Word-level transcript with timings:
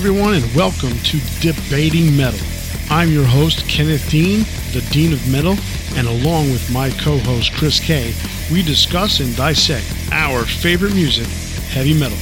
everyone, 0.00 0.32
and 0.32 0.54
welcome 0.54 0.96
to 1.00 1.20
Debating 1.40 2.16
Metal. 2.16 2.40
I'm 2.88 3.10
your 3.10 3.26
host, 3.26 3.68
Kenneth 3.68 4.08
Dean, 4.08 4.46
the 4.72 4.80
Dean 4.90 5.12
of 5.12 5.30
Metal, 5.30 5.56
and 5.94 6.08
along 6.08 6.50
with 6.50 6.72
my 6.72 6.88
co 6.88 7.18
host, 7.18 7.52
Chris 7.52 7.78
Kaye, 7.78 8.14
we 8.50 8.62
discuss 8.62 9.20
and 9.20 9.36
dissect 9.36 9.84
our 10.10 10.46
favorite 10.46 10.94
music, 10.94 11.26
heavy 11.68 11.92
metal. 11.92 12.16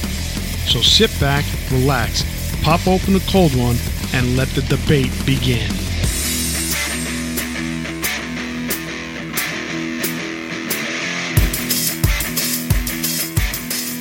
So 0.67 0.81
sit 0.81 1.09
back, 1.21 1.45
relax, 1.71 2.25
pop 2.63 2.85
open 2.85 3.15
a 3.15 3.21
cold 3.31 3.55
one, 3.55 3.77
and 4.13 4.35
let 4.35 4.49
the 4.49 4.61
debate 4.63 5.13
begin. 5.25 5.71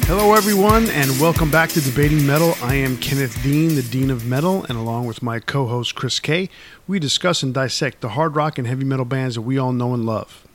Hello, 0.09 0.33
everyone, 0.33 0.89
and 0.89 1.11
welcome 1.21 1.51
back 1.51 1.69
to 1.69 1.83
Debating 1.83 2.27
Metal. 2.27 2.55
I 2.63 2.77
am 2.77 2.97
Kenneth 2.97 3.43
Dean, 3.43 3.75
the 3.75 3.83
Dean 3.83 4.11
of 4.11 4.25
Metal, 4.25 4.65
and 4.65 4.79
along 4.79 5.05
with 5.05 5.23
my 5.23 5.39
co 5.39 5.67
host 5.67 5.95
Chris 5.95 6.19
Kaye, 6.19 6.49
we 6.87 6.99
discuss 6.99 7.43
and 7.43 7.53
dissect 7.53 8.01
the 8.01 8.09
hard 8.09 8.35
rock 8.35 8.57
and 8.57 8.67
heavy 8.67 8.87
metal 8.87 9.05
bands 9.05 9.35
that 9.35 9.43
we 9.43 9.59
all 9.59 9.71
know 9.71 9.93
and 9.93 10.07
love. 10.07 10.47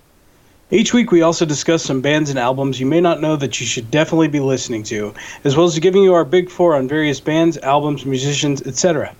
Each 0.71 0.91
week, 0.91 1.11
we 1.11 1.21
also 1.21 1.45
discuss 1.45 1.83
some 1.83 2.01
bands 2.01 2.31
and 2.31 2.39
albums 2.39 2.79
you 2.79 2.87
may 2.87 2.99
not 2.99 3.21
know 3.21 3.35
that 3.35 3.59
you 3.59 3.67
should 3.67 3.91
definitely 3.91 4.27
be 4.27 4.39
listening 4.39 4.81
to, 4.85 5.13
as 5.43 5.55
well 5.55 5.67
as 5.67 5.77
giving 5.77 6.01
you 6.01 6.15
our 6.15 6.25
big 6.25 6.49
four 6.49 6.75
on 6.75 6.87
various 6.87 7.19
bands, 7.19 7.59
albums, 7.59 8.07
musicians, 8.07 8.63
etc. 8.63 9.15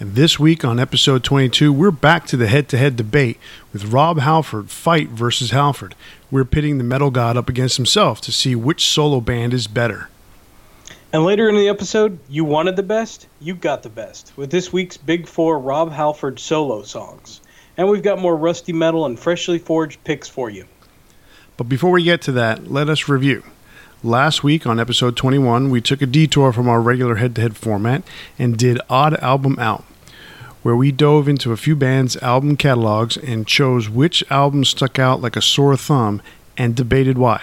And 0.00 0.16
this 0.16 0.40
week 0.40 0.64
on 0.64 0.80
episode 0.80 1.22
22, 1.22 1.72
we're 1.72 1.92
back 1.92 2.26
to 2.26 2.36
the 2.36 2.48
head 2.48 2.68
to 2.70 2.76
head 2.76 2.96
debate 2.96 3.38
with 3.72 3.92
Rob 3.92 4.18
Halford, 4.18 4.70
Fight 4.70 5.08
versus 5.10 5.52
Halford. 5.52 5.94
We're 6.30 6.44
pitting 6.44 6.78
the 6.78 6.84
metal 6.84 7.10
god 7.10 7.36
up 7.36 7.48
against 7.48 7.76
himself 7.76 8.20
to 8.22 8.32
see 8.32 8.54
which 8.54 8.88
solo 8.88 9.20
band 9.20 9.54
is 9.54 9.66
better. 9.66 10.08
And 11.12 11.24
later 11.24 11.48
in 11.48 11.54
the 11.54 11.68
episode, 11.68 12.18
you 12.28 12.44
wanted 12.44 12.74
the 12.74 12.82
best, 12.82 13.28
you 13.40 13.54
got 13.54 13.82
the 13.82 13.88
best, 13.88 14.32
with 14.36 14.50
this 14.50 14.72
week's 14.72 14.96
Big 14.96 15.28
Four 15.28 15.58
Rob 15.58 15.92
Halford 15.92 16.40
solo 16.40 16.82
songs. 16.82 17.40
And 17.76 17.88
we've 17.88 18.02
got 18.02 18.18
more 18.18 18.36
rusty 18.36 18.72
metal 18.72 19.06
and 19.06 19.18
freshly 19.18 19.58
forged 19.58 20.02
picks 20.02 20.28
for 20.28 20.50
you. 20.50 20.66
But 21.56 21.68
before 21.68 21.92
we 21.92 22.02
get 22.02 22.22
to 22.22 22.32
that, 22.32 22.70
let 22.70 22.88
us 22.88 23.08
review. 23.08 23.44
Last 24.02 24.42
week 24.42 24.66
on 24.66 24.78
episode 24.80 25.16
21, 25.16 25.70
we 25.70 25.80
took 25.80 26.02
a 26.02 26.06
detour 26.06 26.52
from 26.52 26.68
our 26.68 26.80
regular 26.80 27.16
head 27.16 27.34
to 27.36 27.40
head 27.40 27.56
format 27.56 28.02
and 28.38 28.56
did 28.56 28.80
Odd 28.90 29.14
Album 29.20 29.58
Out, 29.58 29.84
where 30.66 30.74
we 30.74 30.90
dove 30.90 31.28
into 31.28 31.52
a 31.52 31.56
few 31.56 31.76
bands' 31.76 32.16
album 32.16 32.56
catalogs 32.56 33.16
and 33.16 33.46
chose 33.46 33.88
which 33.88 34.28
album 34.32 34.64
stuck 34.64 34.98
out 34.98 35.20
like 35.20 35.36
a 35.36 35.40
sore 35.40 35.76
thumb 35.76 36.20
and 36.58 36.74
debated 36.74 37.16
why. 37.16 37.40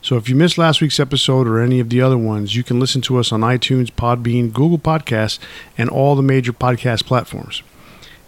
So 0.00 0.16
if 0.16 0.28
you 0.28 0.36
missed 0.36 0.56
last 0.56 0.80
week's 0.80 1.00
episode 1.00 1.48
or 1.48 1.58
any 1.58 1.80
of 1.80 1.90
the 1.90 2.00
other 2.00 2.16
ones, 2.16 2.54
you 2.54 2.62
can 2.62 2.78
listen 2.78 3.00
to 3.00 3.18
us 3.18 3.32
on 3.32 3.40
iTunes, 3.40 3.90
Podbean, 3.90 4.52
Google 4.52 4.78
Podcasts, 4.78 5.40
and 5.76 5.90
all 5.90 6.14
the 6.14 6.22
major 6.22 6.52
podcast 6.52 7.04
platforms. 7.04 7.64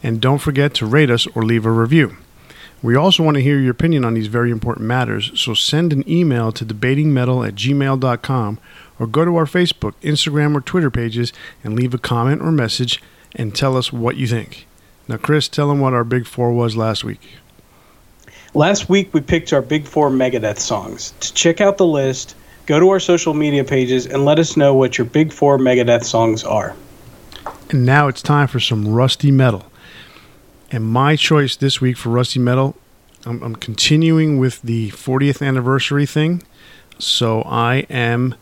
And 0.02 0.20
don't 0.20 0.40
forget 0.40 0.74
to 0.74 0.86
rate 0.86 1.10
us 1.10 1.28
or 1.28 1.44
leave 1.44 1.64
a 1.64 1.70
review. 1.70 2.16
We 2.82 2.96
also 2.96 3.22
want 3.22 3.36
to 3.36 3.40
hear 3.40 3.60
your 3.60 3.70
opinion 3.70 4.04
on 4.04 4.14
these 4.14 4.26
very 4.26 4.50
important 4.50 4.88
matters, 4.88 5.30
so 5.40 5.54
send 5.54 5.92
an 5.92 6.02
email 6.10 6.50
to 6.50 6.66
debatingmetal 6.66 7.46
at 7.46 7.54
gmail.com 7.54 8.58
or 8.98 9.06
go 9.06 9.24
to 9.24 9.36
our 9.36 9.46
Facebook, 9.46 9.92
Instagram, 10.02 10.56
or 10.56 10.60
Twitter 10.60 10.90
pages 10.90 11.32
and 11.62 11.76
leave 11.76 11.94
a 11.94 11.98
comment 11.98 12.42
or 12.42 12.50
message 12.50 13.00
and 13.34 13.54
tell 13.54 13.76
us 13.76 13.92
what 13.92 14.16
you 14.16 14.26
think. 14.26 14.66
Now, 15.08 15.16
Chris, 15.16 15.48
tell 15.48 15.68
them 15.68 15.80
what 15.80 15.92
our 15.92 16.04
big 16.04 16.26
four 16.26 16.52
was 16.52 16.76
last 16.76 17.04
week. 17.04 17.20
Last 18.54 18.88
week, 18.88 19.12
we 19.12 19.20
picked 19.20 19.52
our 19.52 19.62
big 19.62 19.86
four 19.86 20.10
Megadeth 20.10 20.58
songs. 20.58 21.12
To 21.20 21.34
check 21.34 21.60
out 21.60 21.76
the 21.76 21.86
list, 21.86 22.36
go 22.66 22.78
to 22.78 22.88
our 22.90 23.00
social 23.00 23.34
media 23.34 23.64
pages 23.64 24.06
and 24.06 24.24
let 24.24 24.38
us 24.38 24.56
know 24.56 24.74
what 24.74 24.96
your 24.96 25.04
big 25.06 25.32
four 25.32 25.58
Megadeth 25.58 26.04
songs 26.04 26.44
are. 26.44 26.74
And 27.70 27.84
now 27.84 28.08
it's 28.08 28.22
time 28.22 28.46
for 28.46 28.60
some 28.60 28.86
rusty 28.88 29.30
metal. 29.30 29.66
And 30.70 30.84
my 30.84 31.16
choice 31.16 31.56
this 31.56 31.80
week 31.80 31.96
for 31.96 32.08
Rusty 32.10 32.40
Metal, 32.40 32.76
I'm, 33.26 33.42
I'm 33.42 33.56
continuing 33.56 34.38
with 34.38 34.62
the 34.62 34.90
40th 34.90 35.46
anniversary 35.46 36.06
thing. 36.06 36.42
So 36.98 37.42
I 37.42 37.86
am 37.90 38.34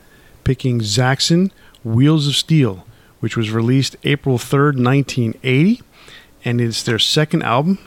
picking 0.45 0.83
Saxon 0.83 1.53
Wheels 1.85 2.27
of 2.27 2.37
Steel, 2.37 2.87
which 3.23 3.37
was 3.37 3.53
released 3.53 3.95
April 4.03 4.37
3rd, 4.37 4.83
1980. 4.83 5.81
And 6.45 6.61
it's 6.61 6.83
their 6.83 6.99
second 6.99 7.45
album. 7.45 7.79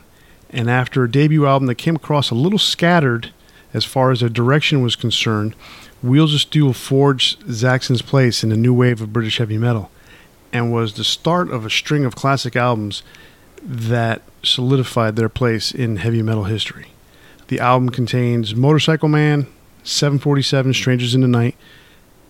And 0.49 0.69
after 0.69 1.03
a 1.03 1.11
debut 1.11 1.45
album 1.45 1.67
that 1.67 1.75
came 1.75 1.97
across 1.97 2.31
a 2.31 2.35
little 2.35 2.57
scattered 2.57 3.33
as 3.73 3.83
far 3.83 4.11
as 4.11 4.21
their 4.21 4.29
direction 4.29 4.81
was 4.81 4.95
concerned, 4.95 5.53
Wheels 6.01 6.33
of 6.33 6.39
Steel 6.39 6.71
forged 6.71 7.53
Saxon's 7.53 8.01
place 8.01 8.45
in 8.45 8.49
the 8.49 8.55
new 8.55 8.73
wave 8.73 9.01
of 9.01 9.11
British 9.11 9.39
heavy 9.39 9.57
metal 9.57 9.91
and 10.53 10.71
was 10.71 10.93
the 10.93 11.03
start 11.03 11.51
of 11.51 11.65
a 11.65 11.69
string 11.69 12.05
of 12.05 12.15
classic 12.15 12.55
albums 12.55 13.03
that 13.61 14.21
solidified 14.41 15.17
their 15.17 15.27
place 15.27 15.73
in 15.73 15.97
heavy 15.97 16.21
metal 16.21 16.45
history. 16.45 16.93
The 17.49 17.59
album 17.59 17.89
contains 17.89 18.55
Motorcycle 18.55 19.09
Man, 19.09 19.47
747 19.83 20.73
Strangers 20.73 21.13
in 21.13 21.19
the 21.19 21.27
Night, 21.27 21.57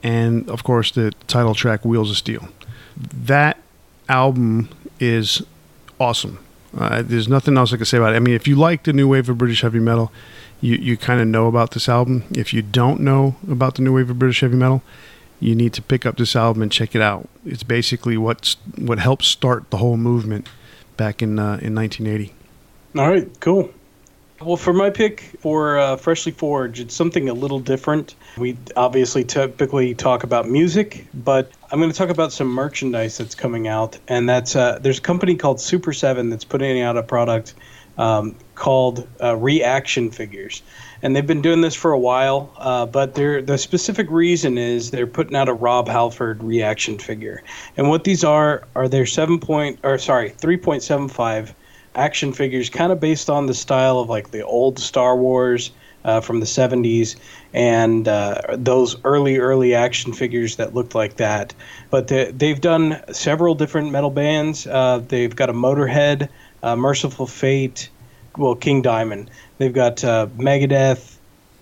and 0.01 0.49
of 0.49 0.63
course 0.63 0.89
the 0.89 1.11
title 1.27 1.53
track 1.53 1.85
Wheels 1.85 2.09
of 2.09 2.17
Steel. 2.17 2.47
That 2.97 3.57
album 4.07 4.69
is 4.99 5.41
awesome. 5.99 6.39
Uh, 6.77 7.01
there's 7.01 7.27
nothing 7.27 7.57
else 7.57 7.73
I 7.73 7.77
can 7.77 7.85
say 7.85 7.97
about 7.97 8.13
it. 8.13 8.17
I 8.17 8.19
mean, 8.19 8.35
if 8.35 8.47
you 8.47 8.55
like 8.55 8.83
the 8.83 8.93
new 8.93 9.07
wave 9.07 9.29
of 9.29 9.37
British 9.37 9.61
heavy 9.61 9.79
metal, 9.79 10.11
you, 10.61 10.75
you 10.75 10.97
kind 10.97 11.21
of 11.21 11.27
know 11.27 11.47
about 11.47 11.71
this 11.71 11.87
album. 11.87 12.23
If 12.31 12.53
you 12.53 12.61
don't 12.61 12.99
know 12.99 13.35
about 13.49 13.75
the 13.75 13.81
new 13.81 13.93
wave 13.93 14.09
of 14.09 14.19
British 14.19 14.41
heavy 14.41 14.57
metal, 14.57 14.81
you 15.39 15.55
need 15.55 15.73
to 15.73 15.81
pick 15.81 16.05
up 16.05 16.17
this 16.17 16.35
album 16.35 16.61
and 16.61 16.71
check 16.71 16.95
it 16.95 17.01
out. 17.01 17.29
It's 17.45 17.63
basically 17.63 18.17
what's 18.17 18.57
what 18.77 18.99
helped 18.99 19.23
start 19.23 19.69
the 19.69 19.77
whole 19.77 19.97
movement 19.97 20.47
back 20.97 21.21
in 21.21 21.39
uh, 21.39 21.59
in 21.61 21.75
1980. 21.75 22.33
All 22.97 23.09
right, 23.09 23.39
cool. 23.39 23.71
Well, 24.41 24.57
for 24.57 24.73
my 24.73 24.89
pick 24.89 25.21
for 25.39 25.79
uh, 25.79 25.95
Freshly 25.95 26.33
Forged, 26.33 26.81
it's 26.81 26.93
something 26.93 27.29
a 27.29 27.33
little 27.33 27.59
different. 27.59 28.15
We 28.37 28.57
obviously 28.75 29.23
typically 29.23 29.95
talk 29.95 30.23
about 30.23 30.49
music, 30.49 31.07
but 31.13 31.49
I'm 31.71 31.79
going 31.79 31.89
to 31.89 31.97
talk 31.97 32.09
about 32.09 32.33
some 32.33 32.47
merchandise 32.47 33.17
that's 33.17 33.33
coming 33.33 33.69
out, 33.69 33.97
and 34.09 34.27
that's 34.27 34.53
uh, 34.53 34.79
there's 34.79 34.97
a 34.97 35.01
company 35.01 35.35
called 35.35 35.61
Super 35.61 35.93
Seven 35.93 36.29
that's 36.29 36.43
putting 36.43 36.81
out 36.81 36.97
a 36.97 37.03
product 37.03 37.53
um, 37.97 38.35
called 38.55 39.07
uh, 39.23 39.37
Reaction 39.37 40.11
Figures, 40.11 40.63
and 41.01 41.15
they've 41.15 41.25
been 41.25 41.41
doing 41.41 41.61
this 41.61 41.73
for 41.73 41.93
a 41.93 41.99
while. 41.99 42.51
Uh, 42.57 42.85
but 42.85 43.15
the 43.15 43.57
specific 43.57 44.11
reason 44.11 44.57
is 44.57 44.91
they're 44.91 45.07
putting 45.07 45.37
out 45.37 45.47
a 45.47 45.53
Rob 45.53 45.87
Halford 45.87 46.43
reaction 46.43 46.99
figure, 46.99 47.41
and 47.77 47.87
what 47.87 48.03
these 48.03 48.25
are 48.25 48.67
are 48.75 48.89
their 48.89 49.05
seven 49.05 49.39
point 49.39 49.79
or 49.83 49.97
sorry 49.97 50.31
three 50.31 50.57
point 50.57 50.83
seven 50.83 51.07
five 51.07 51.55
action 51.95 52.33
figures, 52.33 52.69
kind 52.69 52.91
of 52.91 52.99
based 52.99 53.29
on 53.29 53.45
the 53.45 53.53
style 53.53 53.99
of 53.99 54.09
like 54.09 54.31
the 54.31 54.43
old 54.43 54.79
Star 54.79 55.15
Wars. 55.15 55.71
Uh, 56.03 56.21
from 56.21 56.39
the 56.39 56.45
70s 56.45 57.15
and 57.51 58.07
uh, 58.07 58.39
those 58.51 58.95
early 59.05 59.39
early 59.39 59.73
action 59.73 60.13
figures 60.13 60.57
that 60.57 60.75
looked 60.75 60.93
like 60.93 61.15
that 61.15 61.51
but 61.89 62.09
they, 62.09 62.49
have 62.49 62.61
done 62.61 63.01
several 63.11 63.55
different 63.55 63.91
metal 63.91 64.11
bands 64.11 64.67
uh, 64.67 64.99
they've 65.07 65.35
got 65.35 65.49
a 65.49 65.53
motorhead 65.53 66.29
uh, 66.61 66.75
Mercyful 66.75 67.25
Fate 67.25 67.89
well 68.37 68.53
king 68.53 68.83
diamond 68.83 69.31
they've 69.57 69.73
got 69.73 70.03
uh, 70.03 70.27
megadeth 70.37 71.14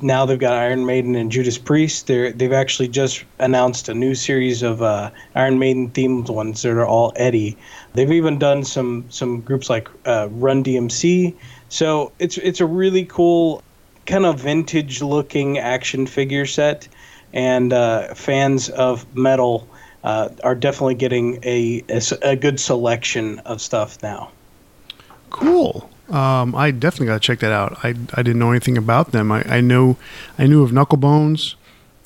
now 0.04 0.26
they've 0.26 0.40
got 0.40 0.54
iron 0.54 0.86
maiden 0.86 1.16
and 1.16 1.32
judas 1.32 1.58
priest 1.58 2.08
they 2.08 2.32
they've 2.32 2.54
actually 2.54 2.88
just 2.88 3.24
announced 3.40 3.90
a 3.90 3.94
new 3.94 4.14
series 4.14 4.62
of 4.62 4.82
uh, 4.82 5.10
iron 5.36 5.58
maiden 5.58 5.90
themed 5.90 6.30
ones 6.30 6.62
that 6.62 6.72
are 6.72 6.86
all 6.86 7.14
eddie 7.16 7.58
they've 7.94 8.12
even 8.12 8.38
done 8.38 8.64
some 8.64 9.06
some 9.10 9.42
groups 9.42 9.70
like 9.70 9.88
run 10.06 10.64
dmc 10.64 11.34
so 11.70 12.12
it's 12.20 12.38
it's 12.38 12.60
a 12.60 12.66
really 12.66 13.06
cool 13.06 13.64
kind 14.06 14.26
of 14.26 14.40
vintage 14.40 15.02
looking 15.02 15.58
action 15.58 16.06
figure 16.06 16.46
set, 16.46 16.88
and 17.34 17.74
uh, 17.74 18.14
fans 18.14 18.70
of 18.70 19.16
metal 19.16 19.68
uh, 20.04 20.30
are 20.44 20.56
definitely 20.56 20.96
getting 20.96 21.40
a, 21.44 21.84
a, 21.90 22.02
a, 22.22 22.36
good 22.36 22.60
selection 22.60 23.40
of 23.40 23.62
stuff 23.62 23.98
now. 24.04 24.30
Cool. 25.30 25.90
Um, 26.14 26.54
I 26.54 26.70
definitely 26.70 27.08
got 27.08 27.14
to 27.16 27.20
check 27.20 27.40
that 27.40 27.52
out. 27.52 27.84
I, 27.84 27.90
I 27.90 28.22
didn't 28.22 28.38
know 28.38 28.52
anything 28.52 28.78
about 28.78 29.14
them. 29.14 29.32
I, 29.32 29.44
I 29.46 29.62
know 29.62 29.98
I 30.38 30.46
knew 30.46 30.62
of 30.62 30.70
Knucklebonz, 30.70 31.56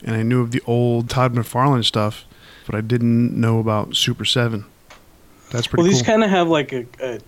and 0.03 0.15
I 0.15 0.23
knew 0.23 0.41
of 0.41 0.51
the 0.51 0.61
old 0.65 1.09
Todd 1.09 1.33
McFarlane 1.33 1.83
stuff, 1.83 2.25
but 2.65 2.73
I 2.73 2.79
didn't 2.79 3.37
know 3.39 3.59
about 3.59 3.97
Super 3.97 4.23
Seven. 4.23 4.63
That's 5.51 5.67
pretty. 5.67 5.81
Cool. 5.81 5.83
Well, 5.83 5.91
these 5.91 6.01
cool. 6.01 6.13
kind 6.13 6.23
of 6.23 6.29
have 6.29 6.47
like 6.47 6.71
a, 6.71 6.85
a 7.01 7.19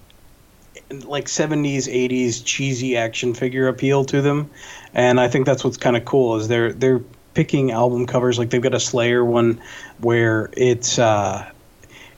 like 1.03 1.25
70s 1.25 1.87
80s 1.87 2.43
cheesy 2.43 2.97
action 2.97 3.33
figure 3.33 3.67
appeal 3.67 4.03
to 4.05 4.23
them 4.23 4.49
and 4.95 5.19
i 5.19 5.27
think 5.27 5.45
that's 5.45 5.63
what's 5.63 5.77
kind 5.77 5.95
of 5.95 6.03
cool 6.03 6.35
is 6.35 6.47
they're 6.47 6.73
they're 6.73 7.01
picking 7.35 7.69
album 7.69 8.07
covers 8.07 8.39
like 8.39 8.49
they've 8.49 8.61
got 8.61 8.73
a 8.73 8.79
slayer 8.79 9.23
one 9.23 9.61
where 9.99 10.49
it's 10.53 10.97
uh 10.97 11.47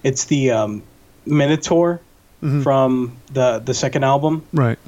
it's 0.03 0.25
the 0.25 0.51
um 0.51 0.81
minotaur 1.25 1.99
mm-hmm. 2.41 2.61
from 2.61 3.15
the 3.33 3.59
the 3.59 3.73
second 3.73 4.03
album 4.03 4.45
right 4.53 4.79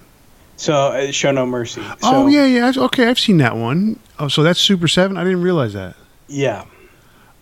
so 0.57 0.73
uh, 0.73 1.11
show 1.11 1.31
no 1.31 1.45
mercy 1.45 1.81
so, 1.81 1.95
oh 2.03 2.27
yeah 2.27 2.45
yeah 2.45 2.71
okay 2.75 3.07
i've 3.07 3.19
seen 3.19 3.37
that 3.37 3.55
one 3.55 3.99
oh 4.19 4.27
so 4.27 4.43
that's 4.43 4.59
super 4.59 4.87
7 4.87 5.17
i 5.17 5.23
didn't 5.23 5.41
realize 5.41 5.73
that 5.73 5.95
yeah 6.27 6.65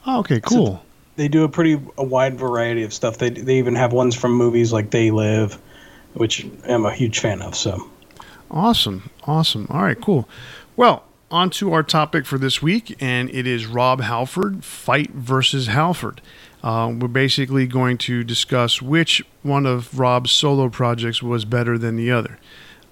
oh, 0.05 0.19
okay 0.19 0.39
cool 0.39 0.77
so 0.77 0.81
they 1.15 1.27
do 1.27 1.43
a 1.43 1.49
pretty 1.49 1.79
a 1.97 2.03
wide 2.03 2.37
variety 2.39 2.83
of 2.83 2.93
stuff. 2.93 3.17
They 3.17 3.29
they 3.29 3.57
even 3.57 3.75
have 3.75 3.93
ones 3.93 4.15
from 4.15 4.31
movies 4.33 4.71
like 4.73 4.91
They 4.91 5.11
Live, 5.11 5.59
which 6.13 6.47
I'm 6.67 6.85
a 6.85 6.93
huge 6.93 7.19
fan 7.19 7.41
of. 7.41 7.55
So 7.55 7.89
awesome, 8.49 9.09
awesome. 9.25 9.67
All 9.69 9.83
right, 9.83 9.99
cool. 9.99 10.27
Well, 10.77 11.03
on 11.31 11.49
to 11.51 11.73
our 11.73 11.83
topic 11.83 12.25
for 12.25 12.37
this 12.37 12.61
week, 12.61 12.95
and 12.99 13.29
it 13.29 13.47
is 13.47 13.65
Rob 13.65 14.01
Halford 14.01 14.63
fight 14.63 15.11
versus 15.11 15.67
Halford. 15.67 16.21
Uh, 16.63 16.93
we're 16.95 17.07
basically 17.07 17.65
going 17.65 17.97
to 17.97 18.23
discuss 18.23 18.81
which 18.81 19.23
one 19.41 19.65
of 19.65 19.97
Rob's 19.97 20.31
solo 20.31 20.69
projects 20.69 21.23
was 21.23 21.45
better 21.45 21.77
than 21.77 21.95
the 21.95 22.11
other. 22.11 22.37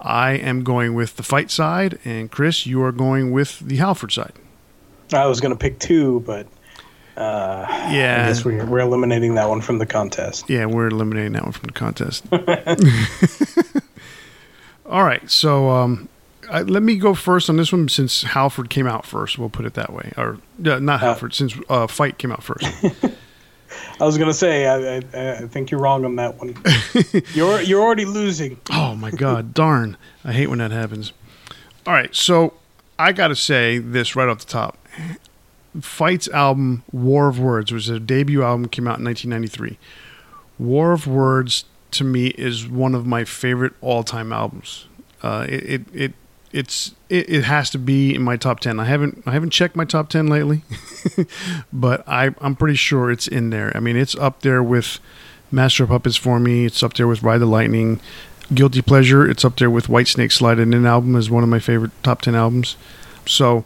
I 0.00 0.32
am 0.32 0.64
going 0.64 0.94
with 0.94 1.16
the 1.16 1.22
fight 1.22 1.50
side, 1.50 1.98
and 2.04 2.30
Chris, 2.30 2.66
you 2.66 2.82
are 2.82 2.92
going 2.92 3.30
with 3.30 3.60
the 3.60 3.76
Halford 3.76 4.12
side. 4.12 4.32
I 5.12 5.26
was 5.26 5.40
going 5.40 5.52
to 5.52 5.58
pick 5.58 5.78
two, 5.78 6.20
but 6.20 6.46
uh, 7.16 7.66
yeah, 7.68 8.22
I 8.24 8.28
guess 8.28 8.44
we're, 8.44 8.64
we're 8.64 8.80
eliminating 8.80 9.34
that 9.34 9.48
one 9.48 9.60
from 9.60 9.78
the 9.78 9.86
contest. 9.86 10.48
Yeah, 10.48 10.64
we're 10.66 10.88
eliminating 10.88 11.32
that 11.32 11.42
one 11.42 11.52
from 11.52 11.66
the 11.66 11.72
contest. 11.72 12.24
All 14.86 15.04
right, 15.04 15.30
so 15.30 15.68
um, 15.68 16.08
I, 16.50 16.62
let 16.62 16.82
me 16.82 16.96
go 16.96 17.14
first 17.14 17.48
on 17.48 17.56
this 17.56 17.72
one 17.72 17.88
since 17.88 18.22
Halford 18.22 18.70
came 18.70 18.86
out 18.86 19.06
first. 19.06 19.38
We'll 19.38 19.50
put 19.50 19.66
it 19.66 19.74
that 19.74 19.92
way, 19.92 20.12
or 20.16 20.38
uh, 20.66 20.78
not 20.80 21.00
Halford, 21.00 21.32
uh, 21.32 21.34
since 21.34 21.54
uh, 21.68 21.86
Fight 21.86 22.18
came 22.18 22.32
out 22.32 22.42
first. 22.42 22.66
I 24.00 24.04
was 24.04 24.18
gonna 24.18 24.34
say, 24.34 24.66
I, 24.66 24.96
I, 24.96 25.32
I, 25.36 25.46
think 25.46 25.70
you're 25.70 25.80
wrong 25.80 26.04
on 26.04 26.16
that 26.16 26.38
one. 26.38 26.56
you're 27.34 27.60
you're 27.60 27.80
already 27.80 28.04
losing. 28.04 28.60
Oh 28.70 28.96
my 28.96 29.10
god, 29.12 29.54
darn! 29.54 29.96
I 30.24 30.32
hate 30.32 30.48
when 30.48 30.58
that 30.58 30.72
happens. 30.72 31.12
All 31.86 31.92
right, 31.92 32.14
so 32.14 32.54
I 32.98 33.12
got 33.12 33.28
to 33.28 33.36
say 33.36 33.78
this 33.78 34.14
right 34.16 34.28
off 34.28 34.40
the 34.40 34.46
top. 34.46 34.76
Fight's 35.80 36.28
album 36.28 36.82
War 36.92 37.28
of 37.28 37.38
Words 37.38 37.72
was 37.72 37.88
a 37.88 38.00
debut 38.00 38.42
album, 38.42 38.68
came 38.68 38.86
out 38.88 38.98
in 38.98 39.04
1993. 39.04 39.78
War 40.58 40.92
of 40.92 41.06
Words 41.06 41.64
to 41.92 42.04
me 42.04 42.28
is 42.28 42.68
one 42.68 42.94
of 42.94 43.06
my 43.06 43.24
favorite 43.24 43.72
all-time 43.80 44.32
albums. 44.32 44.86
Uh, 45.22 45.46
it, 45.48 45.62
it, 45.64 45.82
it 45.94 46.12
it's 46.52 46.94
it, 47.08 47.30
it, 47.30 47.44
has 47.44 47.70
to 47.70 47.78
be 47.78 48.14
in 48.14 48.22
my 48.22 48.36
top 48.36 48.60
10 48.60 48.80
i 48.80 48.84
haven't 48.84 49.22
i 49.26 49.30
haven't 49.32 49.50
checked 49.50 49.76
my 49.76 49.84
top 49.84 50.08
10 50.08 50.26
lately 50.26 50.62
but 51.72 52.06
I, 52.08 52.34
i'm 52.40 52.56
pretty 52.56 52.74
sure 52.74 53.10
it's 53.10 53.28
in 53.28 53.50
there. 53.50 53.74
I 53.76 53.80
mean 53.80 53.96
it's 53.96 54.14
up 54.16 54.42
there 54.42 54.62
with 54.62 54.98
master 55.50 55.84
of 55.84 55.90
puppets 55.90 56.16
for 56.16 56.38
me. 56.38 56.64
It's 56.64 56.82
up 56.82 56.94
there 56.94 57.06
with 57.06 57.22
ride 57.22 57.38
the 57.38 57.46
lightning. 57.46 58.00
Guilty 58.52 58.82
pleasure 58.82 59.28
it's 59.28 59.44
up 59.44 59.56
there 59.58 59.70
with 59.70 59.86
whitesnake 59.86 60.32
Slide 60.32 60.58
It 60.58 60.74
In 60.74 60.86
album 60.86 61.16
is 61.16 61.30
one 61.30 61.42
of 61.42 61.48
my 61.48 61.58
favorite 61.58 61.92
top 62.02 62.22
10 62.22 62.34
albums. 62.34 62.76
So 63.26 63.64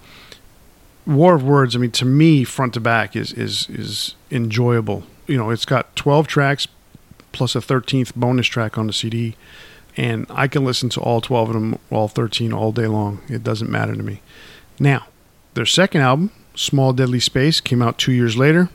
War 1.07 1.35
of 1.35 1.45
Words, 1.45 1.77
I 1.77 1.79
mean, 1.79 1.91
to 1.93 2.05
me, 2.05 2.45
front 2.45 2.75
to 2.75 2.81
back 2.81 3.17
is 3.17 3.33
is 3.33 3.69
is 3.71 4.15
enjoyable. 4.31 5.05
You 5.27 5.37
know, 5.37 5.51
it's 5.51 5.65
got 5.65 5.95
12 5.97 6.27
tracks 6.27 6.69
plus 7.33 7.57
a 7.57 7.61
13th 7.61 8.15
bonus 8.15 8.47
track 8.47 8.79
on 8.79 8.87
the 8.87 8.93
CD, 8.93 9.37
and 9.97 10.27
I 10.31 10.49
can 10.49 10.65
listen 10.65 10.89
to 10.91 11.01
all 11.01 11.21
12 11.21 11.49
of 11.49 11.55
them, 11.55 11.79
all 11.91 12.09
13, 12.09 12.53
all 12.53 12.73
day 12.73 12.87
long. 12.87 13.21
It 13.29 13.45
doesn't 13.45 13.71
matter 13.71 13.95
to 13.95 14.03
me. 14.03 14.21
Now, 14.79 15.07
their 15.55 15.67
second 15.67 16.01
album, 16.01 16.31
Small 16.55 16.93
Deadly 16.93 17.21
Space, 17.21 17.61
came 17.61 17.81
out 17.81 17.99
two 17.99 18.13
years 18.13 18.37
later. 18.37 18.71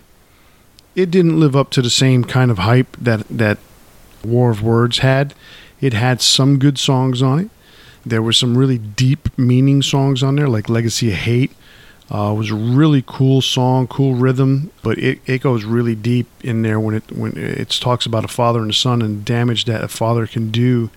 It 0.95 1.11
didn't 1.11 1.39
live 1.39 1.55
up 1.55 1.69
to 1.71 1.81
the 1.81 1.89
same 1.89 2.23
kind 2.23 2.51
of 2.51 2.59
hype 2.59 2.95
that 2.97 3.27
that 3.29 3.57
War 4.23 4.49
of 4.49 4.63
Words 4.63 4.99
had. 4.99 5.33
It 5.81 5.93
had 5.93 6.21
some 6.21 6.59
good 6.59 6.77
songs 6.77 7.21
on 7.21 7.39
it. 7.39 7.49
There 8.05 8.21
were 8.21 8.33
some 8.33 8.57
really 8.57 8.77
deep 8.77 9.37
meaning 9.37 9.81
songs 9.81 10.23
on 10.23 10.35
there, 10.35 10.47
like 10.47 10.69
Legacy 10.69 11.09
of 11.09 11.17
Hate 11.17 11.51
uh, 12.11 12.31
it 12.31 12.37
was 12.37 12.49
a 12.49 12.55
really 12.55 13.03
cool 13.05 13.41
song, 13.41 13.87
cool 13.87 14.15
rhythm, 14.15 14.71
but 14.81 14.97
it, 14.97 15.19
it 15.27 15.41
goes 15.41 15.63
really 15.63 15.93
deep 15.93 16.27
in 16.43 16.63
there 16.63 16.79
when 16.79 16.95
it 16.95 17.11
when 17.11 17.37
it 17.37 17.69
talks 17.69 18.05
about 18.05 18.25
a 18.25 18.29
father 18.29 18.61
and 18.61 18.71
a 18.71 18.73
son 18.73 19.01
and 19.01 19.23
damage 19.23 19.65
that 19.65 19.83
a 19.83 19.87
father 19.87 20.25
can 20.25 20.49
do 20.49 20.89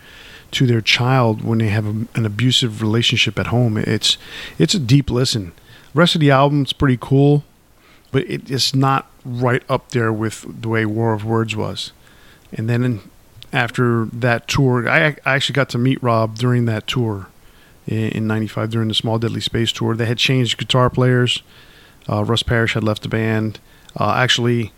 to 0.52 0.66
their 0.66 0.80
child 0.80 1.42
when 1.42 1.58
they 1.58 1.68
have 1.68 1.86
a, 1.86 2.06
an 2.14 2.24
abusive 2.24 2.80
relationship 2.80 3.38
at 3.38 3.48
home. 3.48 3.76
It's 3.76 4.16
it's 4.58 4.74
a 4.74 4.78
deep 4.78 5.10
listen. 5.10 5.52
The 5.92 5.98
rest 5.98 6.14
of 6.14 6.22
the 6.22 6.30
album 6.30 6.58
album's 6.58 6.72
pretty 6.72 6.98
cool, 6.98 7.44
but 8.10 8.22
it, 8.22 8.50
it's 8.50 8.74
not 8.74 9.10
right 9.24 9.62
up 9.68 9.90
there 9.90 10.12
with 10.12 10.62
the 10.62 10.68
way 10.68 10.86
War 10.86 11.12
of 11.12 11.26
Words 11.26 11.54
was. 11.54 11.92
And 12.52 12.70
then 12.70 13.00
after 13.52 14.06
that 14.06 14.48
tour, 14.48 14.88
I, 14.88 15.16
I 15.26 15.34
actually 15.34 15.54
got 15.54 15.68
to 15.70 15.78
meet 15.78 16.02
Rob 16.02 16.36
during 16.36 16.64
that 16.66 16.86
tour 16.86 17.28
in 17.86 18.26
'95 18.26 18.70
during 18.70 18.88
the 18.88 18.94
Small 18.94 19.18
Deadly 19.18 19.40
Space 19.40 19.72
tour. 19.72 19.96
They 19.96 20.06
had 20.06 20.18
changed 20.18 20.58
guitar 20.58 20.90
players. 20.90 21.42
Uh, 22.08 22.24
Russ 22.24 22.42
Parrish 22.42 22.74
had 22.74 22.84
left 22.84 23.02
the 23.02 23.08
band. 23.08 23.58
Uh, 23.98 24.14
actually, 24.16 24.72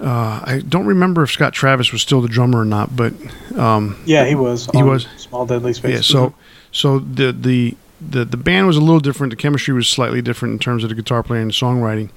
uh, 0.00 0.40
I 0.44 0.62
don't 0.66 0.86
remember 0.86 1.22
if 1.22 1.30
Scott 1.30 1.52
Travis 1.52 1.92
was 1.92 2.02
still 2.02 2.20
the 2.20 2.28
drummer 2.28 2.60
or 2.60 2.64
not, 2.64 2.96
but 2.96 3.12
um, 3.56 4.00
yeah, 4.06 4.24
he 4.24 4.34
was. 4.34 4.68
He 4.72 4.82
was 4.82 5.06
Small 5.16 5.46
Deadly 5.46 5.72
Space. 5.72 5.94
Yeah, 5.94 6.00
so 6.00 6.34
so 6.70 6.98
the 6.98 7.32
the 7.32 7.76
the 8.00 8.24
the 8.24 8.36
band 8.36 8.66
was 8.66 8.76
a 8.76 8.80
little 8.80 9.00
different. 9.00 9.30
The 9.30 9.36
chemistry 9.36 9.74
was 9.74 9.88
slightly 9.88 10.22
different 10.22 10.52
in 10.52 10.58
terms 10.58 10.82
of 10.82 10.88
the 10.88 10.94
guitar 10.94 11.22
playing 11.22 11.42
and 11.42 11.50
the 11.50 11.54
songwriting. 11.54 12.10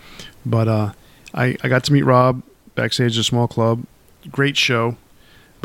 But 0.46 0.68
uh, 0.68 0.92
I 1.34 1.58
I 1.64 1.68
got 1.68 1.84
to 1.86 1.94
meet 1.94 2.04
Rob 2.04 2.42
backstage 2.76 3.18
at 3.18 3.22
a 3.22 3.24
small 3.24 3.48
club. 3.48 3.84
Great 4.32 4.58
show. 4.58 4.98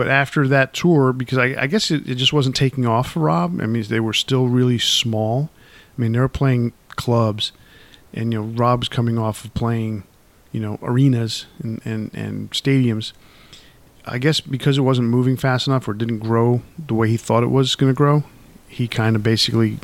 But 0.00 0.08
after 0.08 0.48
that 0.48 0.72
tour, 0.72 1.12
because 1.12 1.36
I, 1.36 1.54
I 1.58 1.66
guess 1.66 1.90
it, 1.90 2.08
it, 2.08 2.14
just 2.14 2.32
wasn't 2.32 2.56
taking 2.56 2.86
off 2.86 3.10
for 3.10 3.20
Rob. 3.20 3.60
I 3.60 3.66
mean, 3.66 3.82
they 3.82 4.00
were 4.00 4.14
still 4.14 4.48
really 4.48 4.78
small. 4.78 5.50
I 5.94 6.00
mean, 6.00 6.12
they 6.12 6.18
were 6.18 6.26
playing 6.26 6.72
clubs, 6.96 7.52
and 8.14 8.32
you 8.32 8.40
know, 8.40 8.46
Rob's 8.46 8.88
coming 8.88 9.18
off 9.18 9.44
of 9.44 9.52
playing, 9.52 10.04
you 10.52 10.60
know, 10.60 10.78
arenas 10.82 11.44
and 11.62 11.82
and, 11.84 12.10
and 12.14 12.50
stadiums. 12.52 13.12
I 14.06 14.16
guess 14.16 14.40
because 14.40 14.78
it 14.78 14.80
wasn't 14.80 15.08
moving 15.08 15.36
fast 15.36 15.66
enough 15.66 15.86
or 15.86 15.92
didn't 15.92 16.20
grow 16.20 16.62
the 16.78 16.94
way 16.94 17.10
he 17.10 17.18
thought 17.18 17.42
it 17.42 17.48
was 17.48 17.76
going 17.76 17.92
to 17.92 17.94
grow, 17.94 18.24
he 18.68 18.88
kind 18.88 19.14
of 19.16 19.22
basically 19.22 19.80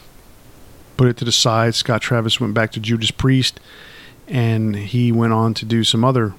put 0.96 1.08
it 1.08 1.18
to 1.18 1.26
the 1.26 1.30
side. 1.30 1.74
Scott 1.74 2.00
Travis 2.00 2.40
went 2.40 2.54
back 2.54 2.72
to 2.72 2.80
Judas 2.80 3.10
Priest, 3.10 3.60
and 4.26 4.76
he 4.76 5.12
went 5.12 5.34
on 5.34 5.52
to 5.52 5.66
do 5.66 5.84
some 5.84 6.06
other 6.06 6.32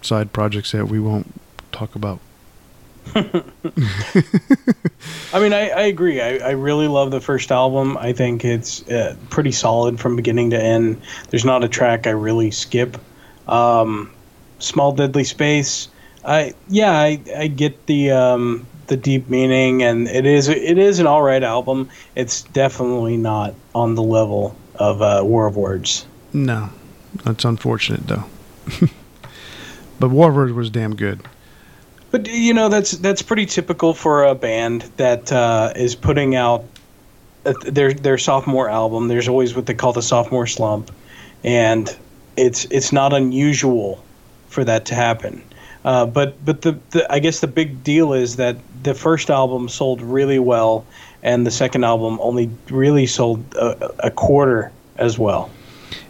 side 0.00 0.32
projects 0.32 0.72
that 0.72 0.88
we 0.88 0.98
won't 0.98 1.40
talk 1.70 1.94
about. 1.94 2.18
I 3.14 3.42
mean, 5.40 5.52
I, 5.52 5.70
I 5.70 5.82
agree. 5.82 6.20
I, 6.20 6.36
I, 6.36 6.50
really 6.52 6.88
love 6.88 7.10
the 7.10 7.20
first 7.20 7.50
album. 7.50 7.98
I 7.98 8.12
think 8.12 8.44
it's 8.44 8.88
uh, 8.88 9.16
pretty 9.28 9.52
solid 9.52 10.00
from 10.00 10.16
beginning 10.16 10.50
to 10.50 10.62
end. 10.62 11.02
There's 11.30 11.44
not 11.44 11.64
a 11.64 11.68
track 11.68 12.06
I 12.06 12.10
really 12.10 12.50
skip. 12.50 12.96
Um, 13.48 14.10
Small 14.60 14.92
Deadly 14.92 15.24
Space. 15.24 15.88
I 16.24 16.54
yeah, 16.68 16.92
I, 16.92 17.20
I 17.36 17.46
get 17.48 17.86
the 17.86 18.12
um, 18.12 18.66
the 18.86 18.96
deep 18.96 19.28
meaning, 19.28 19.82
and 19.82 20.08
it 20.08 20.24
is 20.24 20.48
it 20.48 20.78
is 20.78 20.98
an 20.98 21.06
all 21.06 21.22
right 21.22 21.42
album. 21.42 21.90
It's 22.14 22.42
definitely 22.42 23.16
not 23.16 23.54
on 23.74 23.94
the 23.94 24.02
level 24.02 24.56
of 24.76 25.02
uh, 25.02 25.22
War 25.24 25.46
of 25.46 25.56
Words. 25.56 26.06
No, 26.32 26.70
that's 27.24 27.44
unfortunate 27.44 28.06
though. 28.06 28.24
but 30.00 30.10
War 30.10 30.30
of 30.30 30.36
Words 30.36 30.52
was 30.52 30.70
damn 30.70 30.94
good. 30.94 31.20
But 32.12 32.28
you 32.28 32.52
know 32.52 32.68
that's 32.68 32.92
that's 32.92 33.22
pretty 33.22 33.46
typical 33.46 33.94
for 33.94 34.24
a 34.24 34.34
band 34.34 34.82
that 34.98 35.32
uh, 35.32 35.72
is 35.74 35.94
putting 35.96 36.36
out 36.36 36.64
their 37.64 37.94
their 37.94 38.18
sophomore 38.18 38.68
album. 38.68 39.08
There's 39.08 39.28
always 39.28 39.56
what 39.56 39.64
they 39.64 39.74
call 39.74 39.94
the 39.94 40.02
sophomore 40.02 40.46
slump, 40.46 40.92
and 41.42 41.94
it's 42.36 42.66
it's 42.66 42.92
not 42.92 43.14
unusual 43.14 44.04
for 44.48 44.62
that 44.62 44.84
to 44.86 44.94
happen. 44.94 45.42
Uh, 45.86 46.04
but 46.04 46.44
but 46.44 46.60
the, 46.60 46.78
the 46.90 47.10
I 47.10 47.18
guess 47.18 47.40
the 47.40 47.46
big 47.46 47.82
deal 47.82 48.12
is 48.12 48.36
that 48.36 48.56
the 48.82 48.92
first 48.92 49.30
album 49.30 49.70
sold 49.70 50.02
really 50.02 50.38
well, 50.38 50.84
and 51.22 51.46
the 51.46 51.50
second 51.50 51.82
album 51.82 52.18
only 52.20 52.50
really 52.68 53.06
sold 53.06 53.42
a, 53.54 54.06
a 54.06 54.10
quarter 54.10 54.70
as 54.98 55.18
well. 55.18 55.50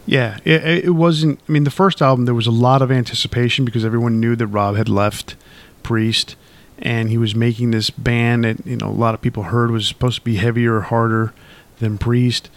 Yeah, 0.05 0.39
it, 0.45 0.87
it 0.87 0.95
wasn't. 0.97 1.39
I 1.49 1.53
mean, 1.53 1.63
the 1.63 1.71
first 1.71 2.03
album 2.03 2.25
there 2.25 2.35
was 2.35 2.49
a 2.49 2.51
lot 2.51 2.83
of 2.83 2.91
anticipation 2.91 3.65
because 3.65 3.85
everyone 3.85 4.19
knew 4.19 4.35
that 4.35 4.49
Rob 4.49 4.75
had 4.75 4.89
left 4.89 5.37
Priest, 5.83 6.37
and 6.79 7.09
he 7.09 7.19
was 7.19 7.35
making 7.35 7.71
this 7.71 7.91
band 7.91 8.45
that 8.45 8.67
you 8.67 8.77
know 8.77 8.89
a 8.89 8.91
lot 8.91 9.15
of 9.15 9.23
people 9.23 9.45
heard 9.45 9.71
was 9.71 9.87
supposed 9.87 10.17
to 10.17 10.25
be 10.25 10.37
heavier, 10.37 10.81
harder 10.81 11.33
than 11.79 11.99
Priest. 11.99 12.49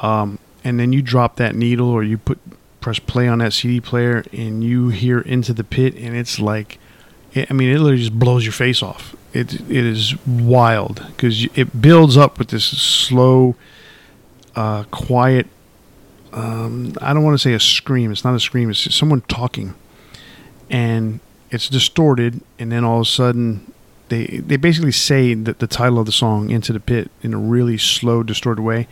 Um, 0.00 0.38
and 0.64 0.80
then 0.80 0.92
you 0.92 1.02
drop 1.02 1.36
that 1.36 1.54
needle, 1.54 1.90
or 1.90 2.02
you 2.02 2.18
put 2.18 2.38
press 2.80 2.98
play 2.98 3.26
on 3.28 3.38
that 3.38 3.52
CD 3.52 3.80
player, 3.80 4.24
and 4.32 4.64
you 4.64 4.88
hear 4.88 5.20
"Into 5.20 5.52
the 5.52 5.64
Pit," 5.64 5.94
and 5.96 6.16
it's 6.16 6.38
like, 6.38 6.78
I 7.34 7.52
mean, 7.52 7.70
it 7.70 7.78
literally 7.78 7.98
just 7.98 8.18
blows 8.18 8.44
your 8.44 8.52
face 8.52 8.82
off. 8.82 9.14
It 9.32 9.54
it 9.54 9.84
is 9.84 10.14
wild 10.26 11.04
because 11.08 11.44
it 11.54 11.80
builds 11.80 12.16
up 12.16 12.38
with 12.38 12.48
this 12.48 12.64
slow, 12.64 13.56
uh, 14.54 14.84
quiet. 14.84 15.46
Um, 16.32 16.94
I 17.00 17.12
don't 17.12 17.22
want 17.22 17.34
to 17.34 17.42
say 17.42 17.54
a 17.54 17.60
scream. 17.60 18.10
It's 18.10 18.24
not 18.24 18.34
a 18.34 18.40
scream. 18.40 18.70
It's 18.70 18.94
someone 18.94 19.22
talking, 19.22 19.74
and 20.68 21.20
it's 21.54 21.68
distorted, 21.68 22.40
and 22.58 22.70
then 22.72 22.84
all 22.84 22.96
of 23.00 23.02
a 23.02 23.10
sudden 23.10 23.72
they 24.08 24.26
they 24.46 24.56
basically 24.56 24.92
say 24.92 25.34
that 25.34 25.58
the 25.60 25.66
title 25.66 25.98
of 25.98 26.06
the 26.06 26.12
song 26.12 26.50
"Into 26.50 26.72
the 26.72 26.80
Pit" 26.80 27.10
in 27.22 27.32
a 27.34 27.38
really 27.38 27.78
slow, 27.78 28.22
distorted 28.22 28.62
way, 28.62 28.86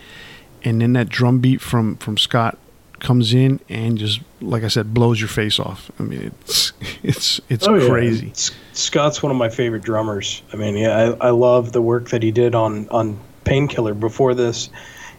and 0.65 0.81
then 0.81 0.93
that 0.95 1.09
drum 1.09 1.41
beat 1.41 1.61
from 1.61 1.97
from 1.97 2.17
Scott 2.17 2.59
comes 3.01 3.35
in 3.35 3.59
and 3.69 3.99
just 3.99 4.21
like 4.41 4.63
I 4.63 4.69
said 4.69 4.95
blows 4.95 5.19
your 5.21 5.29
face 5.29 5.59
off. 5.59 5.91
I 5.99 6.05
mean 6.05 6.33
it's 6.41 6.73
it's 7.03 7.41
it's 7.49 7.67
Oh, 7.67 7.89
crazy. 7.89 8.31
S- 8.31 8.53
Scott's 8.73 9.23
one 9.23 9.33
of 9.33 9.37
my 9.39 9.49
favorite 9.49 9.83
drummers. 9.83 10.41
I 10.53 10.57
mean, 10.57 10.77
yeah, 10.77 11.15
I, 11.21 11.27
I 11.27 11.31
love 11.31 11.73
the 11.73 11.83
work 11.83 12.11
that 12.11 12.23
he 12.23 12.31
did 12.31 12.55
on 12.55 12.89
on 12.91 13.19
Painkiller 13.45 13.93
before 13.95 14.35
this. 14.35 14.71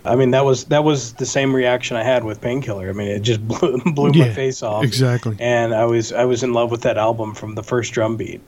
I 0.06 0.16
mean, 0.16 0.32
that 0.32 0.44
was 0.44 0.66
that 0.66 0.84
was 0.84 1.14
the 1.14 1.26
same 1.26 1.56
reaction 1.56 1.96
I 1.96 2.04
had 2.04 2.24
with 2.24 2.42
Painkiller. 2.42 2.90
I 2.90 2.94
mean, 2.94 3.08
it 3.08 3.22
just 3.22 3.46
blew, 3.48 3.82
blew 3.94 4.12
my 4.12 4.30
face 4.34 4.62
off. 4.62 4.84
exactly. 4.84 5.38
And 5.40 5.74
I 5.74 5.86
was 5.86 6.12
I 6.12 6.26
was 6.26 6.44
in 6.44 6.54
love 6.54 6.72
with 6.72 6.82
that 6.82 6.98
album 6.98 7.34
from 7.34 7.56
the 7.56 7.64
first 7.64 7.94
drum 7.94 8.18
beat. 8.18 8.42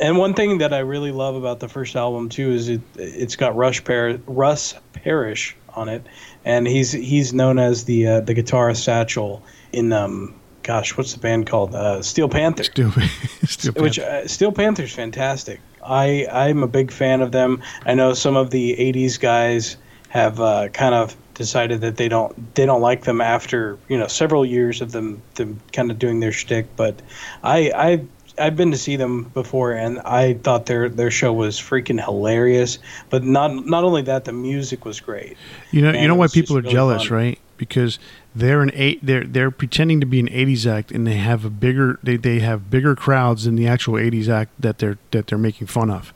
And 0.00 0.16
one 0.16 0.32
thing 0.32 0.58
that 0.58 0.72
I 0.72 0.78
really 0.78 1.12
love 1.12 1.34
about 1.34 1.60
the 1.60 1.68
first 1.68 1.94
album 1.94 2.28
too 2.28 2.50
is 2.52 2.68
it 2.68 2.80
it's 2.96 3.36
got 3.36 3.54
Rush 3.56 3.84
Par- 3.84 4.18
Russ 4.26 4.74
Parrish 4.92 5.56
on 5.74 5.88
it, 5.88 6.06
and 6.44 6.66
he's 6.66 6.92
he's 6.92 7.32
known 7.34 7.58
as 7.58 7.84
the 7.84 8.06
uh, 8.06 8.20
the 8.20 8.34
guitarist 8.34 8.82
Satchel 8.82 9.42
in 9.72 9.92
um 9.92 10.34
gosh 10.62 10.96
what's 10.96 11.12
the 11.12 11.20
band 11.20 11.46
called 11.46 11.74
uh, 11.74 12.02
Steel 12.02 12.28
Panther 12.28 12.64
Still, 12.64 12.92
still 13.42 13.72
which 13.74 13.98
uh, 13.98 14.26
Steel 14.26 14.52
Panther's 14.52 14.92
fantastic. 14.92 15.60
I 15.84 16.26
I'm 16.30 16.62
a 16.62 16.68
big 16.68 16.90
fan 16.92 17.20
of 17.20 17.32
them. 17.32 17.62
I 17.84 17.94
know 17.94 18.14
some 18.14 18.36
of 18.36 18.50
the 18.50 18.76
'80s 18.76 19.18
guys 19.20 19.76
have 20.10 20.38
uh, 20.40 20.68
kind 20.68 20.94
of 20.94 21.16
decided 21.34 21.80
that 21.80 21.96
they 21.96 22.08
don't 22.08 22.54
they 22.54 22.66
don't 22.66 22.82
like 22.82 23.04
them 23.04 23.20
after 23.22 23.78
you 23.88 23.98
know 23.98 24.06
several 24.06 24.44
years 24.44 24.82
of 24.82 24.92
them 24.92 25.22
them 25.36 25.58
kind 25.72 25.90
of 25.90 25.98
doing 25.98 26.20
their 26.20 26.32
shtick. 26.32 26.66
But 26.76 27.00
I 27.42 27.72
I. 27.74 28.04
I've 28.38 28.56
been 28.56 28.70
to 28.70 28.78
see 28.78 28.96
them 28.96 29.24
before, 29.34 29.72
and 29.72 29.98
I 29.98 30.32
thought 30.34 30.64
their 30.64 30.88
their 30.88 31.10
show 31.10 31.30
was 31.30 31.58
freaking 31.58 32.02
hilarious. 32.02 32.78
But 33.10 33.22
not 33.22 33.66
not 33.66 33.84
only 33.84 34.00
that, 34.02 34.24
the 34.24 34.32
music 34.32 34.86
was 34.86 34.98
great. 34.98 35.36
You 35.72 35.82
know, 35.82 35.92
you 35.92 36.08
know 36.08 36.14
why 36.14 36.28
people 36.28 36.56
are 36.56 36.62
really 36.62 36.72
jealous, 36.72 37.08
fun. 37.08 37.16
right? 37.18 37.38
Because 37.58 37.98
they're 38.34 38.62
an 38.62 38.70
eight. 38.72 39.00
They're 39.04 39.24
they're 39.24 39.50
pretending 39.50 40.00
to 40.00 40.06
be 40.06 40.20
an 40.20 40.28
'80s 40.28 40.64
act, 40.64 40.90
and 40.90 41.06
they 41.06 41.16
have 41.16 41.44
a 41.44 41.50
bigger. 41.50 41.98
They, 42.02 42.16
they 42.16 42.38
have 42.38 42.70
bigger 42.70 42.96
crowds 42.96 43.44
than 43.44 43.56
the 43.56 43.66
actual 43.66 43.94
'80s 43.94 44.28
act 44.28 44.52
that 44.58 44.78
they're 44.78 44.96
that 45.10 45.26
they're 45.26 45.36
making 45.36 45.66
fun 45.66 45.90
of. 45.90 46.14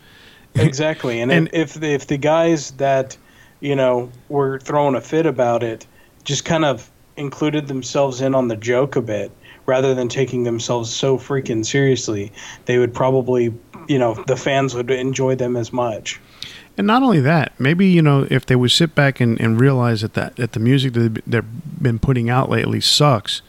exactly 0.55 1.21
and, 1.21 1.31
And- 1.33 1.51
if 1.53 1.75
the, 1.75 1.89
if 1.93 2.07
the 2.07 2.17
guys 2.17 2.71
that 2.73 3.19
you 3.61 3.75
know 3.77 4.11
were 4.29 4.59
throwing 4.61 4.95
a 4.95 5.01
fit 5.01 5.27
about 5.27 5.63
it 5.63 5.87
just 6.25 6.45
kind 6.45 6.65
of 6.65 6.91
included 7.17 7.69
themselves 7.69 8.21
in 8.21 8.35
on 8.35 8.49
the 8.49 8.57
joke 8.57 8.97
a 8.97 9.03
bit 9.03 9.31
rather 9.67 9.95
than 9.95 10.09
taking 10.09 10.43
themselves 10.45 10.93
so 10.93 11.17
freaking 11.19 11.65
seriously 11.65 12.33
they 12.67 12.79
would 12.79 12.93
probably 12.93 13.55
you 13.89 13.99
know 13.99 14.15
the 14.27 14.37
fans 14.37 14.75
would 14.75 14.91
enjoy 14.91 15.35
them 15.35 15.57
as 15.57 15.73
much 15.73 16.21
And 16.77 16.87
not 16.89 17.03
only 17.05 17.21
that, 17.21 17.53
maybe 17.61 17.87
you 17.87 18.03
know 18.03 18.27
if 18.31 18.47
they 18.47 18.57
would 18.57 18.73
sit 18.73 18.95
back 18.97 19.21
and, 19.21 19.41
and 19.41 19.61
realize 19.61 20.01
that, 20.01 20.15
that 20.15 20.37
that 20.37 20.53
the 20.53 20.61
music 20.61 20.93
that 20.95 21.23
they've 21.27 21.45
been 21.81 21.99
putting 22.01 22.29
out 22.29 22.51
lately 22.51 22.81
sucks. 22.81 23.43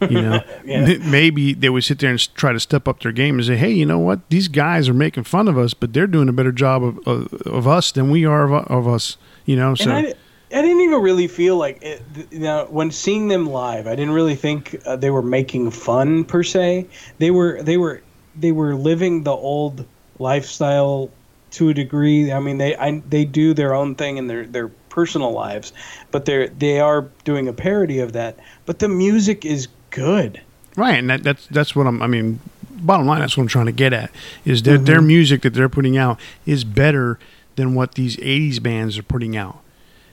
You 0.00 0.22
know, 0.22 0.40
Yeah. 0.64 0.96
maybe 1.04 1.52
they 1.54 1.68
would 1.68 1.84
sit 1.84 1.98
there 2.00 2.10
and 2.10 2.34
try 2.34 2.52
to 2.52 2.58
step 2.58 2.88
up 2.88 3.00
their 3.02 3.12
game 3.12 3.36
and 3.38 3.46
say, 3.46 3.56
"Hey, 3.56 3.70
you 3.72 3.84
know 3.86 3.98
what? 4.00 4.18
These 4.30 4.48
guys 4.48 4.88
are 4.88 4.94
making 4.94 5.24
fun 5.24 5.46
of 5.48 5.56
us, 5.58 5.74
but 5.74 5.92
they're 5.92 6.08
doing 6.08 6.28
a 6.28 6.32
better 6.32 6.50
job 6.50 6.82
of 6.82 6.98
of, 7.06 7.32
of 7.46 7.68
us 7.68 7.92
than 7.92 8.10
we 8.10 8.24
are 8.24 8.44
of, 8.50 8.66
of 8.68 8.88
us." 8.88 9.16
You 9.44 9.56
know, 9.56 9.74
so 9.74 9.90
and 9.90 10.06
I, 10.06 10.14
I 10.56 10.62
didn't 10.62 10.80
even 10.80 11.00
really 11.00 11.28
feel 11.28 11.56
like 11.56 11.82
it, 11.82 12.02
you 12.30 12.40
know 12.40 12.66
when 12.70 12.90
seeing 12.90 13.28
them 13.28 13.46
live 13.46 13.86
I 13.86 13.96
didn't 13.96 14.14
really 14.14 14.36
think 14.36 14.80
uh, 14.86 14.96
they 14.96 15.10
were 15.10 15.22
making 15.22 15.70
fun 15.70 16.24
per 16.24 16.42
se. 16.42 16.86
They 17.18 17.30
were 17.30 17.62
they 17.62 17.76
were 17.76 18.02
they 18.36 18.52
were 18.52 18.74
living 18.74 19.24
the 19.24 19.32
old 19.32 19.84
lifestyle 20.18 21.10
to 21.52 21.68
a 21.68 21.74
degree. 21.74 22.32
I 22.32 22.40
mean 22.40 22.58
they 22.58 22.76
I, 22.76 23.02
they 23.08 23.24
do 23.24 23.54
their 23.54 23.74
own 23.74 23.94
thing 23.94 24.16
in 24.16 24.26
their 24.26 24.46
their 24.46 24.68
personal 24.68 25.32
lives 25.32 25.72
but 26.12 26.26
they're 26.26 26.48
they 26.48 26.78
are 26.78 27.08
doing 27.24 27.48
a 27.48 27.52
parody 27.52 27.98
of 27.98 28.12
that. 28.12 28.36
But 28.66 28.78
the 28.78 28.88
music 28.88 29.44
is 29.44 29.66
good. 29.90 30.40
Right, 30.76 30.98
and 30.98 31.10
that, 31.10 31.24
that's 31.24 31.46
that's 31.48 31.74
what 31.74 31.86
I'm. 31.86 32.00
I 32.00 32.06
mean, 32.06 32.38
bottom 32.70 33.06
line, 33.06 33.20
that's 33.20 33.36
what 33.36 33.42
I'm 33.42 33.48
trying 33.48 33.66
to 33.66 33.72
get 33.72 33.92
at 33.92 34.10
is 34.44 34.62
that 34.62 34.86
their 34.86 35.02
music 35.02 35.42
that 35.42 35.54
they're 35.54 35.68
putting 35.68 35.98
out 35.98 36.20
is 36.46 36.64
better 36.64 37.18
than 37.56 37.74
what 37.74 37.94
these 37.94 38.16
'80s 38.16 38.62
bands 38.62 38.98
are 38.98 39.02
putting 39.02 39.36
out. 39.36 39.60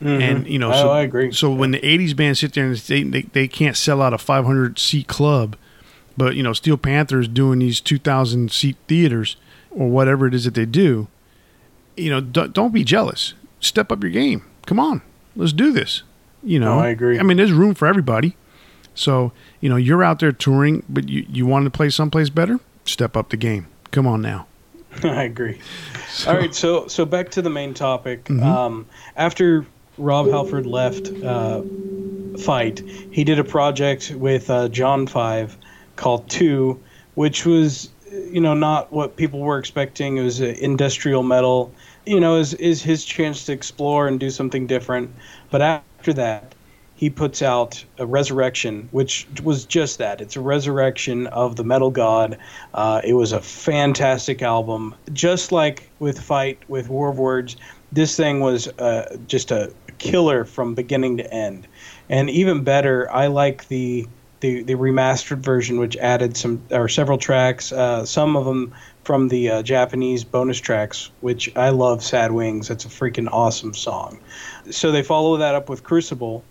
Mm-hmm. 0.02 0.22
And 0.22 0.48
you 0.48 0.60
know, 0.60 0.70
Oh, 0.72 0.82
so 0.82 0.90
I 0.92 1.02
agree. 1.02 1.32
So 1.32 1.52
when 1.52 1.72
the 1.72 1.80
'80s 1.80 2.16
bands 2.16 2.40
sit 2.40 2.54
there 2.54 2.66
and 2.66 2.76
they, 2.78 3.04
they 3.04 3.22
they 3.24 3.48
can't 3.48 3.76
sell 3.76 4.02
out 4.02 4.14
a 4.14 4.18
500 4.18 4.80
seat 4.80 5.08
club, 5.08 5.56
but 6.18 6.36
you 6.36 6.44
know, 6.44 6.54
Steel 6.54 6.78
Panther 6.78 7.20
is 7.20 7.28
doing 7.28 7.60
these 7.60 7.82
2,000 7.82 8.52
seat 8.52 8.78
theaters 8.88 9.36
or 9.72 9.90
whatever 9.90 10.26
it 10.28 10.34
is 10.34 10.46
that 10.46 10.54
they 10.54 10.66
do. 10.66 11.08
You 11.98 12.10
know, 12.12 12.22
don't, 12.22 12.54
don't 12.54 12.74
be 12.74 12.84
jealous. 12.84 13.34
Step 13.60 13.92
up 13.92 14.02
your 14.02 14.12
game. 14.12 14.44
Come 14.66 14.80
on, 14.80 15.02
let's 15.36 15.52
do 15.54 15.72
this. 15.74 16.04
You 16.42 16.60
know, 16.60 16.76
No, 16.76 16.80
I 16.80 16.88
agree. 16.90 17.20
I 17.20 17.24
mean, 17.24 17.36
there's 17.38 17.52
room 17.52 17.74
for 17.76 17.86
everybody. 17.88 18.38
So, 18.96 19.34
you 19.60 19.68
know, 19.70 19.76
you're 19.76 20.04
out 20.04 20.20
there 20.20 20.32
touring, 20.32 20.84
but 20.88 21.10
you, 21.10 21.26
you 21.30 21.46
want 21.46 21.66
to 21.66 21.70
play 21.72 21.90
someplace 21.90 22.30
better? 22.30 22.60
Step 22.86 23.18
up 23.18 23.30
the 23.30 23.38
game. 23.38 23.68
Come 23.92 24.08
on 24.08 24.22
now. 24.22 24.48
I 25.04 25.24
agree. 25.24 25.60
All 26.28 26.36
right, 26.36 26.54
so 26.54 26.88
so 26.88 27.06
back 27.06 27.30
to 27.32 27.42
the 27.42 27.50
main 27.50 27.74
topic. 27.74 28.26
Mm-hmm. 28.26 28.44
Um, 28.44 28.86
after 29.16 29.66
Rob 29.98 30.30
Halford 30.30 30.66
left 30.66 31.12
uh, 31.24 31.62
Fight, 32.40 32.82
he 33.12 33.24
did 33.24 33.40
a 33.40 33.44
project 33.44 34.12
with 34.12 34.50
uh, 34.50 34.70
John 34.70 35.08
Five 35.08 35.58
called 35.96 36.30
Two, 36.30 36.82
which 37.16 37.46
was 37.46 37.90
you 38.12 38.42
know 38.42 38.54
not 38.54 38.92
what 38.92 39.16
people 39.16 39.40
were 39.40 39.60
expecting. 39.60 40.18
It 40.18 40.24
was 40.24 40.42
uh, 40.42 40.56
industrial 40.60 41.24
metal. 41.24 41.74
You 42.06 42.20
know, 42.20 42.38
is 42.38 42.54
is 42.56 42.82
his 42.82 43.06
chance 43.06 43.46
to 43.46 43.52
explore 43.52 44.08
and 44.08 44.20
do 44.20 44.30
something 44.30 44.68
different. 44.68 45.14
But 45.52 45.62
after 45.62 46.14
that, 46.14 46.56
he 47.00 47.10
puts 47.10 47.42
out 47.42 47.82
a 47.98 48.06
resurrection 48.06 48.90
which 48.92 49.26
was 49.42 49.64
just 49.64 50.00
that. 50.00 50.20
It's 50.20 50.36
a 50.36 50.42
resurrection 50.42 51.28
of 51.28 51.56
the 51.56 51.64
metal 51.64 51.92
god. 51.92 52.38
Uh, 52.74 53.00
it 53.06 53.14
was 53.14 53.32
a 53.32 53.40
fantastic 53.40 54.42
album. 54.42 54.94
Just 55.14 55.54
like 55.54 55.90
with 56.00 56.20
fight 56.20 56.60
with 56.68 56.90
war 56.90 57.08
of 57.10 57.18
words 57.18 57.56
this 57.94 58.18
thing 58.18 58.42
was 58.42 58.68
uh, 58.80 59.16
just 59.28 59.50
a 59.50 59.72
killer 59.98 60.44
from 60.44 60.76
beginning 60.76 61.16
to 61.18 61.34
end. 61.34 61.68
And 62.10 62.30
even 62.30 62.66
better 62.66 63.10
i 63.14 63.28
like 63.28 63.70
the 63.70 64.06
the, 64.42 64.64
the 64.64 64.74
remastered 64.74 65.40
version 65.40 65.80
which 65.80 65.96
added 65.96 66.36
some 66.36 66.62
or 66.70 66.90
several 66.90 67.18
tracks 67.18 67.72
uh, 67.72 68.04
some 68.06 68.36
of 68.36 68.44
them 68.44 68.74
from 69.06 69.30
the 69.30 69.50
uh, 69.50 69.64
japanese 69.64 70.26
bonus 70.26 70.60
tracks 70.60 71.12
which 71.22 71.56
i 71.56 71.70
love 71.70 72.04
sad 72.04 72.34
wings. 72.34 72.68
That's 72.68 72.84
a 72.84 72.90
freaking 72.90 73.30
awesome 73.32 73.74
song. 73.74 74.20
So 74.70 74.92
they 74.92 75.02
follow 75.02 75.38
that 75.38 75.56
up 75.56 75.70
with 75.70 75.86
crucible 75.86 76.44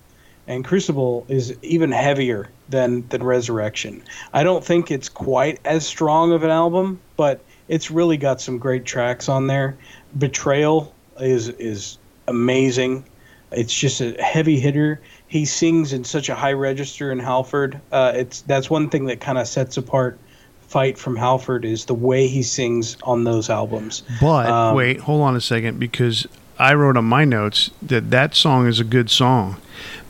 and 0.49 0.65
Crucible 0.65 1.27
is 1.29 1.55
even 1.63 1.93
heavier 1.93 2.49
than 2.69 3.07
than 3.09 3.23
Resurrection. 3.23 4.03
I 4.33 4.43
don't 4.43 4.65
think 4.65 4.91
it's 4.91 5.09
quite 5.09 5.61
as 5.65 5.87
strong 5.87 6.33
of 6.33 6.43
an 6.43 6.51
album, 6.51 6.99
but 7.17 7.41
it's 7.69 7.91
really 7.91 8.17
got 8.17 8.41
some 8.41 8.59
great 8.59 8.85
tracks 8.85 9.29
on 9.29 9.47
there. 9.47 9.77
Betrayal 10.17 10.93
is 11.21 11.49
is 11.49 11.99
amazing. 12.27 13.05
It's 13.53 13.73
just 13.73 14.01
a 14.01 14.21
heavy 14.23 14.59
hitter. 14.59 15.01
He 15.29 15.45
sings 15.45 15.93
in 15.93 16.05
such 16.05 16.29
a 16.29 16.35
high 16.35 16.53
register 16.53 17.13
in 17.13 17.19
Halford. 17.19 17.81
Uh, 17.93 18.13
it's 18.15 18.41
that's 18.43 18.69
one 18.69 18.89
thing 18.89 19.07
that 19.07 19.21
kind 19.21 19.39
of 19.39 19.47
sets 19.47 19.77
apart 19.77 20.19
Fight 20.63 20.99
from 20.99 21.17
Halford 21.17 21.65
is 21.65 21.87
the 21.87 21.95
way 21.95 22.27
he 22.27 22.43
sings 22.43 22.99
on 23.03 23.25
those 23.25 23.49
albums. 23.49 24.03
But 24.21 24.51
Um, 24.51 24.75
wait, 24.75 25.01
hold 25.01 25.23
on 25.23 25.35
a 25.35 25.41
second 25.41 25.79
because 25.81 26.27
I 26.59 26.75
wrote 26.75 26.97
on 26.97 27.05
my 27.05 27.25
notes 27.25 27.71
that 27.81 28.11
that 28.11 28.35
song 28.35 28.67
is 28.67 28.81
a 28.81 28.85
good 28.85 29.11
song. 29.11 29.57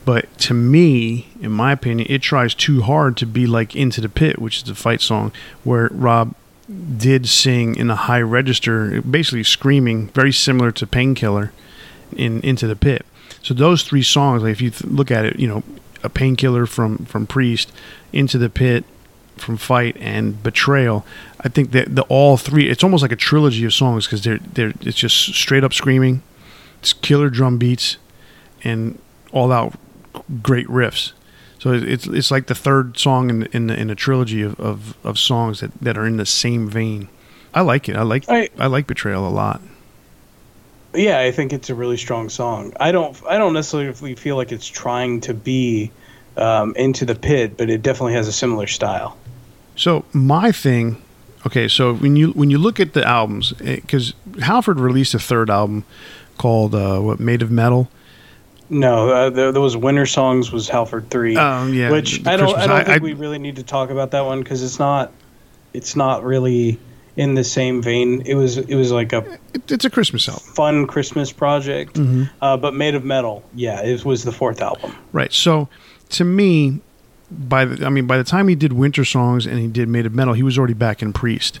But 0.05 0.35
to 0.39 0.53
me, 0.53 1.29
in 1.39 1.51
my 1.51 1.73
opinion, 1.73 2.07
it 2.09 2.21
tries 2.21 2.55
too 2.55 2.81
hard 2.81 3.15
to 3.17 3.27
be 3.27 3.45
like 3.45 3.75
Into 3.75 4.01
the 4.01 4.09
Pit, 4.09 4.39
which 4.39 4.57
is 4.57 4.63
the 4.63 4.73
fight 4.73 5.01
song, 5.01 5.31
where 5.63 5.89
Rob 5.91 6.33
did 6.97 7.27
sing 7.27 7.75
in 7.75 7.89
a 7.89 7.95
high 7.95 8.21
register, 8.21 9.01
basically 9.01 9.43
screaming, 9.43 10.07
very 10.07 10.31
similar 10.31 10.71
to 10.71 10.87
Painkiller 10.87 11.51
in 12.15 12.41
Into 12.41 12.67
the 12.67 12.75
Pit. 12.75 13.05
So 13.43 13.53
those 13.53 13.83
three 13.83 14.03
songs, 14.03 14.43
like 14.43 14.53
if 14.53 14.61
you 14.61 14.71
th- 14.71 14.91
look 14.91 15.11
at 15.11 15.25
it, 15.25 15.39
you 15.39 15.47
know, 15.47 15.63
a 16.03 16.09
Painkiller 16.09 16.65
from 16.65 17.05
from 17.05 17.27
Priest, 17.27 17.71
Into 18.11 18.37
the 18.37 18.49
Pit 18.49 18.85
from 19.37 19.57
Fight, 19.57 19.95
and 19.99 20.41
Betrayal. 20.43 21.05
I 21.39 21.49
think 21.49 21.71
that 21.71 21.95
the 21.95 22.03
all 22.03 22.37
three, 22.37 22.69
it's 22.69 22.83
almost 22.83 23.01
like 23.01 23.11
a 23.11 23.15
trilogy 23.15 23.65
of 23.65 23.73
songs 23.73 24.05
because 24.05 24.23
they're 24.23 24.39
they're 24.39 24.73
it's 24.81 24.97
just 24.97 25.15
straight 25.15 25.63
up 25.63 25.73
screaming, 25.73 26.21
killer 27.01 27.29
drum 27.29 27.57
beats, 27.57 27.97
and 28.63 28.99
all 29.31 29.51
out 29.51 29.73
great 30.41 30.67
riffs. 30.67 31.13
So 31.59 31.73
it's 31.73 32.07
it's 32.07 32.31
like 32.31 32.47
the 32.47 32.55
third 32.55 32.97
song 32.97 33.29
in 33.29 33.39
the, 33.41 33.55
in 33.55 33.67
the, 33.67 33.79
in 33.79 33.89
a 33.89 33.95
trilogy 33.95 34.41
of, 34.41 34.59
of, 34.59 34.95
of 35.03 35.19
songs 35.19 35.59
that, 35.59 35.71
that 35.81 35.97
are 35.97 36.05
in 36.07 36.17
the 36.17 36.25
same 36.25 36.69
vein. 36.69 37.09
I 37.53 37.61
like 37.61 37.89
it. 37.89 37.95
I 37.95 38.03
like 38.03 38.25
I, 38.29 38.49
I- 38.57 38.67
like 38.67 38.87
Betrayal 38.87 39.27
a 39.27 39.29
lot. 39.29 39.61
Yeah, 40.93 41.19
I 41.19 41.31
think 41.31 41.53
it's 41.53 41.69
a 41.69 41.75
really 41.75 41.97
strong 41.97 42.29
song. 42.29 42.73
I 42.79 42.91
don't 42.91 43.15
I 43.27 43.37
don't 43.37 43.53
necessarily 43.53 44.15
feel 44.15 44.35
like 44.37 44.51
it's 44.51 44.67
trying 44.67 45.21
to 45.21 45.33
be 45.35 45.91
um, 46.35 46.73
into 46.75 47.05
the 47.05 47.13
pit, 47.15 47.57
but 47.57 47.69
it 47.69 47.83
definitely 47.83 48.13
has 48.13 48.27
a 48.27 48.31
similar 48.31 48.65
style. 48.65 49.15
So 49.75 50.05
my 50.13 50.51
thing, 50.51 50.99
okay. 51.45 51.67
So 51.67 51.93
when 51.93 52.15
you 52.15 52.31
when 52.31 52.49
you 52.49 52.57
look 52.57 52.79
at 52.79 52.93
the 52.93 53.05
albums, 53.07 53.53
because 53.53 54.13
Halford 54.41 54.79
released 54.79 55.13
a 55.13 55.19
third 55.19 55.49
album 55.51 55.83
called 56.39 56.73
uh, 56.73 56.99
what 56.99 57.19
Made 57.19 57.43
of 57.43 57.51
Metal. 57.51 57.87
No, 58.71 59.09
uh, 59.09 59.29
there, 59.29 59.51
was 59.61 59.75
Winter 59.77 60.05
Songs 60.07 60.51
was 60.51 60.67
Halford 60.69 61.09
three. 61.11 61.37
Oh 61.37 61.67
yeah, 61.67 61.91
which 61.91 62.25
I 62.25 62.35
don't. 62.37 62.45
Christmas- 62.53 62.63
I 62.63 62.67
don't 62.67 62.85
think 62.85 63.01
I- 63.01 63.03
we 63.03 63.13
really 63.13 63.37
need 63.39 63.55
to 63.57 63.63
talk 63.63 63.91
about 63.91 64.09
that 64.11 64.25
one 64.25 64.39
because 64.41 64.63
it's 64.63 64.79
not. 64.79 65.11
It's 65.73 65.95
not 65.95 66.23
really 66.23 66.79
in 67.15 67.33
the 67.35 67.43
same 67.43 67.81
vein. 67.81 68.21
It 68.25 68.35
was. 68.35 68.57
It 68.57 68.75
was 68.75 68.91
like 68.91 69.11
a 69.13 69.19
it- 69.53 69.71
it's 69.71 69.85
a 69.85 69.89
Christmas 69.89 70.27
album, 70.29 70.43
fun 70.53 70.87
Christmas 70.87 71.31
project, 71.31 71.93
Mm-hmm. 71.95 72.23
uh, 72.43 72.57
but 72.57 72.73
made 72.75 72.93
of 72.95 73.03
metal. 73.03 73.43
Yeah, 73.55 73.81
it 73.83 74.05
was 74.05 74.23
the 74.23 74.31
fourth 74.31 74.61
album. 74.61 74.95
right? 75.13 75.33
So, 75.33 75.67
to 76.09 76.23
me, 76.23 76.79
by 77.31 77.65
the 77.65 77.83
I 77.85 77.89
mean, 77.89 78.05
by 78.05 78.17
the 78.19 78.23
time 78.23 78.47
he 78.49 78.55
did 78.55 78.73
Winter 78.73 79.03
Songs 79.03 79.47
and 79.47 79.57
he 79.59 79.67
did 79.67 79.87
Made 79.89 80.05
of 80.05 80.13
Metal, 80.13 80.33
he 80.35 80.43
was 80.43 80.59
already 80.59 80.75
back 80.75 81.01
in 81.01 81.11
Priest. 81.11 81.59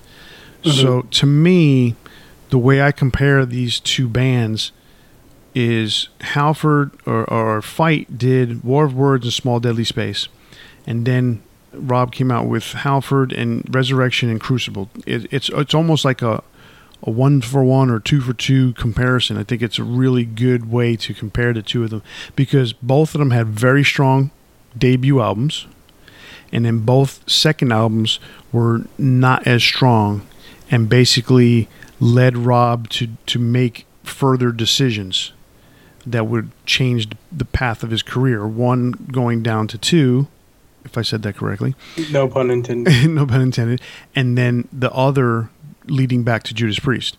So, 0.63 1.03
to 1.11 1.25
me, 1.25 1.95
the 2.49 2.57
way 2.57 2.81
I 2.81 2.91
compare 2.91 3.45
these 3.45 3.79
two 3.79 4.07
bands 4.07 4.71
is 5.55 6.09
Halford 6.21 6.91
or, 7.05 7.29
or 7.29 7.61
Fight 7.61 8.17
did 8.17 8.63
War 8.63 8.85
of 8.85 8.95
Words 8.95 9.25
and 9.25 9.33
Small 9.33 9.59
Deadly 9.59 9.83
Space, 9.83 10.27
and 10.85 11.05
then 11.05 11.41
Rob 11.73 12.11
came 12.11 12.31
out 12.31 12.47
with 12.47 12.63
Halford 12.73 13.31
and 13.31 13.63
Resurrection 13.73 14.29
and 14.29 14.39
Crucible. 14.39 14.89
It, 15.05 15.31
it's 15.31 15.49
it's 15.49 15.73
almost 15.73 16.05
like 16.05 16.21
a 16.21 16.43
a 17.03 17.09
one 17.09 17.41
for 17.41 17.63
one 17.63 17.89
or 17.89 17.99
two 17.99 18.21
for 18.21 18.33
two 18.33 18.73
comparison. 18.73 19.37
I 19.37 19.43
think 19.43 19.61
it's 19.61 19.79
a 19.79 19.83
really 19.83 20.25
good 20.25 20.69
way 20.71 20.95
to 20.97 21.13
compare 21.13 21.53
the 21.53 21.61
two 21.61 21.83
of 21.83 21.91
them 21.91 22.03
because 22.35 22.73
both 22.73 23.15
of 23.15 23.19
them 23.19 23.31
had 23.31 23.47
very 23.47 23.83
strong 23.83 24.31
debut 24.77 25.21
albums, 25.21 25.67
and 26.51 26.65
then 26.65 26.79
both 26.79 27.27
second 27.29 27.71
albums 27.71 28.19
were 28.51 28.81
not 28.97 29.47
as 29.47 29.63
strong, 29.63 30.27
and 30.69 30.89
basically 30.89 31.67
led 31.99 32.37
Rob 32.37 32.89
to 32.89 33.09
to 33.25 33.39
make 33.39 33.85
further 34.03 34.51
decisions 34.51 35.33
that 36.05 36.27
would 36.27 36.51
change 36.65 37.09
the 37.31 37.45
path 37.45 37.83
of 37.83 37.91
his 37.91 38.01
career. 38.01 38.47
One 38.47 38.91
going 39.11 39.43
down 39.43 39.67
to 39.67 39.77
two, 39.77 40.27
if 40.85 40.97
I 40.97 41.01
said 41.01 41.21
that 41.23 41.35
correctly 41.35 41.75
No 42.11 42.27
pun 42.27 42.49
intended. 42.49 43.09
no 43.09 43.25
pun 43.25 43.41
intended, 43.41 43.81
and 44.15 44.37
then 44.37 44.67
the 44.71 44.91
other 44.91 45.49
leading 45.85 46.23
back 46.23 46.43
to 46.43 46.53
Judas 46.53 46.79
Priest, 46.79 47.17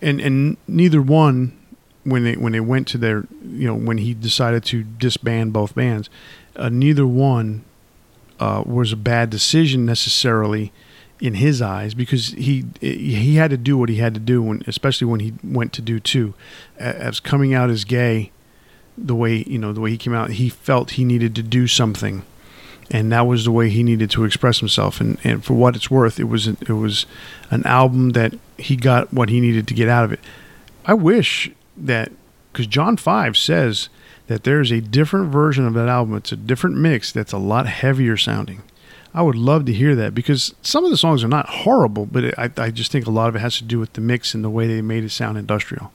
and 0.00 0.20
and 0.20 0.56
neither 0.66 1.00
one 1.00 1.58
when 2.04 2.24
they 2.24 2.36
when 2.36 2.52
they 2.52 2.60
went 2.60 2.88
to 2.88 2.98
their 2.98 3.26
you 3.44 3.66
know 3.66 3.74
when 3.74 3.98
he 3.98 4.14
decided 4.14 4.64
to 4.64 4.82
disband 4.82 5.52
both 5.52 5.74
bands, 5.74 6.10
uh, 6.56 6.68
neither 6.68 7.06
one 7.06 7.64
uh, 8.40 8.62
was 8.66 8.92
a 8.92 8.96
bad 8.96 9.30
decision 9.30 9.86
necessarily 9.86 10.72
in 11.22 11.34
his 11.34 11.62
eyes 11.62 11.94
because 11.94 12.28
he 12.30 12.66
he 12.80 13.36
had 13.36 13.50
to 13.50 13.56
do 13.56 13.78
what 13.78 13.88
he 13.88 13.96
had 13.96 14.12
to 14.12 14.20
do 14.20 14.42
when 14.42 14.62
especially 14.66 15.06
when 15.06 15.20
he 15.20 15.32
went 15.42 15.72
to 15.72 15.80
do 15.80 15.98
two, 15.98 16.34
as 16.78 17.20
coming 17.20 17.54
out 17.54 17.70
as 17.70 17.84
gay, 17.84 18.30
the 18.98 19.14
way 19.14 19.44
you 19.46 19.58
know 19.58 19.72
the 19.72 19.80
way 19.80 19.90
he 19.90 19.96
came 19.96 20.12
out 20.12 20.32
he 20.32 20.48
felt 20.48 20.92
he 20.92 21.04
needed 21.04 21.34
to 21.34 21.42
do 21.42 21.66
something 21.66 22.24
and 22.90 23.10
that 23.10 23.26
was 23.26 23.44
the 23.44 23.50
way 23.52 23.70
he 23.70 23.82
needed 23.82 24.10
to 24.10 24.24
express 24.24 24.58
himself. 24.58 25.00
And, 25.00 25.18
and 25.24 25.42
for 25.42 25.54
what 25.54 25.74
it's 25.74 25.90
worth, 25.90 26.20
it 26.20 26.24
was 26.24 26.46
it 26.46 26.68
was 26.68 27.06
an 27.50 27.64
album 27.64 28.10
that 28.10 28.34
he 28.58 28.76
got 28.76 29.12
what 29.12 29.30
he 29.30 29.40
needed 29.40 29.66
to 29.68 29.74
get 29.74 29.88
out 29.88 30.04
of 30.04 30.12
it. 30.12 30.20
I 30.84 30.94
wish 30.94 31.50
that 31.76 32.12
because 32.52 32.66
John 32.66 32.96
Five 32.98 33.36
says 33.36 33.88
that 34.26 34.44
there's 34.44 34.70
a 34.70 34.80
different 34.80 35.32
version 35.32 35.66
of 35.66 35.74
that 35.74 35.88
album. 35.88 36.16
It's 36.16 36.32
a 36.32 36.36
different 36.36 36.76
mix 36.76 37.12
that's 37.12 37.32
a 37.32 37.38
lot 37.38 37.66
heavier 37.66 38.16
sounding. 38.16 38.62
I 39.14 39.22
would 39.22 39.36
love 39.36 39.66
to 39.66 39.72
hear 39.72 39.94
that 39.96 40.14
because 40.14 40.54
some 40.62 40.84
of 40.84 40.90
the 40.90 40.96
songs 40.96 41.22
are 41.22 41.28
not 41.28 41.48
horrible, 41.48 42.06
but 42.06 42.24
it, 42.24 42.34
I, 42.38 42.50
I 42.56 42.70
just 42.70 42.90
think 42.90 43.06
a 43.06 43.10
lot 43.10 43.28
of 43.28 43.36
it 43.36 43.40
has 43.40 43.58
to 43.58 43.64
do 43.64 43.78
with 43.78 43.92
the 43.92 44.00
mix 44.00 44.34
and 44.34 44.42
the 44.42 44.50
way 44.50 44.66
they 44.66 44.80
made 44.80 45.04
it 45.04 45.10
sound 45.10 45.36
industrial. 45.36 45.92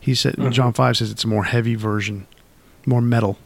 He 0.00 0.14
said 0.14 0.34
mm-hmm. 0.34 0.50
John 0.50 0.72
Five 0.72 0.96
says 0.96 1.10
it's 1.10 1.24
a 1.24 1.28
more 1.28 1.44
heavy 1.44 1.74
version, 1.74 2.26
more 2.86 3.00
metal. 3.00 3.38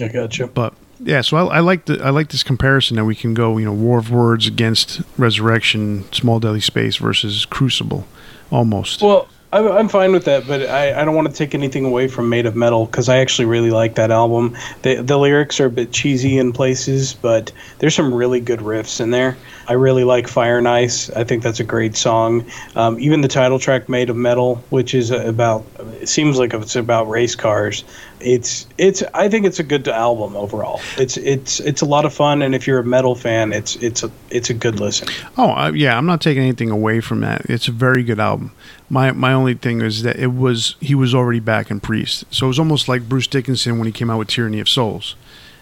I 0.00 0.08
gotcha. 0.08 0.46
But 0.46 0.74
yeah, 1.00 1.22
so 1.22 1.36
I, 1.36 1.56
I 1.56 1.60
like 1.60 1.86
the 1.86 2.02
I 2.02 2.10
like 2.10 2.30
this 2.30 2.42
comparison 2.42 2.96
that 2.96 3.04
we 3.04 3.14
can 3.14 3.32
go, 3.32 3.56
you 3.56 3.64
know, 3.64 3.72
War 3.72 3.98
of 3.98 4.10
Words 4.10 4.46
against 4.46 5.00
Resurrection, 5.16 6.10
Small 6.12 6.40
Deadly 6.40 6.60
Space 6.60 6.96
versus 6.96 7.46
Crucible, 7.46 8.06
almost. 8.50 9.00
Well, 9.00 9.28
I'm, 9.52 9.88
fine 9.88 10.12
with 10.12 10.26
that, 10.26 10.46
but 10.46 10.68
I, 10.68 11.00
I 11.00 11.04
don't 11.04 11.16
want 11.16 11.28
to 11.28 11.34
take 11.34 11.56
anything 11.56 11.84
away 11.84 12.06
from 12.06 12.28
Made 12.28 12.46
of 12.46 12.54
Metal 12.54 12.86
because 12.86 13.08
I 13.08 13.18
actually 13.18 13.46
really 13.46 13.72
like 13.72 13.96
that 13.96 14.12
album. 14.12 14.56
The, 14.82 15.02
the 15.02 15.18
lyrics 15.18 15.58
are 15.58 15.66
a 15.66 15.70
bit 15.70 15.90
cheesy 15.90 16.38
in 16.38 16.52
places, 16.52 17.14
but 17.14 17.50
there's 17.80 17.94
some 17.96 18.14
really 18.14 18.38
good 18.38 18.60
riffs 18.60 19.00
in 19.00 19.10
there. 19.10 19.36
I 19.66 19.72
really 19.72 20.04
like 20.04 20.28
Fire 20.28 20.58
and 20.58 20.68
Ice. 20.68 21.10
I 21.10 21.24
think 21.24 21.42
that's 21.42 21.58
a 21.58 21.64
great 21.64 21.96
song. 21.96 22.44
Um, 22.76 23.00
even 23.00 23.22
the 23.22 23.28
title 23.28 23.58
track 23.58 23.88
Made 23.88 24.08
of 24.08 24.16
Metal, 24.16 24.62
which 24.70 24.94
is 24.94 25.10
about, 25.10 25.64
it 26.00 26.08
seems 26.08 26.38
like 26.38 26.54
it's 26.54 26.76
about 26.76 27.08
race 27.08 27.34
cars. 27.34 27.82
It's 28.20 28.66
it's. 28.78 29.02
I 29.14 29.28
think 29.28 29.46
it's 29.46 29.58
a 29.58 29.62
good 29.62 29.88
album 29.88 30.36
overall. 30.36 30.80
It's 30.98 31.16
it's 31.16 31.60
it's 31.60 31.80
a 31.80 31.86
lot 31.86 32.04
of 32.04 32.12
fun, 32.12 32.42
and 32.42 32.54
if 32.54 32.66
you're 32.66 32.78
a 32.78 32.84
metal 32.84 33.14
fan, 33.14 33.52
it's 33.52 33.76
it's 33.76 34.02
a 34.02 34.10
it's 34.30 34.50
a 34.50 34.54
good 34.54 34.78
listen. 34.78 35.08
oh, 35.38 35.50
I, 35.50 35.70
yeah, 35.70 35.96
I'm 35.96 36.06
not 36.06 36.20
taking 36.20 36.42
anything 36.42 36.70
away 36.70 37.00
from 37.00 37.20
that. 37.20 37.48
It's 37.48 37.68
a 37.68 37.72
very 37.72 38.02
good 38.02 38.20
album. 38.20 38.52
My 38.88 39.12
my 39.12 39.32
only 39.32 39.54
thing 39.54 39.80
is 39.80 40.02
that 40.02 40.16
it 40.16 40.34
was 40.34 40.76
he 40.80 40.94
was 40.94 41.14
already 41.14 41.40
back 41.40 41.70
in 41.70 41.80
Priest, 41.80 42.24
so 42.30 42.46
it 42.46 42.48
was 42.48 42.58
almost 42.58 42.88
like 42.88 43.08
Bruce 43.08 43.26
Dickinson 43.26 43.78
when 43.78 43.86
he 43.86 43.92
came 43.92 44.10
out 44.10 44.18
with 44.18 44.28
Tyranny 44.28 44.60
of 44.60 44.68
Souls. 44.68 45.16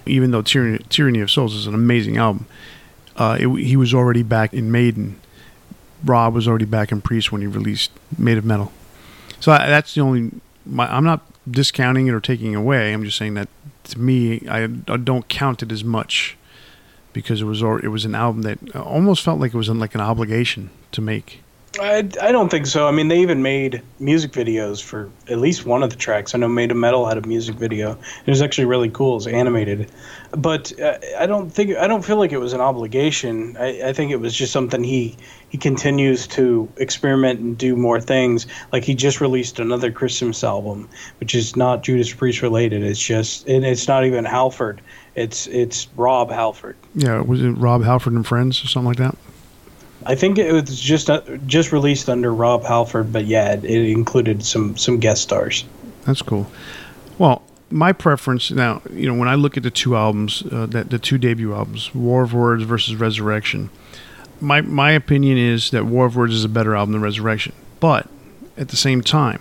Even 0.06 0.30
though 0.30 0.42
Tyranny, 0.42 0.78
Tyranny 0.88 1.20
of 1.20 1.30
Souls 1.30 1.54
is 1.54 1.66
an 1.66 1.74
amazing 1.74 2.16
album, 2.16 2.46
uh, 3.16 3.36
it, 3.38 3.48
he 3.62 3.76
was 3.76 3.92
already 3.92 4.22
back 4.22 4.54
in 4.54 4.72
Maiden. 4.72 5.20
Rob 6.04 6.34
was 6.34 6.48
already 6.48 6.64
back 6.64 6.92
in 6.92 7.00
Priest 7.00 7.30
when 7.30 7.40
he 7.40 7.46
released 7.46 7.90
Made 8.16 8.38
of 8.38 8.44
Metal. 8.44 8.72
So 9.40 9.52
I, 9.52 9.68
that's 9.68 9.94
the 9.94 10.00
only. 10.00 10.30
My, 10.64 10.92
I'm 10.94 11.04
not 11.04 11.22
discounting 11.50 12.06
it 12.06 12.12
or 12.12 12.20
taking 12.20 12.54
away. 12.54 12.92
I'm 12.92 13.04
just 13.04 13.18
saying 13.18 13.34
that 13.34 13.48
to 13.84 13.98
me, 13.98 14.46
I, 14.48 14.64
I 14.64 14.96
don't 14.96 15.28
count 15.28 15.62
it 15.62 15.72
as 15.72 15.84
much 15.84 16.36
because 17.12 17.40
it 17.40 17.44
was 17.44 17.62
it 17.62 17.88
was 17.88 18.04
an 18.04 18.14
album 18.14 18.42
that 18.42 18.76
almost 18.76 19.24
felt 19.24 19.40
like 19.40 19.54
it 19.54 19.56
was 19.56 19.68
like 19.68 19.94
an 19.94 20.00
obligation 20.00 20.70
to 20.92 21.00
make. 21.00 21.42
I, 21.80 22.08
I 22.20 22.32
don't 22.32 22.48
think 22.48 22.66
so. 22.66 22.88
I 22.88 22.92
mean, 22.92 23.08
they 23.08 23.20
even 23.20 23.42
made 23.42 23.82
music 24.00 24.32
videos 24.32 24.82
for 24.82 25.10
at 25.28 25.38
least 25.38 25.66
one 25.66 25.82
of 25.82 25.90
the 25.90 25.96
tracks. 25.96 26.34
I 26.34 26.38
know 26.38 26.48
Made 26.48 26.70
of 26.70 26.76
Metal 26.76 27.06
had 27.06 27.18
a 27.18 27.26
music 27.26 27.56
video. 27.56 27.92
It 28.26 28.30
was 28.30 28.42
actually 28.42 28.64
really 28.64 28.88
cool. 28.90 29.12
It 29.12 29.16
was 29.16 29.26
animated, 29.26 29.90
but 30.32 30.78
uh, 30.80 30.98
I 31.18 31.26
don't 31.26 31.50
think 31.50 31.76
I 31.76 31.86
don't 31.86 32.04
feel 32.04 32.16
like 32.16 32.32
it 32.32 32.38
was 32.38 32.52
an 32.52 32.60
obligation. 32.60 33.56
I, 33.58 33.88
I 33.88 33.92
think 33.92 34.10
it 34.10 34.16
was 34.16 34.34
just 34.34 34.52
something 34.52 34.82
he 34.82 35.16
he 35.48 35.58
continues 35.58 36.26
to 36.28 36.68
experiment 36.76 37.40
and 37.40 37.56
do 37.56 37.76
more 37.76 38.00
things. 38.00 38.46
Like 38.72 38.84
he 38.84 38.94
just 38.94 39.20
released 39.20 39.58
another 39.58 39.90
Christmas 39.90 40.44
album, 40.44 40.88
which 41.20 41.34
is 41.34 41.56
not 41.56 41.82
Judas 41.82 42.12
Priest 42.12 42.42
related. 42.42 42.82
It's 42.82 43.00
just 43.00 43.48
and 43.48 43.64
it's 43.64 43.88
not 43.88 44.04
even 44.04 44.24
Halford. 44.24 44.80
It's 45.14 45.46
it's 45.46 45.88
Rob 45.96 46.30
Halford. 46.30 46.76
Yeah, 46.94 47.20
was 47.20 47.42
it 47.42 47.50
Rob 47.52 47.82
Halford 47.82 48.12
and 48.12 48.26
Friends 48.26 48.62
or 48.62 48.68
something 48.68 48.88
like 48.88 48.98
that? 48.98 49.16
I 50.06 50.14
think 50.14 50.38
it 50.38 50.52
was 50.52 50.80
just 50.80 51.10
uh, 51.10 51.20
just 51.46 51.72
released 51.72 52.08
under 52.08 52.32
Rob 52.32 52.64
Halford, 52.64 53.12
but 53.12 53.26
yeah, 53.26 53.52
it, 53.52 53.64
it 53.64 53.90
included 53.90 54.44
some 54.44 54.76
some 54.76 54.98
guest 54.98 55.22
stars. 55.22 55.64
That's 56.04 56.22
cool. 56.22 56.50
Well, 57.18 57.42
my 57.70 57.92
preference 57.92 58.50
now, 58.50 58.80
you 58.90 59.06
know, 59.06 59.18
when 59.18 59.28
I 59.28 59.34
look 59.34 59.56
at 59.56 59.62
the 59.62 59.70
two 59.70 59.96
albums, 59.96 60.42
uh, 60.50 60.66
that 60.66 60.90
the 60.90 60.98
two 60.98 61.18
debut 61.18 61.52
albums, 61.52 61.94
War 61.94 62.22
of 62.22 62.32
Words 62.32 62.62
versus 62.62 62.96
Resurrection, 62.96 63.70
my 64.40 64.60
my 64.60 64.92
opinion 64.92 65.38
is 65.38 65.70
that 65.70 65.86
War 65.86 66.06
of 66.06 66.16
Words 66.16 66.34
is 66.34 66.44
a 66.44 66.48
better 66.48 66.74
album 66.74 66.92
than 66.92 67.02
Resurrection. 67.02 67.52
But 67.80 68.08
at 68.56 68.68
the 68.68 68.76
same 68.76 69.02
time, 69.02 69.40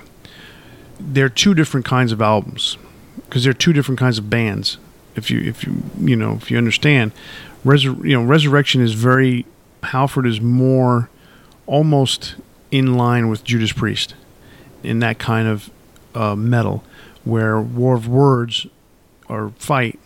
they're 1.00 1.30
two 1.30 1.54
different 1.54 1.86
kinds 1.86 2.12
of 2.12 2.22
albums 2.22 2.78
because 3.26 3.44
they're 3.44 3.54
two 3.54 3.74
different 3.74 4.00
kinds 4.00 4.18
of 4.18 4.30
bands. 4.30 4.78
If 5.16 5.32
you 5.32 5.40
if 5.42 5.64
you 5.64 5.84
you 6.00 6.16
know 6.16 6.34
if 6.34 6.52
you 6.52 6.58
understand, 6.58 7.12
Resur- 7.66 8.04
you 8.04 8.14
know 8.14 8.24
Resurrection 8.24 8.82
is 8.82 8.94
very 8.94 9.46
Halford 9.84 10.26
is 10.26 10.42
more 10.42 11.10
almost 11.66 12.36
in 12.72 12.96
line 12.96 13.30
with 13.30 13.44
Judas 13.44 13.72
Priest 13.72 14.16
in 14.84 15.00
that 15.00 15.20
kind 15.20 15.48
of 15.48 15.70
uh, 16.16 16.36
metal, 16.36 16.84
where 17.24 17.60
War 17.60 17.96
of 17.96 18.08
Words 18.08 18.68
or 19.28 19.50
Fight 19.58 20.00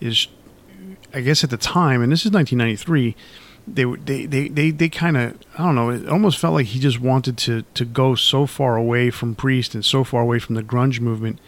is, 0.00 0.26
I 1.12 1.20
guess 1.20 1.44
at 1.44 1.50
the 1.50 1.56
time, 1.56 2.02
and 2.02 2.10
this 2.10 2.24
is 2.24 2.32
1993, 2.32 3.14
they 3.74 3.84
they 3.84 4.26
they 4.26 4.48
they, 4.48 4.70
they 4.70 4.88
kind 4.88 5.16
of 5.16 5.38
I 5.58 5.64
don't 5.64 5.74
know. 5.74 5.90
It 5.90 6.08
almost 6.08 6.38
felt 6.38 6.54
like 6.54 6.66
he 6.66 6.78
just 6.78 7.00
wanted 7.00 7.36
to 7.38 7.62
to 7.74 7.84
go 7.84 8.14
so 8.14 8.46
far 8.46 8.76
away 8.76 9.10
from 9.10 9.34
Priest 9.34 9.74
and 9.74 9.84
so 9.84 10.04
far 10.04 10.22
away 10.22 10.38
from 10.38 10.54
the 10.54 10.62
grunge 10.62 11.00
movement 11.00 11.38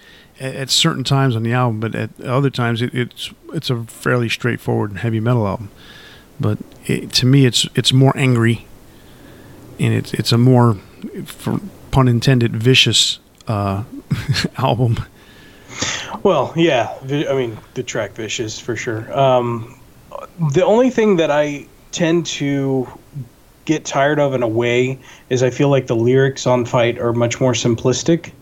at, 0.40 0.54
at 0.54 0.70
certain 0.70 1.04
times 1.04 1.36
on 1.36 1.42
the 1.42 1.52
album, 1.52 1.80
but 1.80 1.94
at 1.94 2.20
other 2.22 2.50
times 2.50 2.82
it, 2.82 2.94
it's 2.94 3.30
it's 3.52 3.70
a 3.70 3.84
fairly 3.84 4.28
straightforward 4.28 4.98
heavy 4.98 5.20
metal 5.20 5.46
album. 5.46 5.70
But 6.40 6.58
it, 6.86 7.12
to 7.14 7.26
me, 7.26 7.44
it's 7.44 7.66
it's 7.74 7.92
more 7.92 8.16
angry, 8.16 8.66
and 9.78 9.92
it's 9.92 10.14
it's 10.14 10.32
a 10.32 10.38
more, 10.38 10.78
for 11.26 11.60
pun 11.90 12.08
intended, 12.08 12.56
vicious 12.56 13.18
uh, 13.46 13.84
album. 14.56 14.96
Well, 16.22 16.52
yeah, 16.56 16.94
I 17.02 17.34
mean 17.34 17.58
the 17.74 17.82
track 17.82 18.12
"Vicious" 18.12 18.58
for 18.58 18.74
sure. 18.74 19.16
Um, 19.16 19.78
the 20.52 20.64
only 20.64 20.90
thing 20.90 21.16
that 21.16 21.30
I 21.30 21.66
tend 21.92 22.26
to 22.26 22.88
get 23.64 23.84
tired 23.84 24.18
of 24.18 24.34
in 24.34 24.42
a 24.42 24.48
way 24.48 24.98
is 25.28 25.42
I 25.42 25.50
feel 25.50 25.68
like 25.68 25.86
the 25.86 25.96
lyrics 25.96 26.46
on 26.46 26.64
"Fight" 26.64 26.98
are 26.98 27.12
much 27.12 27.40
more 27.40 27.52
simplistic. 27.52 28.32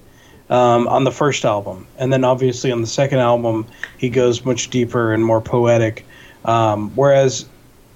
um, 0.51 0.89
on 0.89 1.05
the 1.05 1.13
first 1.13 1.45
album, 1.45 1.87
and 1.99 2.13
then 2.13 2.25
obviously 2.25 2.73
on 2.73 2.81
the 2.81 2.87
second 2.87 3.19
album 3.19 3.67
he 3.99 4.09
goes 4.09 4.45
much 4.45 4.71
deeper 4.71 5.13
and 5.13 5.25
more 5.25 5.41
poetic. 5.41 6.07
Um, 6.45 6.91
whereas 6.95 7.45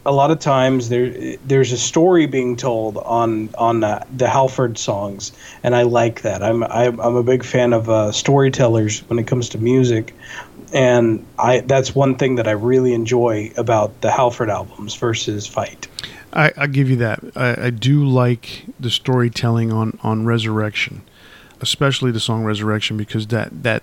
a 0.04 0.12
lot 0.12 0.30
of 0.30 0.38
times 0.40 0.88
there 0.88 1.36
there's 1.46 1.72
a 1.72 1.78
story 1.78 2.26
being 2.26 2.56
told 2.56 2.98
on 2.98 3.48
on 3.56 3.84
uh, 3.84 4.04
the 4.16 4.28
Halford 4.28 4.76
songs, 4.76 5.32
and 5.62 5.74
I 5.74 5.82
like 5.82 6.22
that. 6.22 6.42
I'm 6.42 6.62
I'm, 6.64 6.98
a 7.00 7.22
big 7.22 7.44
fan 7.44 7.72
of 7.72 7.88
uh, 7.88 8.12
storytellers 8.12 9.00
when 9.08 9.18
it 9.18 9.26
comes 9.26 9.48
to 9.50 9.58
music, 9.58 10.14
and 10.72 11.24
I 11.38 11.60
that's 11.60 11.94
one 11.94 12.16
thing 12.16 12.36
that 12.36 12.48
I 12.48 12.52
really 12.52 12.94
enjoy 12.94 13.52
about 13.56 14.00
the 14.00 14.10
Halford 14.10 14.50
albums 14.50 14.94
versus 14.94 15.46
Fight. 15.46 15.88
I, 16.32 16.50
I 16.56 16.66
give 16.66 16.88
you 16.88 16.96
that. 16.96 17.20
I, 17.36 17.66
I 17.66 17.70
do 17.70 18.04
like 18.04 18.64
the 18.80 18.90
storytelling 18.90 19.72
on 19.72 19.98
on 20.02 20.24
Resurrection, 20.24 21.02
especially 21.60 22.10
the 22.10 22.20
song 22.20 22.44
Resurrection, 22.44 22.96
because 22.96 23.26
that 23.28 23.62
that 23.62 23.82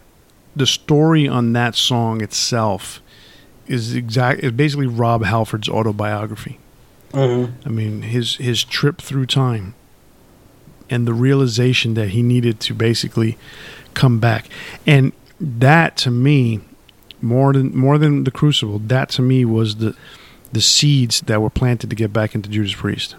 the 0.56 0.68
story 0.68 1.28
on 1.28 1.54
that 1.54 1.76
song 1.76 2.22
itself 2.22 3.02
is 3.68 3.94
exact 3.94 4.44
is 4.44 4.52
basically 4.52 4.88
Rob 4.88 5.24
Halford's 5.24 5.70
autobiography. 5.70 6.60
Mm-hmm. 7.12 7.68
I 7.68 7.70
mean, 7.72 8.02
his 8.02 8.36
his 8.38 8.64
trip 8.64 9.02
through 9.02 9.28
time 9.28 9.76
and 10.90 11.08
the 11.08 11.14
realization 11.14 11.94
that 11.94 12.10
he 12.10 12.24
needed 12.24 12.60
to 12.62 12.74
basically 12.74 13.38
come 13.94 14.20
back. 14.20 14.50
And 14.88 15.14
that 15.40 15.96
to 15.98 16.12
me 16.12 16.62
more 17.22 17.54
than 17.54 17.76
more 17.76 17.98
than 17.98 18.24
the 18.24 18.32
crucible, 18.32 18.80
that 18.80 19.10
to 19.10 19.22
me 19.22 19.46
was 19.46 19.78
the 19.78 19.96
the 20.52 20.62
seeds 20.62 21.22
that 21.22 21.42
were 21.42 21.50
planted 21.50 21.90
to 21.90 21.96
get 21.96 22.12
back 22.12 22.36
into 22.36 22.50
Judas 22.50 22.74
Priest. 22.74 23.16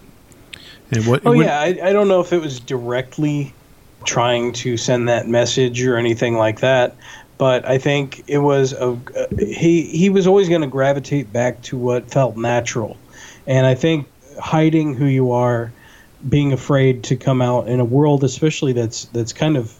And 0.91 1.07
what 1.07 1.21
Oh 1.25 1.33
yeah, 1.33 1.59
I, 1.59 1.79
I 1.83 1.93
don't 1.93 2.07
know 2.07 2.19
if 2.19 2.33
it 2.33 2.41
was 2.41 2.59
directly 2.59 3.53
trying 4.03 4.51
to 4.51 4.77
send 4.77 5.07
that 5.07 5.27
message 5.27 5.83
or 5.85 5.95
anything 5.95 6.35
like 6.35 6.59
that, 6.61 6.95
but 7.37 7.65
I 7.65 7.77
think 7.77 8.23
it 8.27 8.39
was 8.39 8.73
a 8.73 8.97
uh, 9.17 9.27
he 9.37 9.83
he 9.83 10.09
was 10.09 10.27
always 10.27 10.49
going 10.49 10.61
to 10.61 10.67
gravitate 10.67 11.31
back 11.31 11.61
to 11.63 11.77
what 11.77 12.09
felt 12.11 12.35
natural, 12.35 12.97
and 13.47 13.65
I 13.65 13.75
think 13.75 14.07
hiding 14.39 14.95
who 14.95 15.05
you 15.05 15.31
are, 15.31 15.71
being 16.27 16.53
afraid 16.53 17.03
to 17.05 17.15
come 17.15 17.41
out 17.41 17.67
in 17.67 17.79
a 17.79 17.85
world, 17.85 18.23
especially 18.23 18.73
that's 18.73 19.05
that's 19.05 19.33
kind 19.33 19.57
of, 19.57 19.73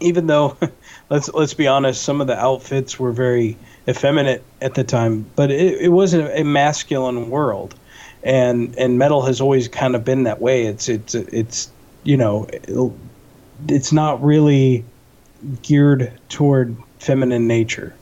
even 0.00 0.26
though, 0.26 0.56
let's 1.10 1.32
let's 1.32 1.54
be 1.54 1.66
honest, 1.66 2.02
some 2.02 2.20
of 2.20 2.26
the 2.26 2.38
outfits 2.38 2.98
were 2.98 3.12
very 3.12 3.56
effeminate 3.88 4.42
at 4.60 4.74
the 4.74 4.84
time, 4.84 5.26
but 5.36 5.50
it, 5.50 5.80
it 5.80 5.88
was 5.88 6.14
a, 6.14 6.40
a 6.40 6.44
masculine 6.44 7.30
world, 7.30 7.74
and 8.22 8.76
and 8.78 8.98
metal 8.98 9.22
has 9.22 9.40
always 9.40 9.68
kind 9.68 9.94
of 9.94 10.04
been 10.04 10.24
that 10.24 10.40
way. 10.40 10.66
It's 10.66 10.88
it's 10.88 11.14
it's 11.14 11.70
you 12.04 12.16
know, 12.16 12.46
it's 13.68 13.92
not 13.92 14.22
really 14.22 14.84
geared 15.62 16.12
toward 16.28 16.76
feminine 16.98 17.46
nature. 17.46 17.94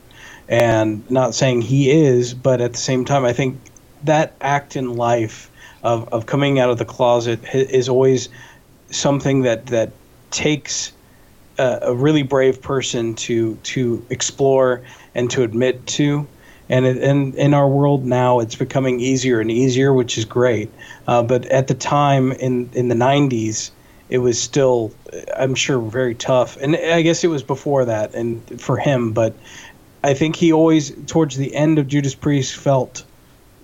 And 0.47 1.09
not 1.09 1.33
saying 1.33 1.61
he 1.61 1.89
is, 1.89 2.33
but 2.33 2.61
at 2.61 2.73
the 2.73 2.77
same 2.77 3.05
time, 3.05 3.25
I 3.25 3.33
think 3.33 3.59
that 4.03 4.33
act 4.41 4.75
in 4.75 4.95
life 4.95 5.49
of, 5.83 6.07
of 6.09 6.25
coming 6.25 6.59
out 6.59 6.69
of 6.69 6.77
the 6.77 6.85
closet 6.85 7.39
is 7.53 7.89
always 7.89 8.29
something 8.91 9.43
that, 9.43 9.67
that 9.67 9.91
takes 10.31 10.91
a, 11.57 11.93
really 11.93 12.23
brave 12.23 12.61
person 12.61 13.13
to, 13.15 13.55
to 13.63 14.05
explore 14.09 14.81
and 15.15 15.29
to 15.31 15.43
admit 15.43 15.85
to. 15.87 16.27
And, 16.69 16.85
and 16.85 17.35
in 17.35 17.53
our 17.53 17.67
world 17.67 18.05
now, 18.05 18.39
it's 18.39 18.55
becoming 18.55 18.99
easier 18.99 19.39
and 19.39 19.51
easier, 19.51 19.93
which 19.93 20.17
is 20.17 20.25
great. 20.25 20.71
Uh, 21.07 21.21
but 21.21 21.45
at 21.47 21.67
the 21.67 21.73
time 21.73 22.31
in, 22.33 22.69
in 22.73 22.87
the 22.87 22.95
90s, 22.95 23.71
it 24.09 24.19
was 24.19 24.41
still, 24.41 24.91
I'm 25.35 25.55
sure, 25.55 25.79
very 25.79 26.15
tough. 26.15 26.57
And 26.57 26.75
I 26.75 27.01
guess 27.01 27.23
it 27.23 27.27
was 27.27 27.43
before 27.43 27.85
that, 27.85 28.13
and 28.13 28.61
for 28.61 28.77
him, 28.77 29.11
but 29.11 29.33
I 30.03 30.13
think 30.13 30.35
he 30.35 30.51
always, 30.51 30.91
towards 31.07 31.37
the 31.37 31.55
end 31.55 31.79
of 31.79 31.87
Judas 31.87 32.13
Priest, 32.13 32.55
felt 32.55 33.05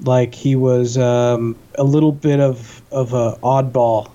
like 0.04 0.34
he 0.34 0.56
was 0.56 0.98
um, 0.98 1.56
a 1.76 1.84
little 1.84 2.14
bit 2.14 2.40
of 2.40 2.82
of 2.92 3.14
a 3.14 3.38
oddball 3.44 4.12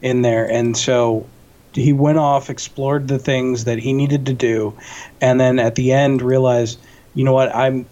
in 0.00 0.22
there, 0.22 0.48
and 0.48 0.76
so 0.76 1.26
he 1.74 1.92
went 1.92 2.18
off, 2.18 2.50
explored 2.50 3.08
the 3.08 3.18
things 3.18 3.64
that 3.64 3.78
he 3.78 3.92
needed 3.92 4.26
to 4.26 4.32
do, 4.32 4.76
and 5.20 5.40
then 5.40 5.58
at 5.58 5.74
the 5.74 5.92
end 5.92 6.22
realized, 6.22 6.78
you 7.14 7.24
know 7.24 7.32
what, 7.32 7.54
I'm, 7.54 7.86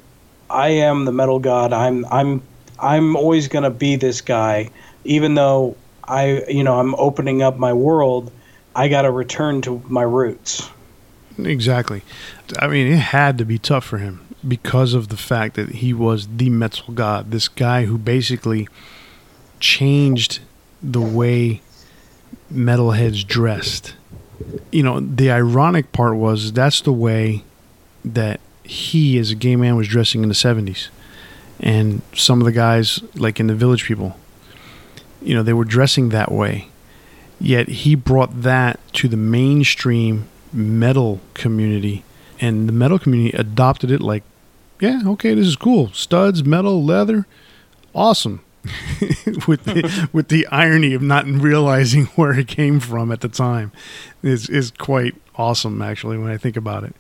I 0.50 0.68
am 0.68 1.04
the 1.04 1.12
metal 1.12 1.38
god. 1.38 1.72
I'm 1.72 2.04
I'm 2.06 2.42
I'm 2.78 3.16
always 3.16 3.48
gonna 3.48 3.70
be 3.70 3.96
this 3.96 4.20
guy, 4.20 4.70
even 5.04 5.34
though 5.34 5.76
I 6.04 6.44
you 6.48 6.64
know 6.64 6.78
I'm 6.78 6.94
opening 6.96 7.42
up 7.42 7.56
my 7.56 7.72
world. 7.72 8.30
I 8.74 8.88
got 8.88 9.02
to 9.02 9.10
return 9.10 9.60
to 9.62 9.82
my 9.86 10.02
roots. 10.02 10.70
Exactly. 11.38 12.02
I 12.58 12.68
mean, 12.68 12.86
it 12.86 12.96
had 12.96 13.36
to 13.38 13.44
be 13.44 13.58
tough 13.58 13.84
for 13.84 13.98
him 13.98 14.26
because 14.46 14.94
of 14.94 15.08
the 15.08 15.16
fact 15.16 15.56
that 15.56 15.68
he 15.70 15.92
was 15.92 16.26
the 16.36 16.50
metal 16.50 16.94
god, 16.94 17.30
this 17.30 17.48
guy 17.48 17.84
who 17.84 17.98
basically 17.98 18.68
changed 19.60 20.40
the 20.82 21.00
way 21.00 21.60
metalheads 22.52 23.26
dressed. 23.26 23.94
You 24.70 24.82
know, 24.82 25.00
the 25.00 25.30
ironic 25.30 25.92
part 25.92 26.16
was 26.16 26.52
that's 26.52 26.80
the 26.80 26.92
way 26.92 27.44
that 28.04 28.40
he, 28.64 29.18
as 29.18 29.30
a 29.30 29.34
gay 29.34 29.56
man, 29.56 29.76
was 29.76 29.88
dressing 29.88 30.22
in 30.22 30.28
the 30.28 30.34
70s. 30.34 30.88
And 31.60 32.02
some 32.14 32.40
of 32.40 32.44
the 32.44 32.52
guys, 32.52 33.02
like 33.14 33.38
in 33.38 33.46
the 33.46 33.54
Village 33.54 33.84
People, 33.84 34.16
you 35.20 35.34
know, 35.34 35.42
they 35.42 35.52
were 35.52 35.64
dressing 35.64 36.08
that 36.08 36.32
way. 36.32 36.68
Yet 37.40 37.68
he 37.68 37.94
brought 37.94 38.42
that 38.42 38.80
to 38.94 39.08
the 39.08 39.16
mainstream 39.16 40.28
metal 40.52 41.20
community, 41.34 42.04
and 42.40 42.68
the 42.68 42.72
metal 42.72 42.98
community 42.98 43.36
adopted 43.36 43.90
it 43.90 44.00
like, 44.00 44.22
yeah, 44.80 45.02
okay, 45.06 45.34
this 45.34 45.46
is 45.46 45.56
cool. 45.56 45.92
Studs, 45.92 46.44
metal, 46.44 46.84
leather, 46.84 47.26
awesome. 47.94 48.42
with 49.48 49.64
the, 49.64 50.08
with 50.12 50.28
the 50.28 50.46
irony 50.48 50.94
of 50.94 51.02
not 51.02 51.26
realizing 51.26 52.06
where 52.16 52.38
it 52.38 52.48
came 52.48 52.78
from 52.80 53.10
at 53.10 53.20
the 53.20 53.28
time 53.28 53.72
is 54.22 54.48
is 54.48 54.70
quite 54.70 55.14
awesome 55.34 55.82
actually 55.82 56.16
when 56.16 56.30
I 56.30 56.36
think 56.36 56.56
about 56.56 56.84
it 56.84 56.94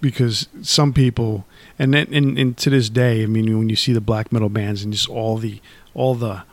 because 0.00 0.48
some 0.62 0.92
people 0.92 1.44
and 1.78 1.94
then 1.94 2.06
and, 2.12 2.38
and 2.38 2.56
to 2.58 2.70
this 2.70 2.88
day 2.88 3.24
I 3.24 3.26
mean 3.26 3.58
when 3.58 3.68
you 3.68 3.76
see 3.76 3.92
the 3.92 4.00
black 4.00 4.30
metal 4.30 4.48
bands 4.48 4.84
and 4.84 4.92
just 4.92 5.08
all 5.08 5.38
the 5.38 5.60
all 5.94 6.14
the 6.14 6.44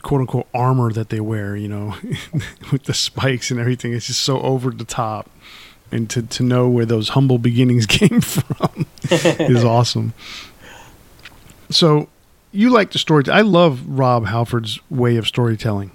quote 0.00 0.22
unquote 0.22 0.46
armor 0.54 0.92
that 0.92 1.10
they 1.10 1.20
wear, 1.20 1.56
you 1.56 1.68
know, 1.68 1.96
with 2.72 2.84
the 2.84 2.94
spikes 2.94 3.50
and 3.50 3.60
everything. 3.60 3.92
It's 3.92 4.06
just 4.06 4.22
so 4.22 4.40
over 4.40 4.70
the 4.70 4.84
top. 4.84 5.30
And 5.90 6.08
to, 6.10 6.22
to 6.22 6.42
know 6.42 6.70
where 6.70 6.86
those 6.86 7.10
humble 7.10 7.36
beginnings 7.36 7.84
came 7.86 8.22
from 8.22 8.86
is 9.10 9.62
awesome. 9.62 10.14
So 11.68 12.08
you 12.52 12.68
like 12.70 12.92
the 12.92 12.98
story. 12.98 13.24
I 13.30 13.40
love 13.40 13.86
Rob 13.88 14.26
Halford's 14.26 14.78
way 14.90 15.16
of 15.16 15.26
storytelling. 15.26 15.90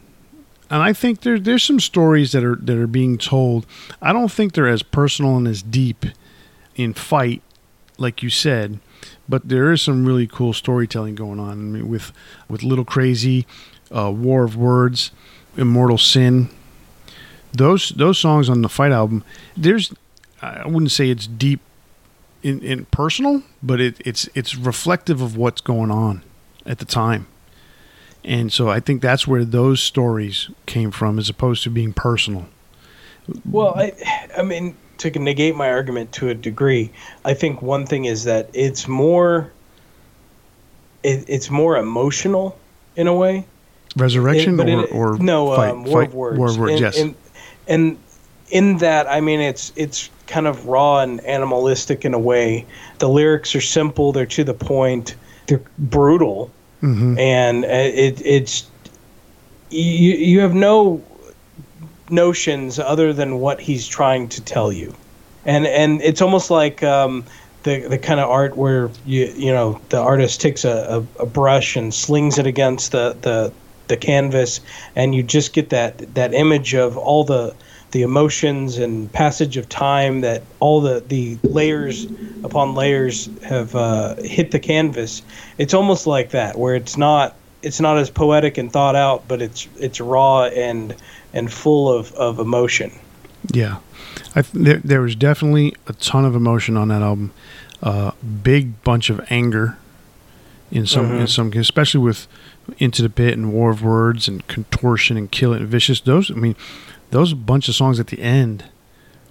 And 0.69 0.81
I 0.81 0.91
think 0.91 1.21
there, 1.21 1.39
there's 1.39 1.63
some 1.63 1.79
stories 1.79 2.33
that 2.33 2.43
are 2.43 2.57
that 2.57 2.77
are 2.77 2.87
being 2.87 3.17
told. 3.17 3.65
I 4.01 4.11
don't 4.11 4.31
think 4.31 4.53
they're 4.53 4.67
as 4.67 4.83
personal 4.83 5.37
and 5.37 5.47
as 5.47 5.61
deep 5.61 6.05
in 6.75 6.93
fight, 6.93 7.41
like 7.97 8.21
you 8.21 8.29
said, 8.29 8.79
but 9.29 9.47
there 9.47 9.71
is 9.71 9.81
some 9.81 10.05
really 10.05 10.27
cool 10.27 10.51
storytelling 10.51 11.15
going 11.15 11.39
on 11.39 11.51
I 11.51 11.55
mean, 11.55 11.87
with 11.87 12.11
with 12.49 12.63
Little 12.63 12.83
Crazy 12.83 13.47
uh, 13.95 14.11
War 14.11 14.43
of 14.43 14.57
Words, 14.57 15.11
Immortal 15.55 15.97
Sin. 15.97 16.49
Those 17.53 17.89
those 17.89 18.19
songs 18.19 18.49
on 18.49 18.61
the 18.61 18.69
Fight 18.69 18.91
album, 18.91 19.23
there's 19.55 19.93
I 20.41 20.67
wouldn't 20.67 20.91
say 20.91 21.09
it's 21.09 21.27
deep 21.27 21.61
in, 22.43 22.59
in 22.61 22.85
personal, 22.85 23.43
but 23.63 23.79
it, 23.79 24.01
it's 24.05 24.27
it's 24.35 24.55
reflective 24.55 25.21
of 25.21 25.37
what's 25.37 25.61
going 25.61 25.91
on 25.91 26.23
at 26.67 26.79
the 26.79 26.85
time. 26.85 27.27
And 28.23 28.51
so 28.51 28.69
I 28.69 28.79
think 28.79 29.01
that's 29.01 29.25
where 29.25 29.45
those 29.45 29.81
stories 29.81 30.49
came 30.65 30.91
from 30.91 31.17
as 31.17 31.29
opposed 31.29 31.63
to 31.63 31.69
being 31.69 31.93
personal. 31.93 32.47
Well, 33.49 33.73
I 33.75 33.93
I 34.37 34.43
mean 34.43 34.75
to 34.99 35.09
negate 35.11 35.55
my 35.55 35.69
argument 35.69 36.11
to 36.11 36.29
a 36.29 36.33
degree, 36.33 36.91
I 37.23 37.33
think 37.33 37.61
one 37.61 37.85
thing 37.85 38.05
is 38.05 38.23
that 38.25 38.49
it's 38.53 38.87
more 38.87 39.51
it, 41.03 41.25
it's 41.27 41.49
more 41.49 41.77
emotional 41.77 42.57
in 42.95 43.07
a 43.07 43.13
way 43.13 43.45
Resurrection 43.95 44.59
or, 44.59 44.83
it, 44.83 44.91
or 44.91 45.17
no 45.17 45.55
fight, 45.55 45.71
um, 45.71 45.83
War 45.83 46.01
fight, 46.01 46.09
of 46.09 46.15
Words. 46.15 46.37
War 46.37 46.49
of 46.49 46.57
Words. 46.57 46.71
And, 46.73 46.81
yes. 46.81 46.99
And, 46.99 47.15
and 47.67 47.97
in 48.49 48.77
that, 48.77 49.07
I 49.07 49.21
mean, 49.21 49.39
it's 49.39 49.73
it's 49.75 50.09
kind 50.27 50.47
of 50.47 50.65
raw 50.67 50.99
and 50.99 51.23
animalistic 51.25 52.05
in 52.05 52.13
a 52.13 52.19
way. 52.19 52.65
The 52.99 53.09
lyrics 53.09 53.55
are 53.55 53.61
simple. 53.61 54.11
They're 54.11 54.25
to 54.25 54.43
the 54.43 54.53
point. 54.53 55.15
They're 55.47 55.61
brutal, 55.77 56.51
mm-hmm. 56.81 57.17
and 57.17 57.65
uh, 57.65 57.67
it, 57.67 58.21
it's 58.25 58.69
you. 59.69 60.13
You 60.13 60.39
have 60.41 60.53
no 60.53 61.03
notions 62.09 62.79
other 62.79 63.13
than 63.13 63.39
what 63.39 63.59
he's 63.59 63.87
trying 63.87 64.29
to 64.29 64.41
tell 64.41 64.71
you, 64.71 64.95
and 65.45 65.65
and 65.67 66.01
it's 66.01 66.21
almost 66.21 66.49
like. 66.49 66.83
Um, 66.83 67.23
the, 67.63 67.85
the 67.85 67.97
kind 67.97 68.21
of 68.21 68.29
art 68.29 68.55
where 68.55 68.89
you 69.05 69.25
you 69.35 69.51
know 69.51 69.81
the 69.89 69.97
artist 69.97 70.39
takes 70.39 70.63
a, 70.63 71.03
a, 71.19 71.23
a 71.23 71.25
brush 71.25 71.75
and 71.75 71.93
slings 71.93 72.37
it 72.37 72.47
against 72.47 72.93
the, 72.93 73.17
the 73.21 73.51
the 73.89 73.97
canvas, 73.97 74.61
and 74.95 75.13
you 75.13 75.23
just 75.23 75.53
get 75.53 75.69
that 75.71 76.13
that 76.15 76.33
image 76.33 76.75
of 76.75 76.97
all 76.97 77.25
the 77.25 77.53
the 77.91 78.01
emotions 78.01 78.77
and 78.77 79.11
passage 79.11 79.57
of 79.57 79.69
time 79.69 80.21
that 80.21 80.43
all 80.59 80.81
the, 80.81 81.01
the 81.07 81.37
layers 81.43 82.05
upon 82.47 82.73
layers 82.73 83.29
have 83.43 83.75
uh, 83.75 84.15
hit 84.15 84.51
the 84.51 84.59
canvas. 84.59 85.21
It's 85.57 85.73
almost 85.73 86.07
like 86.07 86.31
that, 86.31 86.57
where 86.57 86.75
it's 86.75 86.97
not 86.97 87.35
it's 87.61 87.79
not 87.79 87.97
as 87.97 88.09
poetic 88.09 88.57
and 88.57 88.71
thought 88.71 88.95
out, 88.95 89.27
but 89.27 89.41
it's 89.41 89.67
it's 89.77 89.99
raw 89.99 90.45
and 90.45 90.95
and 91.33 91.51
full 91.51 91.91
of, 91.91 92.11
of 92.13 92.39
emotion. 92.39 92.91
Yeah, 93.51 93.77
I, 94.35 94.41
there, 94.53 94.77
there 94.77 95.01
was 95.01 95.15
definitely 95.15 95.75
a 95.87 95.93
ton 95.93 96.25
of 96.25 96.35
emotion 96.35 96.77
on 96.77 96.87
that 96.87 97.01
album. 97.01 97.31
Uh, 97.83 98.11
big 98.41 98.81
bunch 98.83 99.09
of 99.11 99.23
anger 99.29 99.77
in 100.71 100.85
some 100.85 101.05
mm-hmm. 101.05 101.21
in 101.21 101.27
some 101.27 101.51
especially 101.53 102.01
with 102.01 102.27
Into 102.79 103.01
the 103.01 103.09
Pit 103.09 103.33
and 103.33 103.53
War 103.53 103.69
of 103.69 103.83
Words 103.83 104.27
and 104.27 104.45
Contortion 104.47 105.17
and 105.17 105.31
Kill 105.31 105.53
It 105.53 105.61
and 105.61 105.67
Vicious. 105.67 106.01
Those 106.01 106.31
I 106.31 106.35
mean 106.35 106.55
those 107.11 107.33
bunch 107.33 107.69
of 107.69 107.75
songs 107.75 107.99
at 107.99 108.07
the 108.07 108.19
end 108.19 108.65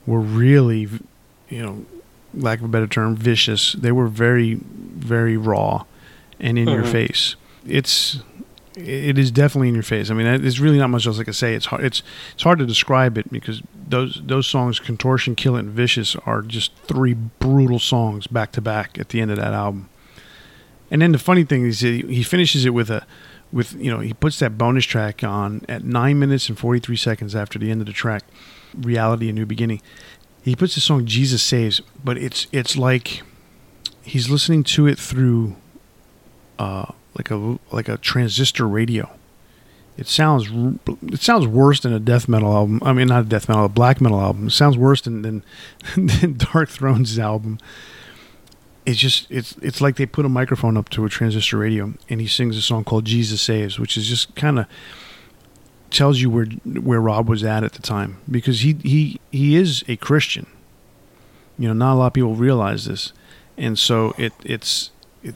were 0.06 0.20
really, 0.20 0.88
you 1.48 1.62
know, 1.62 1.84
lack 2.36 2.58
of 2.58 2.66
a 2.66 2.68
better 2.68 2.86
term, 2.86 3.16
vicious. 3.16 3.72
They 3.72 3.92
were 3.92 4.08
very, 4.08 4.54
very 4.54 5.36
raw 5.36 5.84
and 6.38 6.58
in 6.58 6.66
mm-hmm. 6.66 6.74
your 6.74 6.84
face. 6.84 7.36
It's 7.66 8.20
it 8.76 9.16
is 9.16 9.30
definitely 9.30 9.68
in 9.68 9.74
your 9.74 9.82
face. 9.82 10.10
I 10.10 10.14
mean, 10.14 10.42
there's 10.42 10.60
really 10.60 10.78
not 10.78 10.90
much 10.90 11.06
else 11.06 11.18
I 11.18 11.24
can 11.24 11.32
say. 11.32 11.54
It's 11.54 11.66
hard. 11.66 11.82
It's 11.82 12.02
it's 12.34 12.42
hard 12.42 12.58
to 12.58 12.66
describe 12.66 13.16
it 13.16 13.32
because 13.32 13.62
those 13.88 14.20
those 14.24 14.46
songs, 14.46 14.78
"Contortion," 14.78 15.34
"Kill 15.34 15.56
It," 15.56 15.60
and 15.60 15.70
"Vicious," 15.70 16.14
are 16.26 16.42
just 16.42 16.76
three 16.84 17.14
brutal 17.14 17.78
songs 17.78 18.26
back 18.26 18.52
to 18.52 18.60
back 18.60 18.98
at 18.98 19.08
the 19.08 19.20
end 19.20 19.30
of 19.30 19.38
that 19.38 19.54
album. 19.54 19.88
And 20.90 21.02
then 21.02 21.12
the 21.12 21.18
funny 21.18 21.42
thing 21.42 21.66
is, 21.66 21.80
he 21.80 22.22
finishes 22.22 22.64
it 22.64 22.70
with 22.70 22.90
a 22.90 23.06
with 23.52 23.74
you 23.74 23.90
know 23.90 24.00
he 24.00 24.12
puts 24.12 24.38
that 24.40 24.58
bonus 24.58 24.84
track 24.84 25.24
on 25.24 25.64
at 25.68 25.84
nine 25.84 26.18
minutes 26.18 26.48
and 26.48 26.58
43 26.58 26.96
seconds 26.96 27.34
after 27.34 27.58
the 27.58 27.70
end 27.70 27.80
of 27.80 27.86
the 27.86 27.92
track 27.92 28.24
reality 28.76 29.28
a 29.28 29.32
new 29.32 29.46
beginning 29.46 29.80
he 30.46 30.56
puts 30.56 30.74
the 30.74 30.80
song 30.80 31.04
jesus 31.04 31.42
saves 31.42 31.80
but 32.02 32.16
it's 32.16 32.46
it's 32.52 32.76
like 32.76 33.22
he's 34.02 34.30
listening 34.30 34.62
to 34.64 34.86
it 34.86 34.98
through 34.98 35.56
uh 36.58 36.86
like 37.16 37.30
a 37.30 37.58
like 37.72 37.88
a 37.88 37.96
transistor 37.98 38.66
radio. 38.68 39.10
It 39.96 40.06
sounds 40.06 40.48
it 41.10 41.20
sounds 41.20 41.46
worse 41.46 41.80
than 41.80 41.92
a 41.92 41.98
death 41.98 42.28
metal 42.28 42.52
album. 42.52 42.80
I 42.82 42.92
mean 42.92 43.08
not 43.08 43.22
a 43.22 43.28
death 43.28 43.48
metal 43.48 43.64
a 43.64 43.68
black 43.68 44.00
metal 44.00 44.20
album. 44.20 44.48
It 44.48 44.50
sounds 44.50 44.76
worse 44.76 45.00
than 45.00 45.22
than, 45.22 45.42
than 45.94 46.34
Darkthrone's 46.34 47.18
album. 47.18 47.58
It's 48.84 48.98
just 48.98 49.26
it's 49.30 49.56
it's 49.62 49.80
like 49.80 49.96
they 49.96 50.06
put 50.06 50.26
a 50.26 50.28
microphone 50.28 50.76
up 50.76 50.90
to 50.90 51.04
a 51.04 51.08
transistor 51.08 51.58
radio 51.58 51.94
and 52.08 52.20
he 52.20 52.26
sings 52.26 52.56
a 52.56 52.62
song 52.62 52.84
called 52.84 53.04
Jesus 53.04 53.40
Saves, 53.40 53.78
which 53.78 53.96
is 53.96 54.06
just 54.06 54.34
kind 54.34 54.58
of 54.58 54.66
tells 55.90 56.20
you 56.20 56.30
where 56.30 56.46
where 56.46 57.00
Rob 57.00 57.28
was 57.28 57.44
at 57.44 57.64
at 57.64 57.72
the 57.72 57.82
time 57.82 58.18
because 58.30 58.60
he 58.60 58.74
he 58.82 59.20
he 59.30 59.56
is 59.56 59.84
a 59.88 59.96
Christian. 59.96 60.46
You 61.58 61.68
know, 61.68 61.74
not 61.74 61.94
a 61.94 61.96
lot 61.96 62.06
of 62.08 62.12
people 62.12 62.34
realize 62.34 62.84
this, 62.84 63.12
and 63.56 63.78
so 63.78 64.14
it 64.18 64.32
it's 64.44 64.90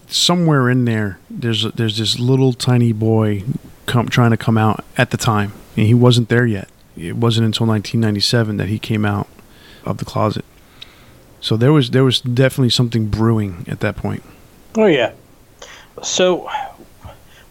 somewhere 0.09 0.69
in 0.69 0.85
there. 0.85 1.19
There's 1.29 1.65
there's 1.73 1.99
this 1.99 2.19
little 2.19 2.53
tiny 2.53 2.93
boy 2.93 3.45
come 3.87 4.09
trying 4.09 4.31
to 4.31 4.37
come 4.37 4.59
out 4.59 4.85
at 4.97 5.11
the 5.11 5.17
time, 5.17 5.53
and 5.77 5.87
he 5.87 5.95
wasn't 5.95 6.29
there 6.29 6.47
yet. 6.47 6.69
It 6.97 7.17
wasn't 7.17 7.47
until 7.47 7.67
1997 7.67 8.57
that 8.59 8.69
he 8.69 8.79
came 8.79 9.05
out 9.05 9.29
of 9.85 9.99
the 9.99 10.05
closet. 10.05 10.45
So 11.41 11.57
there 11.57 11.73
was 11.73 11.91
there 11.91 12.05
was 12.05 12.21
definitely 12.21 12.71
something 12.71 13.07
brewing 13.07 13.65
at 13.69 13.81
that 13.81 13.97
point. 13.97 14.23
Oh 14.77 14.87
yeah. 14.87 15.13
So 16.03 16.49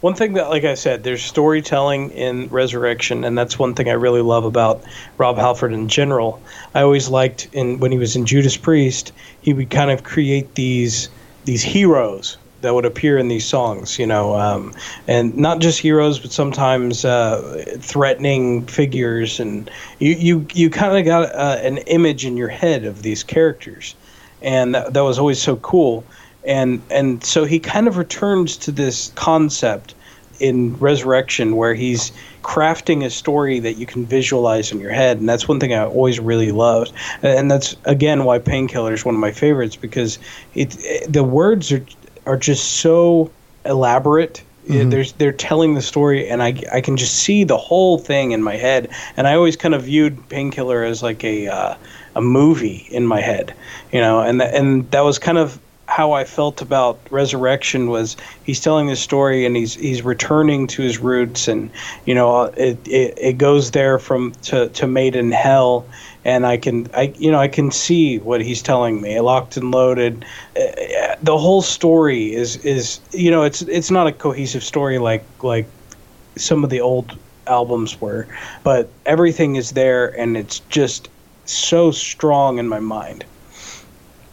one 0.00 0.14
thing 0.14 0.34
that 0.34 0.48
like 0.48 0.64
I 0.64 0.74
said, 0.74 1.02
there's 1.02 1.22
storytelling 1.22 2.10
in 2.10 2.48
Resurrection 2.48 3.24
and 3.24 3.36
that's 3.36 3.58
one 3.58 3.74
thing 3.74 3.88
I 3.88 3.94
really 3.94 4.22
love 4.22 4.44
about 4.44 4.82
Rob 5.18 5.36
Halford 5.36 5.72
in 5.72 5.88
general. 5.88 6.40
I 6.74 6.82
always 6.82 7.08
liked 7.08 7.48
in 7.52 7.80
when 7.80 7.92
he 7.92 7.98
was 7.98 8.16
in 8.16 8.26
Judas 8.26 8.56
Priest, 8.56 9.12
he 9.42 9.52
would 9.52 9.70
kind 9.70 9.90
of 9.90 10.02
create 10.02 10.54
these 10.54 11.08
these 11.44 11.62
heroes 11.62 12.36
that 12.60 12.74
would 12.74 12.84
appear 12.84 13.18
in 13.18 13.28
these 13.28 13.46
songs, 13.46 13.98
you 13.98 14.06
know, 14.06 14.36
um, 14.36 14.74
and 15.06 15.36
not 15.36 15.60
just 15.60 15.78
heroes, 15.78 16.18
but 16.18 16.32
sometimes 16.32 17.04
uh, 17.04 17.64
threatening 17.78 18.66
figures, 18.66 19.40
and 19.40 19.70
you 19.98 20.12
you, 20.12 20.46
you 20.52 20.70
kind 20.70 20.96
of 20.96 21.04
got 21.04 21.34
uh, 21.34 21.58
an 21.62 21.78
image 21.78 22.24
in 22.24 22.36
your 22.36 22.48
head 22.48 22.84
of 22.84 23.02
these 23.02 23.22
characters, 23.22 23.94
and 24.42 24.74
that, 24.74 24.92
that 24.92 25.04
was 25.04 25.18
always 25.18 25.40
so 25.40 25.56
cool, 25.56 26.04
and 26.44 26.82
and 26.90 27.22
so 27.24 27.44
he 27.44 27.58
kind 27.58 27.88
of 27.88 27.96
returns 27.96 28.56
to 28.58 28.72
this 28.72 29.12
concept 29.14 29.94
in 30.38 30.74
Resurrection 30.78 31.54
where 31.56 31.74
he's 31.74 32.12
crafting 32.42 33.04
a 33.04 33.10
story 33.10 33.60
that 33.60 33.74
you 33.74 33.84
can 33.84 34.06
visualize 34.06 34.72
in 34.72 34.80
your 34.80 34.90
head, 34.90 35.18
and 35.18 35.28
that's 35.28 35.46
one 35.46 35.60
thing 35.60 35.74
I 35.74 35.84
always 35.84 36.18
really 36.18 36.50
loved, 36.50 36.92
and 37.22 37.50
that's 37.50 37.76
again 37.84 38.24
why 38.24 38.38
Painkiller 38.38 38.92
is 38.92 39.04
one 39.04 39.14
of 39.14 39.20
my 39.20 39.32
favorites 39.32 39.76
because 39.76 40.18
it, 40.54 40.76
it 40.80 41.12
the 41.12 41.24
words 41.24 41.72
are 41.72 41.84
are 42.26 42.36
just 42.36 42.80
so 42.80 43.30
elaborate. 43.64 44.42
Mm-hmm. 44.66 44.90
There's 44.90 45.12
they're 45.12 45.32
telling 45.32 45.74
the 45.74 45.82
story, 45.82 46.28
and 46.28 46.42
I 46.42 46.62
I 46.72 46.80
can 46.80 46.96
just 46.96 47.16
see 47.16 47.44
the 47.44 47.56
whole 47.56 47.98
thing 47.98 48.32
in 48.32 48.42
my 48.42 48.56
head. 48.56 48.88
And 49.16 49.26
I 49.26 49.34
always 49.34 49.56
kind 49.56 49.74
of 49.74 49.82
viewed 49.82 50.28
Painkiller 50.28 50.84
as 50.84 51.02
like 51.02 51.24
a 51.24 51.48
uh, 51.48 51.74
a 52.14 52.20
movie 52.20 52.86
in 52.90 53.06
my 53.06 53.20
head, 53.20 53.54
you 53.92 54.00
know. 54.00 54.20
And 54.20 54.40
th- 54.40 54.52
and 54.54 54.90
that 54.90 55.00
was 55.00 55.18
kind 55.18 55.38
of 55.38 55.58
how 55.90 56.12
I 56.12 56.24
felt 56.24 56.62
about 56.62 57.00
Resurrection 57.10 57.90
was 57.90 58.16
he's 58.44 58.60
telling 58.60 58.86
this 58.86 59.00
story 59.00 59.44
and 59.44 59.56
he's 59.56 59.74
he's 59.74 60.02
returning 60.02 60.68
to 60.68 60.82
his 60.82 61.00
roots 61.00 61.48
and 61.48 61.68
you 62.04 62.14
know 62.14 62.44
it 62.44 62.78
it, 62.86 63.18
it 63.18 63.38
goes 63.38 63.72
there 63.72 63.98
from 63.98 64.30
to 64.42 64.68
to 64.68 64.86
Made 64.86 65.16
in 65.16 65.32
Hell 65.32 65.84
and 66.24 66.46
I 66.46 66.58
can 66.58 66.88
I 66.94 67.12
you 67.18 67.30
know 67.32 67.40
I 67.40 67.48
can 67.48 67.72
see 67.72 68.18
what 68.18 68.40
he's 68.40 68.62
telling 68.62 69.02
me. 69.02 69.18
Locked 69.20 69.56
and 69.56 69.72
loaded, 69.72 70.24
uh, 70.56 71.16
the 71.22 71.36
whole 71.36 71.60
story 71.60 72.34
is 72.34 72.56
is 72.64 73.00
you 73.10 73.30
know 73.30 73.42
it's 73.42 73.62
it's 73.62 73.90
not 73.90 74.06
a 74.06 74.12
cohesive 74.12 74.62
story 74.62 74.98
like 74.98 75.24
like 75.42 75.66
some 76.36 76.62
of 76.62 76.70
the 76.70 76.80
old 76.80 77.18
albums 77.48 78.00
were, 78.00 78.28
but 78.62 78.88
everything 79.06 79.56
is 79.56 79.72
there 79.72 80.08
and 80.16 80.36
it's 80.36 80.60
just 80.68 81.08
so 81.46 81.90
strong 81.90 82.58
in 82.58 82.68
my 82.68 82.78
mind. 82.78 83.24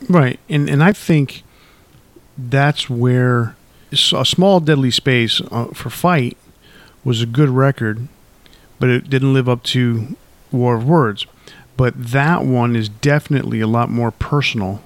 Right, 0.08 0.39
and 0.48 0.70
and 0.70 0.84
I 0.84 0.93
think 0.93 1.43
that's 2.38 2.89
where 2.89 3.56
a 3.91 4.26
small 4.26 4.60
deadly 4.60 4.91
space 4.91 5.41
uh, 5.52 5.65
for 5.73 5.89
fight 5.89 6.38
was 7.04 7.21
a 7.21 7.26
good 7.26 7.50
record, 7.50 8.08
but 8.80 8.89
it 8.89 9.10
didn't 9.10 9.34
live 9.34 9.47
up 9.47 9.63
to 9.63 10.15
War 10.52 10.76
of 10.76 10.88
Words 10.88 11.26
but 11.78 11.93
that 11.95 12.43
one 12.43 12.76
is 12.76 12.89
definitely 12.89 13.62
a 13.62 13.67
lot 13.67 13.89
more 13.89 14.10
personal, 14.10 14.82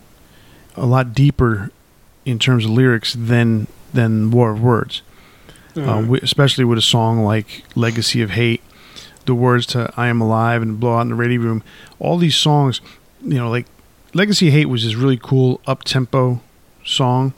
a 0.75 0.85
lot 0.85 1.13
deeper 1.13 1.71
in 2.25 2.37
terms 2.37 2.65
of 2.65 2.71
lyrics 2.71 3.13
than 3.13 3.67
than 3.93 4.29
War 4.29 4.51
of 4.51 4.61
Words. 4.61 5.01
Mm. 5.73 6.11
Uh, 6.11 6.19
especially 6.21 6.65
with 6.65 6.77
a 6.77 6.81
song 6.81 7.23
like 7.23 7.63
Legacy 7.75 8.21
of 8.21 8.31
Hate, 8.31 8.61
the 9.25 9.33
words 9.33 9.65
to 9.67 9.89
I 9.95 10.07
Am 10.07 10.19
Alive 10.19 10.61
and 10.61 10.81
Blow 10.81 10.97
Out 10.97 11.03
in 11.03 11.09
the 11.09 11.15
Radio 11.15 11.39
Room, 11.39 11.63
all 11.97 12.17
these 12.17 12.35
songs, 12.35 12.81
you 13.23 13.35
know, 13.35 13.49
like 13.49 13.67
Legacy 14.13 14.49
of 14.49 14.53
Hate 14.53 14.65
was 14.65 14.83
this 14.83 14.95
really 14.95 15.17
cool 15.17 15.61
up 15.65 15.85
tempo 15.85 16.41
song, 16.85 17.33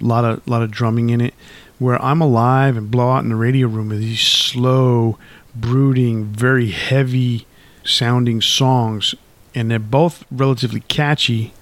a 0.00 0.04
lot 0.04 0.24
of 0.24 0.46
lot 0.46 0.62
of 0.62 0.70
drumming 0.70 1.10
in 1.10 1.20
it. 1.20 1.34
Where 1.78 2.02
I'm 2.02 2.22
Alive 2.22 2.76
and 2.76 2.90
Blow 2.90 3.10
Out 3.10 3.22
in 3.22 3.28
the 3.28 3.36
Radio 3.36 3.68
Room 3.68 3.92
are 3.92 3.96
these 3.96 4.22
slow, 4.22 5.18
brooding, 5.54 6.24
very 6.24 6.70
heavy 6.70 7.46
sounding 7.84 8.40
songs, 8.40 9.14
and 9.54 9.70
they're 9.70 9.78
both 9.78 10.24
relatively 10.30 10.80
catchy. 10.80 11.52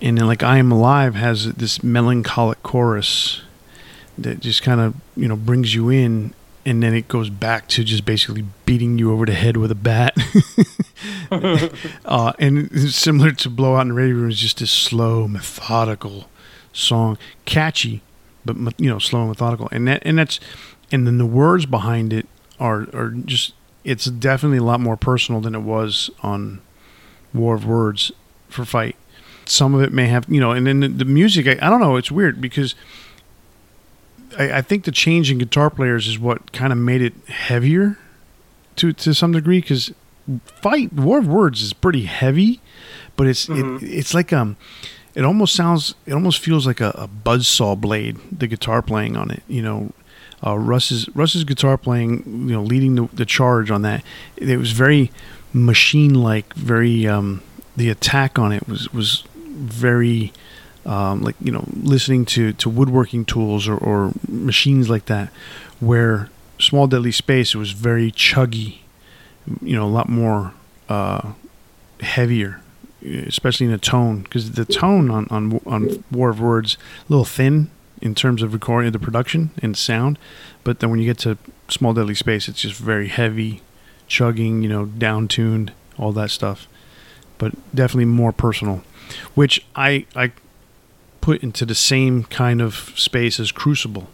And 0.00 0.18
then, 0.18 0.26
like 0.26 0.42
I 0.42 0.58
Am 0.58 0.70
Alive 0.70 1.14
has 1.16 1.52
this 1.54 1.82
melancholic 1.82 2.62
chorus 2.62 3.42
that 4.16 4.40
just 4.40 4.62
kind 4.62 4.80
of 4.80 4.94
you 5.16 5.28
know 5.28 5.36
brings 5.36 5.74
you 5.74 5.88
in, 5.88 6.32
and 6.64 6.82
then 6.82 6.94
it 6.94 7.08
goes 7.08 7.28
back 7.28 7.66
to 7.68 7.84
just 7.84 8.04
basically 8.04 8.44
beating 8.66 8.98
you 8.98 9.12
over 9.12 9.26
the 9.26 9.34
head 9.34 9.56
with 9.56 9.70
a 9.70 9.74
bat. 9.74 10.16
uh, 12.04 12.32
and 12.38 12.70
similar 12.92 13.32
to 13.32 13.50
Blow 13.50 13.76
Out 13.76 13.82
in 13.82 13.88
the 13.88 13.94
Radio 13.94 14.16
Room, 14.16 14.30
is 14.30 14.38
just 14.38 14.58
this 14.58 14.70
slow, 14.70 15.26
methodical 15.26 16.29
song, 16.72 17.18
catchy, 17.44 18.02
but 18.44 18.56
you 18.80 18.88
know, 18.88 18.98
slow 18.98 19.20
and 19.20 19.28
methodical. 19.28 19.68
And 19.72 19.86
that 19.88 20.02
and 20.04 20.18
that's 20.18 20.40
and 20.92 21.06
then 21.06 21.18
the 21.18 21.26
words 21.26 21.66
behind 21.66 22.12
it 22.12 22.26
are 22.58 22.82
are 22.92 23.10
just 23.10 23.54
it's 23.84 24.04
definitely 24.06 24.58
a 24.58 24.62
lot 24.62 24.80
more 24.80 24.96
personal 24.96 25.40
than 25.40 25.54
it 25.54 25.60
was 25.60 26.10
on 26.22 26.60
War 27.32 27.54
of 27.54 27.64
Words 27.64 28.12
for 28.48 28.64
Fight. 28.64 28.96
Some 29.46 29.74
of 29.74 29.82
it 29.82 29.92
may 29.92 30.06
have, 30.06 30.26
you 30.28 30.40
know, 30.40 30.52
and 30.52 30.66
then 30.66 30.80
the, 30.80 30.88
the 30.88 31.04
music, 31.04 31.46
I, 31.46 31.66
I, 31.66 31.70
don't 31.70 31.80
know, 31.80 31.96
it's 31.96 32.10
weird 32.10 32.40
because 32.40 32.74
I, 34.38 34.58
I, 34.58 34.62
think 34.62 34.84
the 34.84 34.92
change 34.92 35.30
in 35.30 35.38
guitar 35.38 35.70
players 35.70 36.06
is 36.06 36.18
what 36.18 36.52
kind 36.52 36.72
of 36.72 36.78
made 36.78 37.02
it 37.02 37.14
heavier 37.26 37.98
to, 38.76 38.92
to 38.92 39.14
some 39.14 39.32
degree 39.32 39.60
because 39.60 39.92
Fight, 40.44 40.92
War 40.92 41.18
of 41.18 41.26
Words 41.26 41.62
is 41.62 41.72
pretty 41.72 42.04
heavy, 42.04 42.60
but 43.16 43.26
it's, 43.26 43.46
mm-hmm. 43.46 43.84
it, 43.84 43.88
it's 43.90 44.14
like, 44.14 44.32
um, 44.32 44.56
it 45.14 45.24
almost 45.24 45.54
sounds, 45.54 45.94
it 46.06 46.12
almost 46.12 46.38
feels 46.38 46.66
like 46.66 46.80
a, 46.80 46.90
a 46.96 47.06
buzz 47.06 47.48
saw 47.48 47.74
blade, 47.74 48.18
the 48.30 48.46
guitar 48.46 48.82
playing 48.82 49.16
on 49.16 49.30
it, 49.30 49.42
you 49.48 49.62
know, 49.62 49.92
uh, 50.44 50.56
Russ's 50.56 51.08
Russ's 51.14 51.44
guitar 51.44 51.76
playing, 51.76 52.22
you 52.48 52.54
know, 52.54 52.62
leading 52.62 52.94
the, 52.94 53.08
the 53.12 53.26
charge 53.26 53.70
on 53.70 53.82
that. 53.82 54.02
It 54.36 54.56
was 54.56 54.72
very 54.72 55.10
machine 55.52 56.14
like, 56.14 56.54
very 56.54 57.06
um, 57.06 57.42
the 57.76 57.90
attack 57.90 58.38
on 58.38 58.52
it 58.52 58.66
was 58.68 58.92
was 58.92 59.24
very 59.46 60.32
um, 60.86 61.22
like 61.22 61.36
you 61.40 61.52
know 61.52 61.64
listening 61.74 62.24
to 62.26 62.52
to 62.54 62.70
woodworking 62.70 63.24
tools 63.24 63.68
or, 63.68 63.76
or 63.76 64.12
machines 64.28 64.88
like 64.88 65.06
that. 65.06 65.30
Where 65.78 66.28
Small 66.58 66.86
Deadly 66.86 67.12
Space 67.12 67.54
it 67.54 67.58
was 67.58 67.72
very 67.72 68.10
chuggy, 68.12 68.78
you 69.62 69.76
know, 69.76 69.84
a 69.84 69.88
lot 69.88 70.08
more 70.08 70.54
uh, 70.88 71.32
heavier, 72.00 72.60
especially 73.02 73.66
in 73.66 73.72
the 73.72 73.78
tone 73.78 74.22
because 74.22 74.52
the 74.52 74.64
tone 74.64 75.10
on, 75.10 75.26
on 75.30 75.60
on 75.66 76.04
War 76.10 76.30
of 76.30 76.40
Words 76.40 76.76
a 77.08 77.12
little 77.12 77.24
thin 77.24 77.70
in 78.00 78.14
terms 78.14 78.42
of 78.42 78.52
recording 78.52 78.92
the 78.92 78.98
production 78.98 79.50
and 79.62 79.76
sound, 79.76 80.18
but 80.64 80.80
then 80.80 80.90
when 80.90 80.98
you 80.98 81.06
get 81.06 81.18
to 81.18 81.36
Small 81.68 81.92
Deadly 81.92 82.14
Space, 82.14 82.48
it's 82.48 82.62
just 82.62 82.74
very 82.74 83.08
heavy, 83.08 83.60
chugging, 84.06 84.62
you 84.62 84.68
know, 84.68 84.86
down 84.86 85.28
tuned, 85.28 85.72
all 85.98 86.12
that 86.12 86.30
stuff. 86.30 86.66
But 87.38 87.52
definitely 87.74 88.06
more 88.06 88.32
personal, 88.32 88.82
which 89.34 89.64
I 89.74 90.06
I 90.14 90.32
put 91.20 91.42
into 91.42 91.66
the 91.66 91.74
same 91.74 92.24
kind 92.24 92.60
of 92.60 92.92
space 92.96 93.38
as 93.38 93.52
Crucible. 93.52 94.08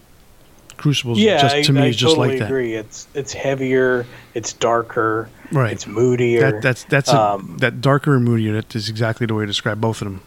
Crucible, 0.77 1.17
yeah, 1.17 1.41
just 1.41 1.65
to 1.67 1.73
I, 1.73 1.75
me 1.75 1.81
I 1.83 1.87
is 1.87 1.97
just 1.97 2.15
totally 2.15 2.29
like 2.31 2.39
that. 2.41 2.45
agree. 2.47 2.75
It's 2.75 3.09
it's 3.15 3.33
heavier, 3.33 4.07
it's 4.35 4.53
darker, 4.53 5.29
Right. 5.53 5.73
it's 5.73 5.87
moodier. 5.87 6.41
That 6.53 6.63
that's 6.63 6.85
that's 6.85 7.11
a, 7.11 7.21
Um, 7.21 7.57
that 7.61 7.81
darker 7.81 8.15
and 8.15 8.25
moodier. 8.25 8.53
That 8.53 8.75
is 8.75 8.89
exactly 8.89 9.27
the 9.27 9.35
way 9.35 9.43
to 9.45 9.47
describe 9.47 9.81
both 9.81 10.03
of 10.03 10.07
them. 10.09 10.21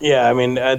Yeah, 0.00 0.28
I 0.28 0.34
mean, 0.34 0.58
uh, 0.58 0.76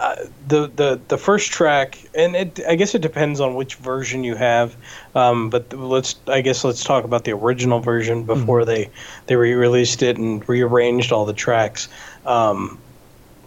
uh, 0.00 0.16
the 0.48 0.70
the 0.74 1.00
the 1.08 1.18
first 1.18 1.52
track, 1.52 1.98
and 2.14 2.34
it 2.34 2.60
I 2.66 2.76
guess 2.76 2.94
it 2.94 3.02
depends 3.02 3.40
on 3.40 3.54
which 3.54 3.74
version 3.74 4.24
you 4.24 4.36
have. 4.36 4.74
Um, 5.14 5.50
but 5.50 5.72
let's 5.74 6.16
I 6.26 6.40
guess 6.40 6.64
let's 6.64 6.82
talk 6.82 7.04
about 7.04 7.24
the 7.24 7.32
original 7.32 7.80
version 7.80 8.24
before 8.24 8.64
they 8.64 8.88
they 9.26 9.36
re-released 9.36 10.02
it 10.02 10.16
and 10.16 10.48
rearranged 10.48 11.12
all 11.12 11.26
the 11.26 11.34
tracks. 11.34 11.88
Um, 12.24 12.78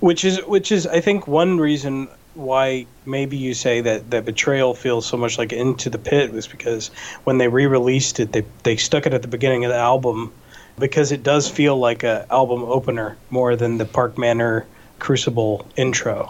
which 0.02 0.24
is 0.24 0.38
which 0.46 0.72
is 0.72 0.86
I 0.86 1.02
think 1.02 1.28
one 1.28 1.58
reason 1.58 2.10
why 2.36 2.86
maybe 3.06 3.38
you 3.38 3.54
say 3.54 3.82
that 3.82 4.12
that 4.12 4.26
betrayal 4.26 4.74
feels 4.74 5.06
so 5.06 5.18
much 5.18 5.38
like 5.38 5.54
into 5.54 5.90
the 5.90 5.98
pit 5.98 6.32
was 6.32 6.48
because 6.48 6.90
when 7.24 7.38
they 7.38 7.48
re-released 7.48 8.20
it 8.20 8.32
they 8.34 8.44
they 8.64 8.76
stuck 8.76 9.06
it 9.06 9.14
at 9.14 9.22
the 9.22 9.28
beginning 9.28 9.66
of 9.66 9.72
the 9.72 9.78
album 9.78 10.32
because 10.78 11.12
it 11.12 11.24
does 11.24 11.50
feel 11.50 11.78
like 11.78 12.04
a 12.04 12.26
album 12.30 12.64
opener 12.64 13.18
more 13.30 13.56
than 13.56 13.78
the 13.78 13.86
Park 13.86 14.18
Manor 14.18 14.66
Crucible 15.00 15.66
intro. 15.78 16.26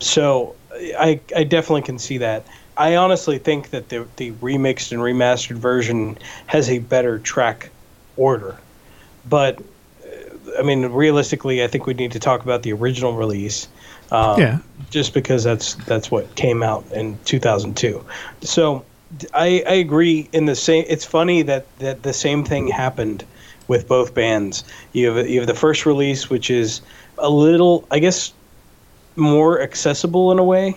So 0.00 0.54
I 0.98 1.20
I 1.34 1.44
definitely 1.44 1.82
can 1.82 1.98
see 1.98 2.18
that. 2.18 2.46
I 2.76 2.96
honestly 2.96 3.38
think 3.38 3.70
that 3.70 3.88
the 3.88 4.06
the 4.16 4.32
remixed 4.32 4.92
and 4.92 5.00
remastered 5.00 5.56
version 5.56 6.18
has 6.46 6.68
a 6.68 6.78
better 6.78 7.18
track 7.18 7.70
order, 8.16 8.58
but 9.28 9.60
uh, 9.60 10.58
I 10.58 10.62
mean 10.62 10.86
realistically, 10.86 11.64
I 11.64 11.68
think 11.68 11.86
we 11.86 11.94
need 11.94 12.12
to 12.12 12.20
talk 12.20 12.42
about 12.42 12.62
the 12.62 12.72
original 12.74 13.14
release. 13.14 13.68
Um, 14.10 14.40
Yeah. 14.40 14.58
Just 14.90 15.14
because 15.14 15.42
that's 15.42 15.74
that's 15.86 16.10
what 16.10 16.32
came 16.36 16.62
out 16.62 16.84
in 16.92 17.18
2002. 17.24 18.04
So 18.42 18.84
I, 19.34 19.62
I 19.66 19.74
agree. 19.74 20.28
In 20.32 20.46
the 20.46 20.54
same, 20.54 20.84
it's 20.88 21.04
funny 21.04 21.42
that, 21.42 21.66
that 21.78 22.02
the 22.02 22.12
same 22.12 22.44
thing 22.44 22.68
happened 22.68 23.24
with 23.68 23.88
both 23.88 24.14
bands. 24.14 24.64
You 24.92 25.10
have 25.10 25.28
you 25.28 25.40
have 25.40 25.48
the 25.48 25.54
first 25.54 25.86
release, 25.86 26.30
which 26.30 26.50
is 26.50 26.82
a 27.18 27.28
little, 27.28 27.86
I 27.90 27.98
guess, 27.98 28.32
more 29.16 29.60
accessible 29.60 30.30
in 30.30 30.38
a 30.38 30.44
way, 30.44 30.76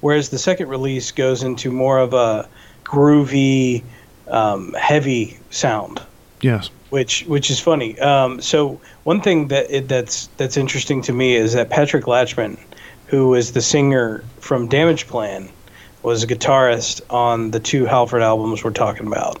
whereas 0.00 0.30
the 0.30 0.38
second 0.38 0.68
release 0.68 1.10
goes 1.12 1.42
into 1.42 1.70
more 1.70 1.98
of 1.98 2.14
a 2.14 2.48
groovy, 2.84 3.82
um, 4.28 4.72
heavy 4.74 5.38
sound 5.50 6.00
Yes. 6.42 6.70
which 6.90 7.24
which 7.26 7.50
is 7.50 7.58
funny. 7.60 7.98
Um, 8.00 8.40
so 8.40 8.80
one 9.04 9.20
thing 9.20 9.48
that 9.48 9.70
it, 9.70 9.88
that's 9.88 10.28
that's 10.36 10.56
interesting 10.56 11.00
to 11.02 11.12
me 11.12 11.34
is 11.36 11.54
that 11.54 11.70
Patrick 11.70 12.04
Lachman, 12.04 12.58
who 13.06 13.34
is 13.34 13.52
the 13.52 13.62
singer 13.62 14.24
from 14.40 14.66
Damage 14.68 15.06
Plan, 15.06 15.48
was 16.02 16.22
a 16.22 16.26
guitarist 16.26 17.00
on 17.10 17.52
the 17.52 17.60
two 17.60 17.86
Halford 17.86 18.22
albums 18.22 18.64
we're 18.64 18.72
talking 18.72 19.06
about. 19.06 19.38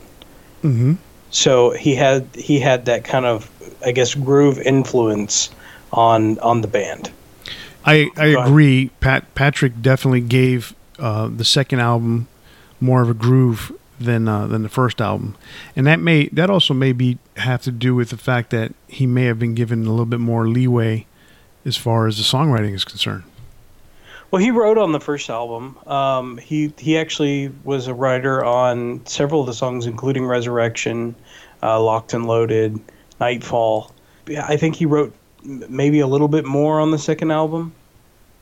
hmm 0.62 0.94
So 1.30 1.70
he 1.70 1.94
had 1.94 2.26
he 2.34 2.60
had 2.60 2.86
that 2.86 3.04
kind 3.04 3.26
of 3.26 3.50
I 3.84 3.92
guess 3.92 4.14
groove 4.14 4.58
influence 4.60 5.50
on 5.92 6.38
on 6.38 6.60
the 6.60 6.68
band. 6.68 7.10
I, 7.84 8.10
I 8.16 8.26
agree. 8.26 8.90
Pat 9.00 9.34
Patrick 9.34 9.82
definitely 9.82 10.20
gave 10.20 10.72
uh, 11.00 11.26
the 11.26 11.44
second 11.44 11.80
album 11.80 12.28
more 12.80 13.02
of 13.02 13.10
a 13.10 13.14
groove 13.14 13.72
than 14.04 14.28
uh, 14.28 14.46
than 14.46 14.62
the 14.62 14.68
first 14.68 15.00
album, 15.00 15.36
and 15.76 15.86
that 15.86 16.00
may 16.00 16.28
that 16.28 16.50
also 16.50 16.74
may 16.74 16.92
be 16.92 17.18
have 17.36 17.62
to 17.62 17.70
do 17.70 17.94
with 17.94 18.10
the 18.10 18.16
fact 18.16 18.50
that 18.50 18.72
he 18.88 19.06
may 19.06 19.24
have 19.24 19.38
been 19.38 19.54
given 19.54 19.86
a 19.86 19.90
little 19.90 20.06
bit 20.06 20.20
more 20.20 20.48
leeway 20.48 21.06
as 21.64 21.76
far 21.76 22.06
as 22.06 22.16
the 22.16 22.22
songwriting 22.22 22.74
is 22.74 22.84
concerned. 22.84 23.24
Well, 24.30 24.40
he 24.40 24.50
wrote 24.50 24.78
on 24.78 24.92
the 24.92 25.00
first 25.00 25.28
album. 25.28 25.76
Um, 25.86 26.38
he 26.38 26.72
he 26.78 26.96
actually 26.96 27.52
was 27.64 27.86
a 27.86 27.94
writer 27.94 28.42
on 28.44 29.04
several 29.06 29.42
of 29.42 29.46
the 29.46 29.54
songs, 29.54 29.86
including 29.86 30.24
Resurrection, 30.24 31.14
uh, 31.62 31.80
Locked 31.80 32.14
and 32.14 32.26
Loaded, 32.26 32.80
Nightfall. 33.20 33.92
I 34.38 34.56
think 34.56 34.76
he 34.76 34.86
wrote 34.86 35.14
maybe 35.44 36.00
a 36.00 36.06
little 36.06 36.28
bit 36.28 36.44
more 36.44 36.80
on 36.80 36.92
the 36.92 36.98
second 36.98 37.30
album, 37.30 37.74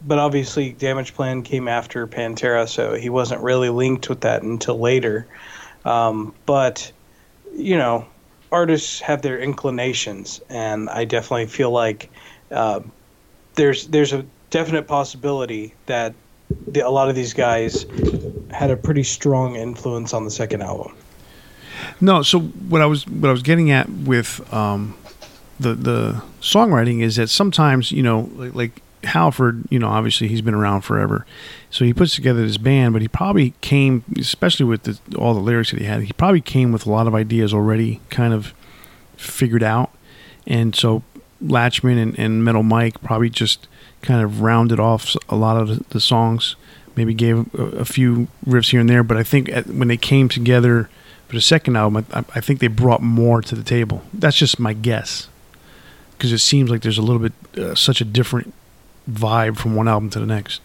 but 0.06 0.18
obviously 0.18 0.72
Damage 0.72 1.14
Plan 1.14 1.42
came 1.42 1.68
after 1.68 2.06
Pantera, 2.06 2.68
so 2.68 2.94
he 2.94 3.08
wasn't 3.08 3.42
really 3.42 3.68
linked 3.68 4.08
with 4.08 4.22
that 4.22 4.42
until 4.42 4.78
later. 4.78 5.26
Um, 5.84 6.34
but 6.46 6.90
you 7.54 7.76
know, 7.76 8.06
artists 8.52 9.00
have 9.00 9.22
their 9.22 9.38
inclinations, 9.38 10.40
and 10.48 10.88
I 10.90 11.04
definitely 11.04 11.46
feel 11.46 11.70
like 11.70 12.10
uh, 12.50 12.80
there's 13.54 13.86
there's 13.88 14.12
a 14.12 14.24
definite 14.50 14.86
possibility 14.86 15.74
that 15.86 16.14
the, 16.66 16.80
a 16.80 16.90
lot 16.90 17.08
of 17.08 17.14
these 17.14 17.34
guys 17.34 17.86
had 18.50 18.70
a 18.70 18.76
pretty 18.76 19.04
strong 19.04 19.56
influence 19.56 20.12
on 20.12 20.24
the 20.24 20.30
second 20.30 20.62
album. 20.62 20.94
No, 22.00 22.22
so 22.22 22.40
what 22.40 22.80
I 22.80 22.86
was 22.86 23.06
what 23.06 23.28
I 23.28 23.32
was 23.32 23.42
getting 23.42 23.70
at 23.70 23.88
with 23.88 24.52
um, 24.52 24.96
the 25.58 25.74
the 25.74 26.22
songwriting 26.40 27.02
is 27.02 27.16
that 27.16 27.28
sometimes 27.28 27.92
you 27.92 28.02
know 28.02 28.30
like, 28.34 28.54
like 28.54 28.82
Halford, 29.04 29.64
you 29.70 29.78
know, 29.78 29.88
obviously 29.88 30.28
he's 30.28 30.42
been 30.42 30.54
around 30.54 30.82
forever, 30.82 31.24
so 31.70 31.84
he 31.84 31.94
puts 31.94 32.14
together 32.14 32.46
this 32.46 32.58
band, 32.58 32.92
but 32.92 33.00
he 33.02 33.08
probably 33.08 33.54
came, 33.60 34.04
especially 34.18 34.66
with 34.66 34.82
the, 34.82 34.98
all 35.16 35.32
the 35.32 35.40
lyrics 35.40 35.70
that 35.70 35.80
he 35.80 35.86
had, 35.86 36.02
he 36.02 36.12
probably 36.12 36.40
came 36.40 36.70
with 36.70 36.86
a 36.86 36.90
lot 36.90 37.06
of 37.06 37.14
ideas 37.14 37.54
already 37.54 38.00
kind 38.10 38.34
of 38.34 38.52
figured 39.16 39.62
out, 39.62 39.90
and 40.46 40.74
so 40.76 41.02
Lachman 41.42 42.00
and, 42.00 42.18
and 42.18 42.44
Metal 42.44 42.62
Mike 42.62 43.00
probably 43.02 43.30
just 43.30 43.68
kind 44.02 44.22
of 44.22 44.42
rounded 44.42 44.78
off 44.78 45.16
a 45.28 45.36
lot 45.36 45.56
of 45.56 45.88
the, 45.88 46.00
songs, 46.00 46.56
maybe 46.96 47.14
gave 47.14 47.54
a, 47.54 47.62
a 47.62 47.84
few 47.84 48.28
riffs 48.46 48.70
here 48.70 48.80
and 48.80 48.90
there, 48.90 49.02
but 49.02 49.16
I 49.16 49.22
think 49.22 49.48
at, 49.48 49.66
when 49.66 49.88
they 49.88 49.96
came 49.96 50.28
together 50.28 50.90
for 51.28 51.36
the 51.36 51.40
second 51.40 51.76
album, 51.76 52.06
I, 52.12 52.24
I 52.34 52.40
think 52.40 52.60
they 52.60 52.66
brought 52.66 53.02
more 53.02 53.40
to 53.40 53.54
the 53.54 53.62
table. 53.62 54.02
That's 54.12 54.36
just 54.36 54.58
my 54.58 54.74
guess, 54.74 55.28
because 56.12 56.32
it 56.32 56.38
seems 56.38 56.68
like 56.68 56.82
there's 56.82 56.98
a 56.98 57.02
little 57.02 57.22
bit 57.22 57.32
uh, 57.56 57.74
such 57.74 58.00
a 58.00 58.04
different 58.04 58.52
vibe 59.10 59.56
from 59.56 59.74
one 59.74 59.88
album 59.88 60.10
to 60.10 60.20
the 60.20 60.26
next. 60.26 60.60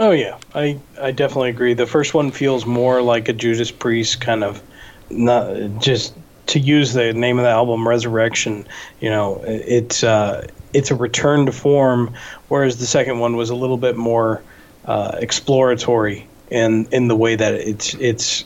Oh 0.00 0.10
yeah, 0.10 0.38
I 0.54 0.78
I 1.00 1.12
definitely 1.12 1.50
agree. 1.50 1.74
The 1.74 1.86
first 1.86 2.14
one 2.14 2.30
feels 2.30 2.66
more 2.66 3.00
like 3.00 3.28
a 3.28 3.32
Judas 3.32 3.70
Priest 3.70 4.20
kind 4.20 4.42
of, 4.42 4.62
not 5.10 5.80
just 5.80 6.14
to 6.46 6.58
use 6.58 6.92
the 6.92 7.12
name 7.12 7.38
of 7.38 7.44
the 7.44 7.50
album, 7.50 7.86
Resurrection. 7.86 8.66
You 9.00 9.10
know, 9.10 9.40
it's 9.44 10.02
uh, 10.02 10.46
it's 10.72 10.90
a 10.90 10.94
return 10.96 11.46
to 11.46 11.52
form, 11.52 12.14
whereas 12.48 12.78
the 12.78 12.86
second 12.86 13.20
one 13.20 13.36
was 13.36 13.50
a 13.50 13.54
little 13.54 13.76
bit 13.76 13.96
more 13.96 14.42
uh, 14.84 15.16
exploratory 15.20 16.26
in 16.50 16.86
in 16.90 17.08
the 17.08 17.16
way 17.16 17.36
that 17.36 17.54
it's 17.54 17.94
it's 17.94 18.44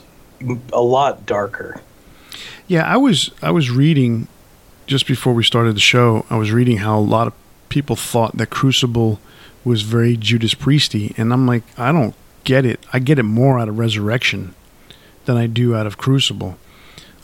a 0.71 0.81
lot 0.81 1.25
darker. 1.25 1.81
Yeah, 2.67 2.83
I 2.83 2.97
was 2.97 3.31
I 3.41 3.49
was 3.49 3.71
reading 3.71 4.27
just 4.85 5.07
before 5.07 5.33
we 5.33 5.43
started 5.43 5.75
the 5.75 5.81
show. 5.81 6.25
I 6.29 6.37
was 6.37 6.51
reading 6.51 6.77
how 6.77 6.97
a 6.97 7.01
lot 7.01 7.27
of 7.27 7.33
people 7.69 7.95
thought 7.95 8.37
that 8.37 8.49
Crucible 8.49 9.19
was 9.63 9.83
very 9.83 10.17
Judas 10.17 10.53
Priesty, 10.53 11.13
and 11.17 11.31
I'm 11.31 11.45
like, 11.45 11.63
I 11.77 11.91
don't 11.91 12.15
get 12.43 12.65
it. 12.65 12.79
I 12.91 12.99
get 12.99 13.19
it 13.19 13.23
more 13.23 13.59
out 13.59 13.69
of 13.69 13.77
Resurrection 13.77 14.55
than 15.25 15.37
I 15.37 15.47
do 15.47 15.75
out 15.75 15.85
of 15.85 15.97
Crucible. 15.97 16.57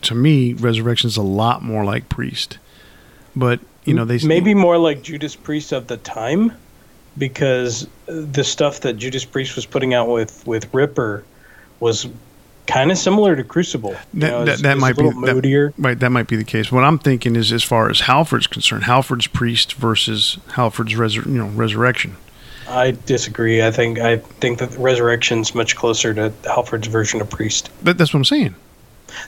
To 0.04 0.16
me, 0.16 0.54
Resurrection's 0.54 1.18
a 1.18 1.24
lot 1.24 1.64
more 1.64 1.84
like 1.84 2.10
Priest. 2.10 2.60
But 3.36 3.60
you 3.86 3.94
know, 3.94 4.06
they 4.06 4.20
maybe 4.20 4.54
more 4.54 4.78
like 4.78 5.02
Judas 5.02 5.36
Priest 5.36 5.72
of 5.72 5.88
the 5.88 5.98
time, 5.98 6.52
because 7.18 7.88
the 8.06 8.44
stuff 8.44 8.82
that 8.82 8.94
Judas 8.94 9.26
Priest 9.26 9.56
was 9.56 9.66
putting 9.66 9.94
out 9.94 10.10
with 10.10 10.46
with 10.46 10.74
Ripper 10.74 11.24
was 11.80 12.08
kind 12.68 12.92
of 12.92 12.98
similar 12.98 13.36
to 13.36 13.44
Crucible. 13.44 13.96
That, 14.14 14.30
know, 14.32 14.46
that, 14.46 14.60
that 14.60 14.78
might 14.78 14.96
be 14.98 15.04
little 15.04 15.22
that- 15.22 15.74
right. 15.78 16.00
That 16.00 16.10
might 16.10 16.28
be 16.28 16.36
the 16.36 16.44
case. 16.44 16.72
What 16.72 16.84
I'm 16.84 17.00
thinking 17.00 17.36
is, 17.36 17.52
as 17.52 17.64
far 17.64 17.90
as 17.90 18.02
Halford's 18.02 18.48
concerned, 18.48 18.84
Halford's 18.86 19.28
priest 19.28 19.74
versus 19.74 20.38
Halford's 20.54 20.94
resur- 20.94 21.26
you 21.26 21.38
know 21.38 21.48
resurrection. 21.48 22.18
I 22.68 22.92
disagree. 23.06 23.64
I 23.64 23.72
think 23.72 24.00
I 24.00 24.18
think 24.18 24.60
that 24.60 24.72
Resurrection's 24.78 25.54
much 25.54 25.76
closer 25.76 26.14
to 26.14 26.34
Halford's 26.46 26.88
version 26.88 27.22
of 27.22 27.30
Priest. 27.30 27.70
But 27.84 27.98
that's 27.98 28.14
what 28.14 28.20
I'm 28.20 28.26
saying. 28.26 28.56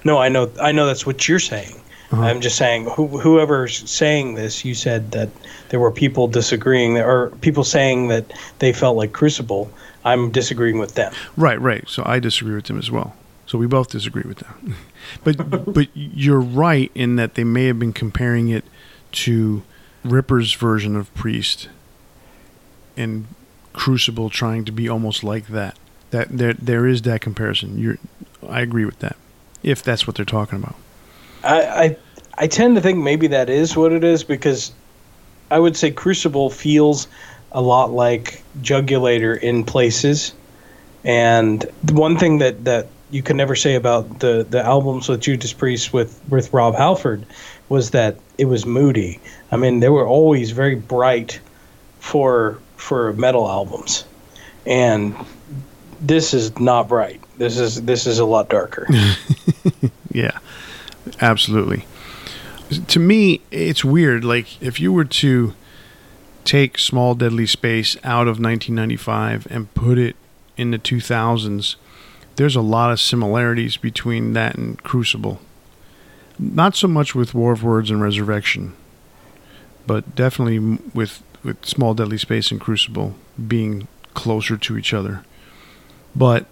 No, 0.03 0.17
I 0.17 0.29
know. 0.29 0.51
I 0.59 0.71
know 0.71 0.85
that's 0.87 1.05
what 1.05 1.27
you're 1.27 1.39
saying. 1.39 1.75
Uh-huh. 2.11 2.23
I'm 2.23 2.39
just 2.39 2.57
saying, 2.57 2.85
who, 2.85 3.07
whoever's 3.07 3.89
saying 3.89 4.35
this, 4.35 4.63
you 4.63 4.73
said 4.73 5.11
that 5.11 5.29
there 5.69 5.79
were 5.79 5.91
people 5.91 6.27
disagreeing, 6.29 6.97
or 6.97 7.31
people 7.41 7.65
saying 7.65 8.07
that 8.07 8.31
they 8.59 8.71
felt 8.71 8.95
like 8.95 9.11
Crucible. 9.11 9.69
I'm 10.05 10.31
disagreeing 10.31 10.79
with 10.79 10.95
them. 10.95 11.13
Right, 11.35 11.59
right. 11.59 11.83
So 11.89 12.03
I 12.05 12.19
disagree 12.19 12.55
with 12.55 12.65
them 12.65 12.77
as 12.79 12.89
well. 12.89 13.13
So 13.47 13.57
we 13.57 13.65
both 13.65 13.89
disagree 13.89 14.23
with 14.25 14.39
them. 14.39 14.75
but 15.23 15.73
but 15.73 15.87
you're 15.93 16.39
right 16.39 16.91
in 16.93 17.15
that 17.15 17.35
they 17.35 17.43
may 17.43 17.65
have 17.67 17.79
been 17.79 17.93
comparing 17.93 18.49
it 18.49 18.65
to 19.13 19.63
Ripper's 20.03 20.53
version 20.53 20.95
of 20.95 21.13
Priest 21.15 21.69
and 22.95 23.25
Crucible 23.73 24.29
trying 24.29 24.65
to 24.65 24.71
be 24.71 24.89
almost 24.89 25.23
like 25.23 25.47
that. 25.47 25.77
That 26.11 26.29
there 26.29 26.53
there 26.53 26.85
is 26.85 27.03
that 27.03 27.21
comparison. 27.21 27.77
You're 27.79 27.97
I 28.47 28.61
agree 28.61 28.85
with 28.85 28.99
that. 28.99 29.15
If 29.63 29.81
that's 29.81 30.05
what 30.05 30.15
they're 30.15 30.25
talking 30.25 30.59
about. 30.59 30.75
I, 31.43 31.61
I 31.61 31.97
I 32.37 32.47
tend 32.47 32.75
to 32.75 32.81
think 32.81 32.99
maybe 32.99 33.27
that 33.27 33.49
is 33.49 33.75
what 33.75 33.91
it 33.91 34.03
is 34.03 34.23
because 34.23 34.71
I 35.49 35.59
would 35.59 35.75
say 35.75 35.91
Crucible 35.91 36.49
feels 36.49 37.07
a 37.51 37.61
lot 37.61 37.91
like 37.91 38.43
Jugulator 38.61 39.39
in 39.39 39.63
places. 39.63 40.33
And 41.03 41.65
the 41.83 41.93
one 41.93 42.17
thing 42.17 42.39
that, 42.39 42.65
that 42.65 42.87
you 43.09 43.23
can 43.23 43.37
never 43.37 43.55
say 43.55 43.75
about 43.75 44.19
the, 44.19 44.45
the 44.49 44.63
albums 44.63 45.07
with 45.07 45.21
Judas 45.21 45.53
Priest 45.53 45.93
with, 45.93 46.19
with 46.29 46.51
Rob 46.53 46.75
Halford 46.75 47.25
was 47.69 47.91
that 47.91 48.17
it 48.37 48.45
was 48.45 48.65
moody. 48.65 49.19
I 49.51 49.57
mean, 49.57 49.79
they 49.79 49.89
were 49.89 50.05
always 50.05 50.51
very 50.51 50.75
bright 50.75 51.39
for 51.99 52.59
for 52.75 53.11
metal 53.13 53.49
albums, 53.49 54.05
and 54.65 55.15
this 55.99 56.33
is 56.33 56.57
not 56.59 56.87
bright. 56.87 57.21
This 57.37 57.57
is 57.57 57.81
this 57.83 58.05
is 58.05 58.19
a 58.19 58.25
lot 58.25 58.49
darker. 58.49 58.87
yeah, 60.11 60.37
absolutely. 61.19 61.85
To 62.87 62.99
me, 62.99 63.41
it's 63.51 63.83
weird. 63.83 64.23
Like 64.23 64.61
if 64.61 64.79
you 64.79 64.93
were 64.93 65.05
to 65.05 65.53
take 66.45 66.77
Small 66.77 67.15
Deadly 67.15 67.45
Space 67.45 67.97
out 68.03 68.27
of 68.27 68.39
1995 68.39 69.47
and 69.49 69.73
put 69.73 69.97
it 69.97 70.15
in 70.55 70.71
the 70.71 70.79
2000s, 70.79 71.75
there's 72.37 72.55
a 72.55 72.61
lot 72.61 72.91
of 72.91 72.99
similarities 72.99 73.77
between 73.77 74.33
that 74.33 74.55
and 74.55 74.81
Crucible. 74.81 75.39
Not 76.39 76.75
so 76.75 76.87
much 76.87 77.13
with 77.13 77.33
War 77.33 77.51
of 77.51 77.63
Words 77.63 77.89
and 77.89 78.01
Resurrection, 78.01 78.73
but 79.85 80.15
definitely 80.15 80.59
with 80.93 81.23
with 81.43 81.65
Small 81.65 81.93
Deadly 81.93 82.17
Space 82.17 82.51
and 82.51 82.61
Crucible 82.61 83.15
being 83.47 83.87
closer 84.13 84.57
to 84.57 84.77
each 84.77 84.93
other. 84.93 85.23
But 86.15 86.45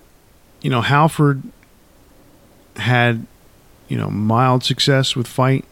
you 0.62 0.70
know, 0.70 0.82
Halford 0.82 1.44
had 2.78 3.28
you 3.88 3.98
know 3.98 4.10
mild 4.10 4.64
success 4.64 5.16
with 5.16 5.28
Fight. 5.28 5.66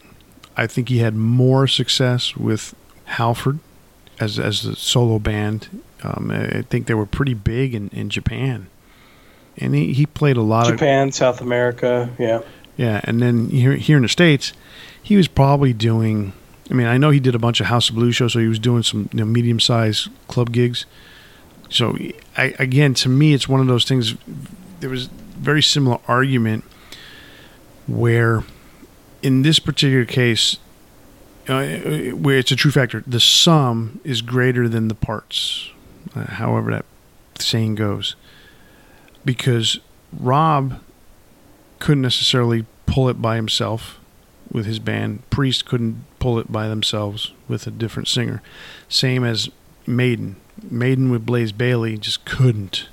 I 0.56 0.68
think 0.68 0.88
he 0.88 0.98
had 0.98 1.16
more 1.16 1.66
success 1.66 2.36
with 2.36 2.74
Halford 3.04 3.58
as 4.20 4.38
as 4.38 4.62
the 4.62 4.76
solo 4.76 5.18
band. 5.18 5.82
Um, 6.04 6.30
I 6.30 6.62
think 6.62 6.86
they 6.86 6.94
were 6.94 7.06
pretty 7.06 7.34
big 7.34 7.74
in, 7.74 7.88
in 7.88 8.10
Japan, 8.10 8.68
and 9.58 9.74
he, 9.74 9.92
he 9.92 10.06
played 10.06 10.36
a 10.36 10.42
lot 10.42 10.66
Japan, 10.66 10.72
of 10.72 10.78
Japan, 10.78 11.12
South 11.12 11.40
America, 11.40 12.10
yeah, 12.18 12.42
yeah, 12.76 13.00
and 13.04 13.20
then 13.20 13.48
here 13.50 13.74
here 13.74 13.96
in 13.96 14.02
the 14.02 14.08
states, 14.08 14.52
he 15.02 15.16
was 15.16 15.28
probably 15.28 15.72
doing. 15.72 16.32
I 16.70 16.74
mean, 16.74 16.86
I 16.86 16.96
know 16.96 17.10
he 17.10 17.20
did 17.20 17.34
a 17.34 17.38
bunch 17.38 17.60
of 17.60 17.66
House 17.66 17.90
of 17.90 17.94
Blues 17.94 18.16
shows, 18.16 18.32
so 18.32 18.38
he 18.38 18.48
was 18.48 18.58
doing 18.58 18.82
some 18.82 19.10
you 19.12 19.18
know, 19.18 19.26
medium 19.26 19.60
sized 19.60 20.08
club 20.28 20.50
gigs. 20.50 20.86
So, 21.68 21.96
I, 22.38 22.54
again, 22.58 22.94
to 22.94 23.08
me, 23.08 23.34
it's 23.34 23.48
one 23.48 23.60
of 23.60 23.66
those 23.66 23.84
things. 23.84 24.14
There 24.80 24.88
was 24.88 25.06
very 25.06 25.62
similar 25.62 25.98
argument 26.08 26.64
where, 27.86 28.44
in 29.22 29.42
this 29.42 29.58
particular 29.58 30.06
case, 30.06 30.56
uh, 31.48 31.64
where 32.12 32.38
it's 32.38 32.50
a 32.50 32.56
true 32.56 32.70
factor. 32.70 33.04
The 33.06 33.20
sum 33.20 34.00
is 34.04 34.22
greater 34.22 34.68
than 34.68 34.88
the 34.88 34.94
parts, 34.94 35.70
uh, 36.14 36.24
however 36.24 36.70
that 36.70 36.86
saying 37.38 37.74
goes. 37.74 38.16
Because 39.24 39.78
Rob 40.12 40.80
couldn't 41.78 42.02
necessarily 42.02 42.66
pull 42.86 43.08
it 43.08 43.20
by 43.20 43.36
himself 43.36 43.98
with 44.50 44.66
his 44.66 44.78
band. 44.78 45.28
Priest 45.30 45.64
couldn't 45.64 46.04
pull 46.18 46.38
it 46.38 46.50
by 46.50 46.68
themselves 46.68 47.32
with 47.48 47.66
a 47.66 47.70
different 47.70 48.08
singer. 48.08 48.42
Same 48.88 49.24
as 49.24 49.50
Maiden. 49.86 50.36
Maiden 50.70 51.10
with 51.10 51.26
Blaze 51.26 51.52
Bayley 51.52 51.98
just 51.98 52.24
couldn't 52.24 52.88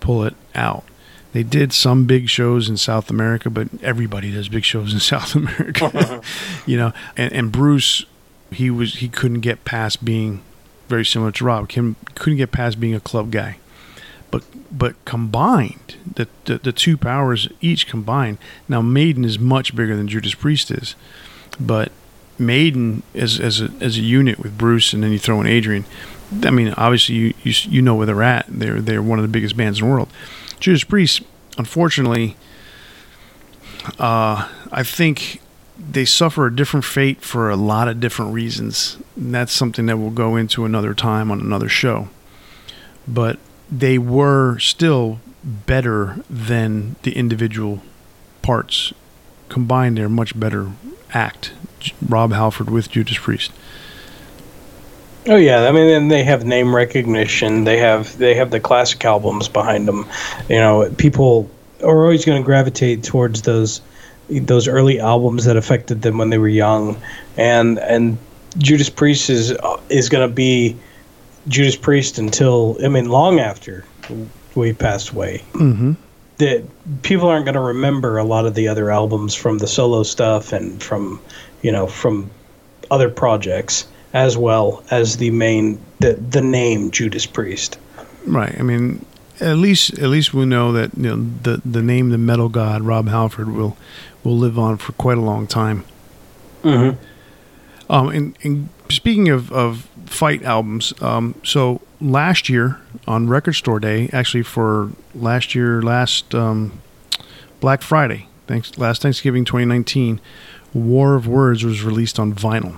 pull 0.00 0.24
it 0.24 0.34
out. 0.54 0.84
They 1.32 1.42
did 1.42 1.72
some 1.72 2.06
big 2.06 2.28
shows 2.28 2.68
in 2.68 2.76
South 2.76 3.08
America, 3.08 3.50
but 3.50 3.68
everybody 3.82 4.32
does 4.32 4.48
big 4.48 4.64
shows 4.64 4.92
in 4.92 5.00
South 5.00 5.34
America, 5.34 6.20
you 6.66 6.76
know. 6.76 6.92
And, 7.16 7.32
and, 7.32 7.52
Bruce, 7.52 8.04
he 8.50 8.70
was 8.70 8.96
he 8.96 9.08
couldn't 9.08 9.40
get 9.40 9.64
past 9.64 10.04
being 10.04 10.42
very 10.88 11.04
similar 11.04 11.30
to 11.32 11.44
Rob. 11.44 11.68
Kim 11.68 11.96
couldn't 12.16 12.38
get 12.38 12.50
past 12.50 12.80
being 12.80 12.94
a 12.94 13.00
club 13.00 13.30
guy, 13.30 13.58
but 14.30 14.44
but 14.70 15.02
combined, 15.04 15.96
the, 16.14 16.28
the 16.44 16.58
the 16.58 16.72
two 16.72 16.96
powers 16.96 17.48
each 17.60 17.86
combined. 17.86 18.38
Now 18.68 18.80
Maiden 18.80 19.24
is 19.24 19.38
much 19.38 19.74
bigger 19.74 19.96
than 19.96 20.08
Judas 20.08 20.34
Priest 20.34 20.70
is, 20.70 20.94
but 21.58 21.92
Maiden 22.38 23.02
as 23.14 23.40
as 23.40 23.60
a 23.60 23.70
as 23.80 23.96
a 23.96 24.02
unit 24.02 24.38
with 24.38 24.56
Bruce, 24.56 24.92
and 24.92 25.02
then 25.02 25.12
you 25.12 25.18
throw 25.18 25.40
in 25.40 25.46
Adrian. 25.46 25.84
I 26.44 26.50
mean, 26.50 26.74
obviously 26.76 27.14
you 27.16 27.34
you, 27.42 27.52
you 27.68 27.82
know 27.82 27.94
where 27.94 28.06
they're 28.06 28.22
at. 28.22 28.46
They're 28.48 28.80
they're 28.80 29.02
one 29.02 29.18
of 29.18 29.22
the 29.22 29.28
biggest 29.28 29.56
bands 29.56 29.80
in 29.80 29.86
the 29.86 29.92
world. 29.92 30.08
Judas 30.60 30.84
Priest, 30.84 31.22
unfortunately, 31.58 32.36
uh, 33.98 34.48
I 34.70 34.82
think 34.82 35.40
they 35.78 36.04
suffer 36.04 36.46
a 36.46 36.54
different 36.54 36.84
fate 36.84 37.22
for 37.22 37.48
a 37.48 37.56
lot 37.56 37.88
of 37.88 38.00
different 38.00 38.34
reasons. 38.34 38.98
And 39.16 39.34
that's 39.34 39.52
something 39.52 39.86
that 39.86 39.96
we'll 39.96 40.10
go 40.10 40.36
into 40.36 40.64
another 40.64 40.94
time 40.94 41.30
on 41.30 41.40
another 41.40 41.68
show. 41.68 42.08
But 43.08 43.38
they 43.70 43.98
were 43.98 44.58
still 44.58 45.20
better 45.44 46.16
than 46.28 46.96
the 47.02 47.12
individual 47.12 47.80
parts. 48.42 48.92
Combined, 49.48 49.98
they're 49.98 50.08
much 50.08 50.38
better 50.38 50.70
act. 51.12 51.52
Rob 52.06 52.32
Halford 52.32 52.70
with 52.70 52.90
Judas 52.90 53.18
Priest. 53.18 53.52
Oh 55.26 55.36
yeah, 55.36 55.68
I 55.68 55.72
mean, 55.72 55.88
and 55.88 56.10
they 56.10 56.24
have 56.24 56.44
name 56.44 56.74
recognition. 56.74 57.64
They 57.64 57.78
have 57.78 58.16
they 58.18 58.34
have 58.34 58.50
the 58.50 58.60
classic 58.60 59.04
albums 59.04 59.48
behind 59.48 59.86
them. 59.86 60.06
You 60.48 60.56
know, 60.56 60.90
people 60.96 61.50
are 61.82 62.02
always 62.02 62.24
going 62.24 62.40
to 62.40 62.44
gravitate 62.44 63.04
towards 63.04 63.42
those 63.42 63.82
those 64.28 64.66
early 64.68 64.98
albums 65.00 65.44
that 65.44 65.56
affected 65.56 66.02
them 66.02 66.18
when 66.18 66.30
they 66.30 66.38
were 66.38 66.48
young, 66.48 67.00
and 67.36 67.78
and 67.78 68.16
Judas 68.58 68.88
Priest 68.88 69.28
is 69.28 69.52
is 69.90 70.08
going 70.08 70.26
to 70.26 70.34
be 70.34 70.76
Judas 71.50 71.76
Priest 71.76 72.18
until 72.18 72.78
I 72.82 72.88
mean 72.88 73.08
long 73.08 73.40
after 73.40 73.84
we 74.54 74.72
passed 74.72 75.10
away. 75.10 75.42
Mm-hmm. 75.52 75.92
That 76.38 76.64
people 77.02 77.28
aren't 77.28 77.44
going 77.44 77.54
to 77.54 77.60
remember 77.60 78.16
a 78.16 78.24
lot 78.24 78.46
of 78.46 78.54
the 78.54 78.68
other 78.68 78.90
albums 78.90 79.34
from 79.34 79.58
the 79.58 79.66
solo 79.66 80.02
stuff 80.04 80.54
and 80.54 80.82
from 80.82 81.20
you 81.60 81.70
know 81.70 81.86
from 81.86 82.30
other 82.90 83.10
projects 83.10 83.86
as 84.12 84.38
well 84.38 84.82
as 84.90 85.18
the 85.18 85.30
main 85.30 85.78
the 85.98 86.14
the 86.14 86.40
name 86.40 86.90
Judas 86.90 87.26
Priest. 87.26 87.78
Right. 88.24 88.58
I 88.58 88.62
mean, 88.62 89.04
at 89.40 89.56
least 89.56 89.98
at 89.98 90.08
least 90.08 90.32
we 90.32 90.46
know 90.46 90.72
that 90.72 90.96
you 90.96 91.14
know 91.14 91.30
the 91.42 91.60
the 91.64 91.82
name 91.82 92.10
the 92.10 92.18
metal 92.18 92.48
god 92.48 92.82
Rob 92.82 93.08
Halford 93.08 93.50
will 93.50 93.76
will 94.24 94.38
live 94.38 94.58
on 94.58 94.76
for 94.78 94.92
quite 94.92 95.18
a 95.18 95.22
long 95.22 95.46
time. 95.46 95.84
Mm-hmm. 96.62 97.02
Um, 97.90 98.08
and, 98.08 98.38
and 98.44 98.68
speaking 98.88 99.28
of, 99.30 99.50
of 99.50 99.88
fight 100.10 100.42
albums, 100.42 100.92
um, 101.00 101.34
so 101.44 101.80
last 102.00 102.48
year 102.48 102.78
on 103.06 103.28
Record 103.28 103.54
Store 103.54 103.80
Day, 103.80 104.10
actually 104.12 104.42
for 104.42 104.90
last 105.14 105.54
year, 105.54 105.80
last 105.80 106.34
um, 106.34 106.80
Black 107.60 107.80
Friday, 107.80 108.26
thanks 108.46 108.76
last 108.76 109.02
Thanksgiving 109.02 109.44
2019, 109.44 110.20
War 110.74 111.14
of 111.14 111.26
Words 111.26 111.64
was 111.64 111.82
released 111.82 112.18
on 112.18 112.34
vinyl. 112.34 112.76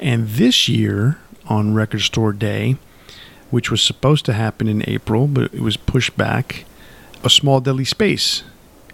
And 0.00 0.28
this 0.28 0.68
year, 0.68 1.18
on 1.48 1.74
Record 1.74 2.00
Store 2.00 2.32
Day, 2.32 2.76
which 3.50 3.70
was 3.70 3.80
supposed 3.80 4.24
to 4.26 4.32
happen 4.32 4.68
in 4.68 4.82
April, 4.88 5.26
but 5.26 5.54
it 5.54 5.60
was 5.60 5.76
pushed 5.76 6.16
back, 6.16 6.64
A 7.22 7.30
Small 7.30 7.60
Deadly 7.60 7.84
Space 7.84 8.42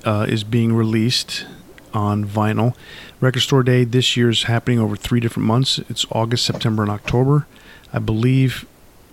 uh, 0.05 0.26
is 0.28 0.44
being 0.44 0.74
released 0.74 1.46
on 1.94 2.24
vinyl. 2.24 2.74
Record 3.22 3.40
Store 3.42 3.62
Day 3.62 3.84
this 3.84 4.16
year 4.16 4.30
is 4.30 4.42
happening 4.42 4.80
over 4.80 4.96
three 4.96 5.20
different 5.20 5.46
months. 5.46 5.78
It's 5.88 6.04
August, 6.10 6.44
September, 6.44 6.82
and 6.82 6.90
October. 6.90 7.46
I 7.92 8.00
believe 8.00 8.66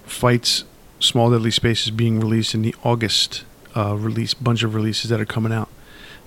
Fights 0.03 0.63
Small 0.99 1.29
Deadly 1.29 1.51
Space 1.51 1.83
is 1.83 1.91
being 1.91 2.19
released 2.19 2.55
in 2.55 2.63
the 2.63 2.73
August 2.83 3.43
uh, 3.77 3.95
release 3.95 4.33
bunch 4.33 4.63
of 4.63 4.73
releases 4.73 5.11
that 5.11 5.21
are 5.21 5.25
coming 5.25 5.53
out 5.53 5.69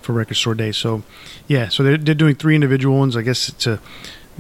for 0.01 0.13
Record 0.13 0.37
Store 0.37 0.55
Day. 0.55 0.71
So, 0.71 1.03
yeah, 1.49 1.69
so 1.71 1.83
they're, 1.83 1.99
they're 1.99 2.15
doing 2.15 2.37
three 2.37 2.55
individual 2.55 2.97
ones. 2.97 3.17
I 3.17 3.23
guess 3.23 3.51
to 3.51 3.81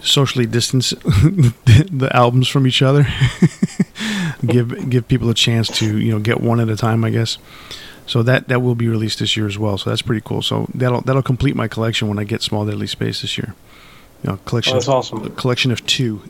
socially 0.04 0.46
distance 0.46 0.90
the 0.90 2.08
albums 2.12 2.46
from 2.46 2.64
each 2.64 2.80
other. 2.80 3.08
give 4.46 4.88
give 4.88 5.08
people 5.08 5.28
a 5.28 5.34
chance 5.34 5.66
to 5.80 5.98
you 5.98 6.12
know 6.12 6.20
get 6.20 6.40
one 6.40 6.60
at 6.60 6.68
a 6.68 6.76
time, 6.76 7.04
I 7.04 7.10
guess. 7.10 7.38
So 8.06 8.22
that 8.24 8.48
that 8.48 8.60
will 8.60 8.74
be 8.74 8.88
released 8.88 9.20
this 9.20 9.36
year 9.36 9.46
as 9.46 9.58
well. 9.58 9.78
So 9.78 9.90
that's 9.90 10.02
pretty 10.02 10.22
cool. 10.24 10.42
So 10.42 10.66
that'll 10.74 11.00
that'll 11.02 11.22
complete 11.22 11.54
my 11.56 11.68
collection 11.68 12.08
when 12.08 12.18
I 12.18 12.24
get 12.24 12.42
Small 12.42 12.66
Deadly 12.66 12.86
Space 12.86 13.22
this 13.22 13.38
year. 13.38 13.54
You 14.22 14.30
know, 14.30 14.36
collection. 14.44 14.72
Oh, 14.72 14.76
that's 14.76 14.88
awesome. 14.88 15.24
A 15.24 15.30
collection 15.30 15.70
of 15.72 15.84
two, 15.86 16.22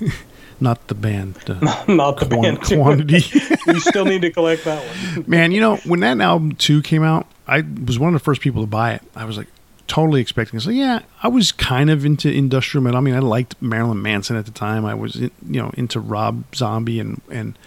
not 0.60 0.88
the 0.88 0.94
band. 0.94 1.36
Uh, 1.46 1.84
Not 1.88 2.18
the 2.18 2.26
band. 2.26 2.60
quantity. 2.62 3.24
you 3.66 3.80
still 3.80 4.04
need 4.04 4.22
to 4.22 4.30
collect 4.30 4.64
that 4.64 4.84
one. 5.16 5.24
Man, 5.28 5.52
you 5.52 5.60
know 5.60 5.76
when 5.78 6.00
that 6.00 6.20
album 6.20 6.52
two 6.56 6.82
came 6.82 7.02
out, 7.02 7.26
I 7.46 7.62
was 7.86 7.98
one 7.98 8.14
of 8.14 8.20
the 8.20 8.24
first 8.24 8.40
people 8.40 8.62
to 8.62 8.66
buy 8.66 8.94
it. 8.94 9.02
I 9.14 9.24
was 9.24 9.36
like 9.36 9.48
totally 9.86 10.20
expecting. 10.20 10.60
So 10.60 10.70
yeah, 10.70 11.00
I 11.22 11.28
was 11.28 11.50
kind 11.52 11.90
of 11.90 12.04
into 12.04 12.30
industrial 12.30 12.84
metal. 12.84 12.98
I 12.98 13.00
mean, 13.00 13.14
I 13.14 13.20
liked 13.20 13.60
Marilyn 13.60 14.02
Manson 14.02 14.36
at 14.36 14.44
the 14.44 14.52
time. 14.52 14.84
I 14.84 14.94
was 14.94 15.16
you 15.16 15.30
know 15.42 15.70
into 15.76 16.00
Rob 16.00 16.44
Zombie 16.54 17.00
and 17.00 17.20
and 17.30 17.58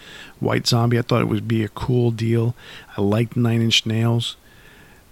White 0.42 0.66
Zombie. 0.66 0.98
I 0.98 1.02
thought 1.02 1.22
it 1.22 1.28
would 1.28 1.48
be 1.48 1.64
a 1.64 1.68
cool 1.68 2.10
deal. 2.10 2.54
I 2.96 3.00
liked 3.00 3.36
Nine 3.36 3.62
Inch 3.62 3.86
Nails, 3.86 4.36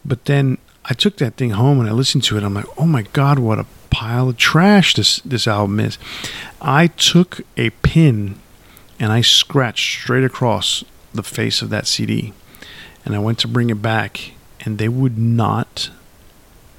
but 0.05 0.25
then 0.27 0.59
I 0.85 0.95
took 0.95 1.17
that 1.19 1.37
thing 1.37 1.51
home 1.51 1.81
and 1.81 1.89
I 1.89 1.93
listened 1.93 2.25
to 2.25 2.37
it. 2.37 2.43
I'm 2.43 2.55
like, 2.55 2.67
oh 2.79 2.87
my 2.87 3.03
god, 3.03 3.39
what 3.39 3.59
a 3.59 3.67
pile 3.91 4.29
of 4.29 4.37
trash 4.37 4.95
this 4.95 5.21
this 5.21 5.47
album 5.47 5.81
is. 5.81 5.99
I 6.61 6.87
took 6.87 7.41
a 7.57 7.71
pin 7.71 8.39
and 8.99 9.13
I 9.13 9.21
scratched 9.21 10.03
straight 10.03 10.25
across 10.25 10.85
the 11.15 11.23
face 11.23 11.63
of 11.63 11.71
that 11.71 11.87
CD, 11.87 12.33
and 13.05 13.15
I 13.15 13.19
went 13.19 13.39
to 13.41 13.49
bring 13.49 13.71
it 13.71 13.83
back, 13.83 14.33
and 14.61 14.79
they 14.79 14.89
would 14.89 15.19
not 15.19 15.91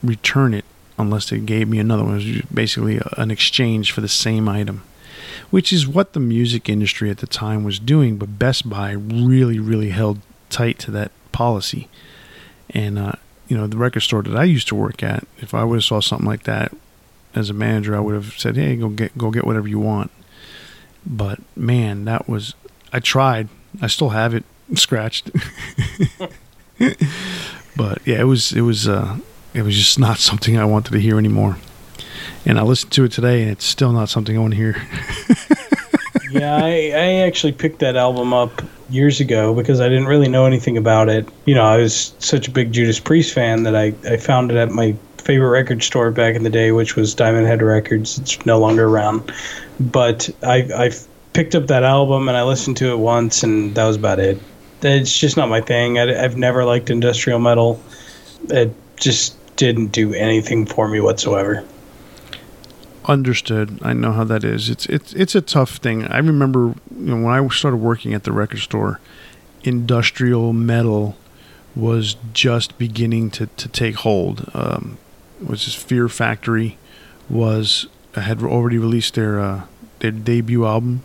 return 0.04 0.54
it 0.54 0.66
unless 0.98 1.30
they 1.30 1.40
gave 1.40 1.68
me 1.68 1.80
another 1.80 2.04
one. 2.04 2.20
It 2.20 2.36
was 2.36 2.42
basically 2.54 3.02
an 3.18 3.32
exchange 3.32 3.92
for 3.92 4.02
the 4.02 4.08
same 4.08 4.48
item, 4.48 4.84
which 5.52 5.72
is 5.72 5.88
what 5.88 6.14
the 6.14 6.20
music 6.20 6.68
industry 6.68 7.12
at 7.12 7.20
the 7.20 7.28
time 7.28 7.64
was 7.64 7.78
doing. 7.78 8.18
But 8.18 8.40
Best 8.40 8.68
Buy 8.68 8.92
really, 8.92 9.60
really 9.60 9.90
held 9.90 10.20
tight 10.50 10.80
to 10.80 10.92
that 10.92 11.12
policy. 11.32 11.88
And, 12.72 12.98
uh, 12.98 13.14
you 13.48 13.56
know, 13.58 13.68
the 13.68 13.78
record 13.78 14.00
store 14.00 14.24
that 14.24 14.36
I 14.36 14.46
used 14.46 14.68
to 14.70 14.76
work 14.76 15.04
at, 15.04 15.28
if 15.38 15.54
I 15.54 15.64
would 15.64 15.76
have 15.76 15.84
saw 15.84 16.00
something 16.00 16.28
like 16.28 16.44
that 16.44 16.74
as 17.36 17.50
a 17.50 17.54
manager, 17.54 17.96
I 17.96 18.00
would 18.00 18.16
have 18.16 18.34
said, 18.38 18.56
hey, 18.56 18.76
go 18.78 18.90
get, 18.90 19.18
go 19.18 19.30
get 19.30 19.46
whatever 19.46 19.68
you 19.68 19.80
want. 19.80 20.10
But 21.06 21.40
man, 21.56 22.06
that 22.06 22.30
was, 22.30 22.56
I 22.94 23.00
tried. 23.00 23.50
I 23.82 23.88
still 23.88 24.10
have 24.10 24.34
it 24.34 24.46
scratched. 24.76 25.32
but 27.76 28.00
yeah, 28.06 28.22
it 28.22 28.26
was, 28.26 28.54
it 28.54 28.62
was, 28.62 28.88
uh, 28.88 29.18
it 29.54 29.64
was 29.64 29.76
just 29.76 30.00
not 30.00 30.18
something 30.18 30.58
I 30.58 30.64
wanted 30.64 30.94
to 30.94 31.00
hear 31.00 31.18
anymore. 31.18 31.58
And 32.46 32.60
I 32.60 32.64
listened 32.64 32.92
to 32.94 33.04
it 33.04 33.12
today, 33.12 33.42
and 33.42 33.52
it's 33.52 33.66
still 33.66 33.92
not 33.92 34.10
something 34.10 34.36
I 34.36 34.40
want 34.40 34.54
to 34.54 34.58
hear. 34.58 34.76
yeah, 36.32 36.56
I, 36.56 36.92
I 36.96 37.14
actually 37.26 37.52
picked 37.52 37.80
that 37.80 37.96
album 37.96 38.34
up 38.34 38.62
years 38.90 39.20
ago 39.20 39.54
because 39.54 39.80
I 39.80 39.90
didn't 39.90 40.08
really 40.08 40.28
know 40.28 40.46
anything 40.46 40.78
about 40.78 41.10
it. 41.10 41.28
You 41.46 41.56
know, 41.56 41.64
I 41.64 41.78
was 41.78 42.14
such 42.20 42.48
a 42.48 42.52
big 42.52 42.72
Judas 42.72 43.00
Priest 43.00 43.34
fan 43.34 43.64
that 43.64 43.76
I, 43.76 43.94
I 44.06 44.18
found 44.18 44.52
it 44.52 44.58
at 44.58 44.72
my 44.72 44.96
favorite 45.18 45.50
record 45.50 45.84
store 45.84 46.12
back 46.12 46.36
in 46.36 46.44
the 46.44 46.50
day, 46.50 46.72
which 46.72 46.96
was 46.96 47.14
Diamond 47.14 47.48
Head 47.48 47.62
Records. 47.62 48.18
It's 48.20 48.46
no 48.46 48.60
longer 48.60 48.88
around. 48.88 49.32
But 49.80 50.30
I, 50.44 50.68
I 50.76 50.92
picked 51.34 51.56
up 51.56 51.68
that 51.68 51.84
album 51.84 52.28
and 52.28 52.38
I 52.38 52.44
listened 52.44 52.78
to 52.78 52.92
it 52.92 52.98
once, 52.98 53.44
and 53.44 53.76
that 53.76 53.86
was 53.86 53.96
about 53.96 54.20
it. 54.20 54.40
It's 54.82 55.18
just 55.18 55.38
not 55.38 55.50
my 55.50 55.62
thing. 55.62 56.00
I, 56.00 56.24
I've 56.24 56.38
never 56.38 56.66
liked 56.66 56.90
industrial 56.90 57.40
metal. 57.40 57.82
It 58.50 58.74
just 58.98 59.38
didn't 59.56 59.88
do 59.88 60.14
anything 60.14 60.66
for 60.66 60.88
me 60.88 61.00
whatsoever. 61.00 61.64
Understood. 63.06 63.80
I 63.82 63.94
know 63.94 64.12
how 64.12 64.24
that 64.26 64.44
is. 64.44 64.70
It's 64.70 64.86
it's 64.86 65.14
it's 65.14 65.34
a 65.34 65.42
tough 65.42 65.78
thing. 65.78 66.06
I 66.06 66.18
remember 66.18 66.76
you 66.96 67.16
know, 67.16 67.26
when 67.26 67.34
I 67.34 67.48
started 67.50 67.78
working 67.78 68.14
at 68.14 68.24
the 68.24 68.32
record 68.32 68.60
store, 68.60 69.00
industrial 69.64 70.54
metal 70.54 71.18
was 71.76 72.16
just 72.34 72.78
beginning 72.78 73.32
to, 73.32 73.48
to 73.48 73.68
take 73.68 73.96
hold. 73.96 74.50
Um, 74.54 74.98
was 75.46 75.66
this 75.66 75.76
Fear 75.76 76.10
Factory 76.10 76.78
was 77.30 77.88
had 78.16 78.44
already 78.44 78.78
released 78.78 79.16
their 79.16 79.40
uh, 79.40 79.64
their 80.00 80.12
debut 80.12 80.66
album, 80.66 81.02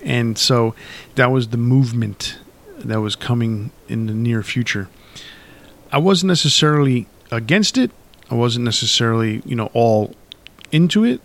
and 0.00 0.38
so 0.38 0.74
that 1.16 1.32
was 1.32 1.48
the 1.48 1.56
movement 1.56 2.38
that 2.78 3.00
was 3.00 3.16
coming 3.16 3.70
in 3.88 4.06
the 4.06 4.14
near 4.14 4.42
future. 4.42 4.88
I 5.90 5.98
wasn't 5.98 6.28
necessarily 6.28 7.06
against 7.30 7.76
it. 7.78 7.90
I 8.30 8.34
wasn't 8.34 8.64
necessarily, 8.64 9.42
you 9.44 9.54
know, 9.54 9.70
all 9.74 10.14
into 10.70 11.04
it, 11.04 11.20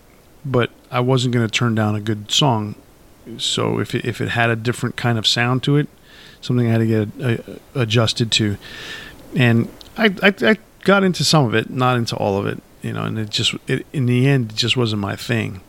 but 0.50 0.70
I 0.90 1.00
wasn't 1.00 1.34
going 1.34 1.46
to 1.46 1.52
turn 1.52 1.74
down 1.74 1.94
a 1.94 2.00
good 2.00 2.30
song. 2.30 2.74
So 3.36 3.78
if 3.78 3.94
it, 3.94 4.04
if 4.04 4.20
it 4.20 4.30
had 4.30 4.50
a 4.50 4.56
different 4.56 4.96
kind 4.96 5.18
of 5.18 5.26
sound 5.26 5.62
to 5.64 5.76
it, 5.76 5.88
something 6.40 6.66
I 6.66 6.70
had 6.70 6.78
to 6.78 6.86
get 6.86 7.40
uh, 7.40 7.58
adjusted 7.74 8.32
to, 8.32 8.56
and 9.36 9.68
I, 9.96 10.06
I, 10.22 10.34
I 10.40 10.56
got 10.84 11.04
into 11.04 11.24
some 11.24 11.44
of 11.44 11.54
it, 11.54 11.68
not 11.68 11.96
into 11.96 12.16
all 12.16 12.38
of 12.38 12.46
it, 12.46 12.62
you 12.82 12.92
know, 12.92 13.02
and 13.02 13.18
it 13.18 13.30
just 13.30 13.54
it, 13.66 13.86
in 13.92 14.06
the 14.06 14.26
end 14.26 14.52
it 14.52 14.56
just 14.56 14.76
wasn't 14.76 15.02
my 15.02 15.16
thing. 15.16 15.60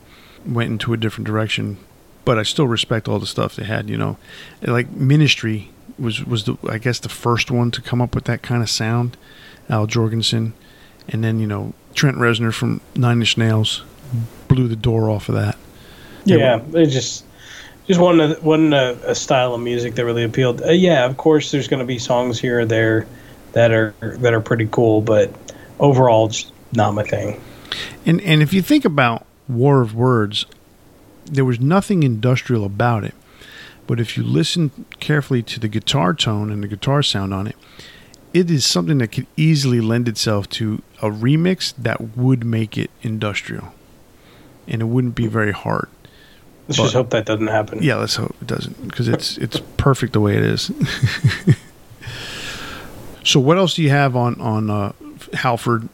Went 0.46 0.72
into 0.72 0.94
a 0.94 0.98
different 0.98 1.28
direction, 1.28 1.78
but 2.24 2.40
I 2.40 2.44
still 2.44 2.68
respect 2.68 3.10
all 3.10 3.20
the 3.20 3.28
stuff 3.28 3.56
they 3.56 3.66
had. 3.66 3.90
You 3.90 3.98
know, 3.98 4.18
like 4.62 4.90
Ministry 4.92 5.72
was 5.98 6.24
was 6.24 6.46
the 6.46 6.56
I 6.70 6.78
guess 6.78 7.00
the 7.00 7.10
first 7.10 7.52
one 7.52 7.72
to 7.72 7.82
come 7.82 8.02
up 8.02 8.16
with 8.16 8.24
that 8.26 8.42
kind 8.42 8.64
of 8.64 8.70
sound. 8.70 9.18
Al 9.70 9.86
Jourgensen, 9.86 10.54
and 11.10 11.24
then 11.24 11.40
you 11.40 11.48
know 11.48 11.74
Trent 11.94 12.18
Reznor 12.18 12.54
from 12.54 12.80
Nine 12.96 13.20
Inch 13.20 13.38
Nails 13.38 13.84
blew 14.48 14.68
the 14.68 14.76
door 14.76 15.10
off 15.10 15.30
of 15.30 15.36
that. 15.36 15.58
Yeah, 16.26 16.62
it 16.74 16.88
just 16.88 17.26
just 17.88 18.00
wasn't 18.00 18.38
a, 18.38 18.42
wasn't 18.42 18.74
a, 18.74 19.12
a 19.12 19.16
style 19.16 19.56
of 19.56 19.62
music 19.62 19.96
that 19.96 20.06
really 20.06 20.24
appealed. 20.24 20.62
Uh, 20.62 20.72
yeah, 20.72 21.06
of 21.06 21.18
course, 21.18 21.52
there's 21.52 21.68
going 21.68 21.80
to 21.80 21.86
be 21.86 21.98
songs 21.98 22.40
here 22.40 22.60
or 22.60 22.66
there 22.66 23.08
that 23.54 23.72
are 23.72 23.94
that 24.02 24.34
are 24.34 24.42
pretty 24.42 24.68
cool, 24.72 25.02
but 25.02 25.34
overall, 25.80 26.28
just 26.28 26.52
not 26.74 26.94
my 26.94 27.04
thing. 27.04 27.42
And 28.06 28.22
and 28.22 28.42
if 28.42 28.54
you 28.54 28.62
think 28.62 28.86
about 28.86 29.26
War 29.48 29.82
of 29.82 29.96
Words, 29.96 30.46
there 31.26 31.46
was 31.46 31.60
nothing 31.60 32.04
industrial 32.04 32.66
about 32.66 33.04
it. 33.04 33.16
But 33.88 34.00
if 34.00 34.16
you 34.16 34.24
listen 34.24 34.86
carefully 35.00 35.42
to 35.42 35.60
the 35.60 35.68
guitar 35.68 36.14
tone 36.14 36.52
and 36.52 36.62
the 36.62 36.68
guitar 36.68 37.02
sound 37.02 37.34
on 37.34 37.48
it, 37.48 37.56
it 38.36 38.52
is 38.52 38.64
something 38.64 39.00
that 39.00 39.08
could 39.08 39.26
easily 39.36 39.82
lend 39.82 40.08
itself 40.08 40.48
to 40.50 40.84
a 41.02 41.10
remix 41.10 41.74
that 41.76 42.16
would 42.16 42.46
make 42.46 42.78
it 42.78 42.92
industrial. 43.02 43.74
And 44.70 44.82
it 44.82 44.86
wouldn't 44.86 45.16
be 45.16 45.28
very 45.28 45.52
hard. 45.52 45.90
Let's 46.68 46.78
But- 46.78 46.84
just 46.84 46.94
hope 46.94 47.10
that 47.10 47.26
doesn't 47.26 47.48
happen. 47.48 47.80
Yeah, 47.82 47.96
let's 47.96 48.16
hope 48.16 48.36
it 48.42 48.48
doesn't 48.48 48.88
because 48.88 49.08
it's 49.08 49.38
it's 49.40 49.60
perfect 49.78 50.14
the 50.14 50.20
way 50.22 50.38
it 50.38 50.44
is. 50.44 50.72
so, 53.24 53.40
what 53.40 53.58
else 53.58 53.74
do 53.74 53.84
you 53.84 53.90
have 53.90 54.16
on 54.16 54.40
on 54.40 54.70
uh, 54.70 54.92
Halford 55.34 55.90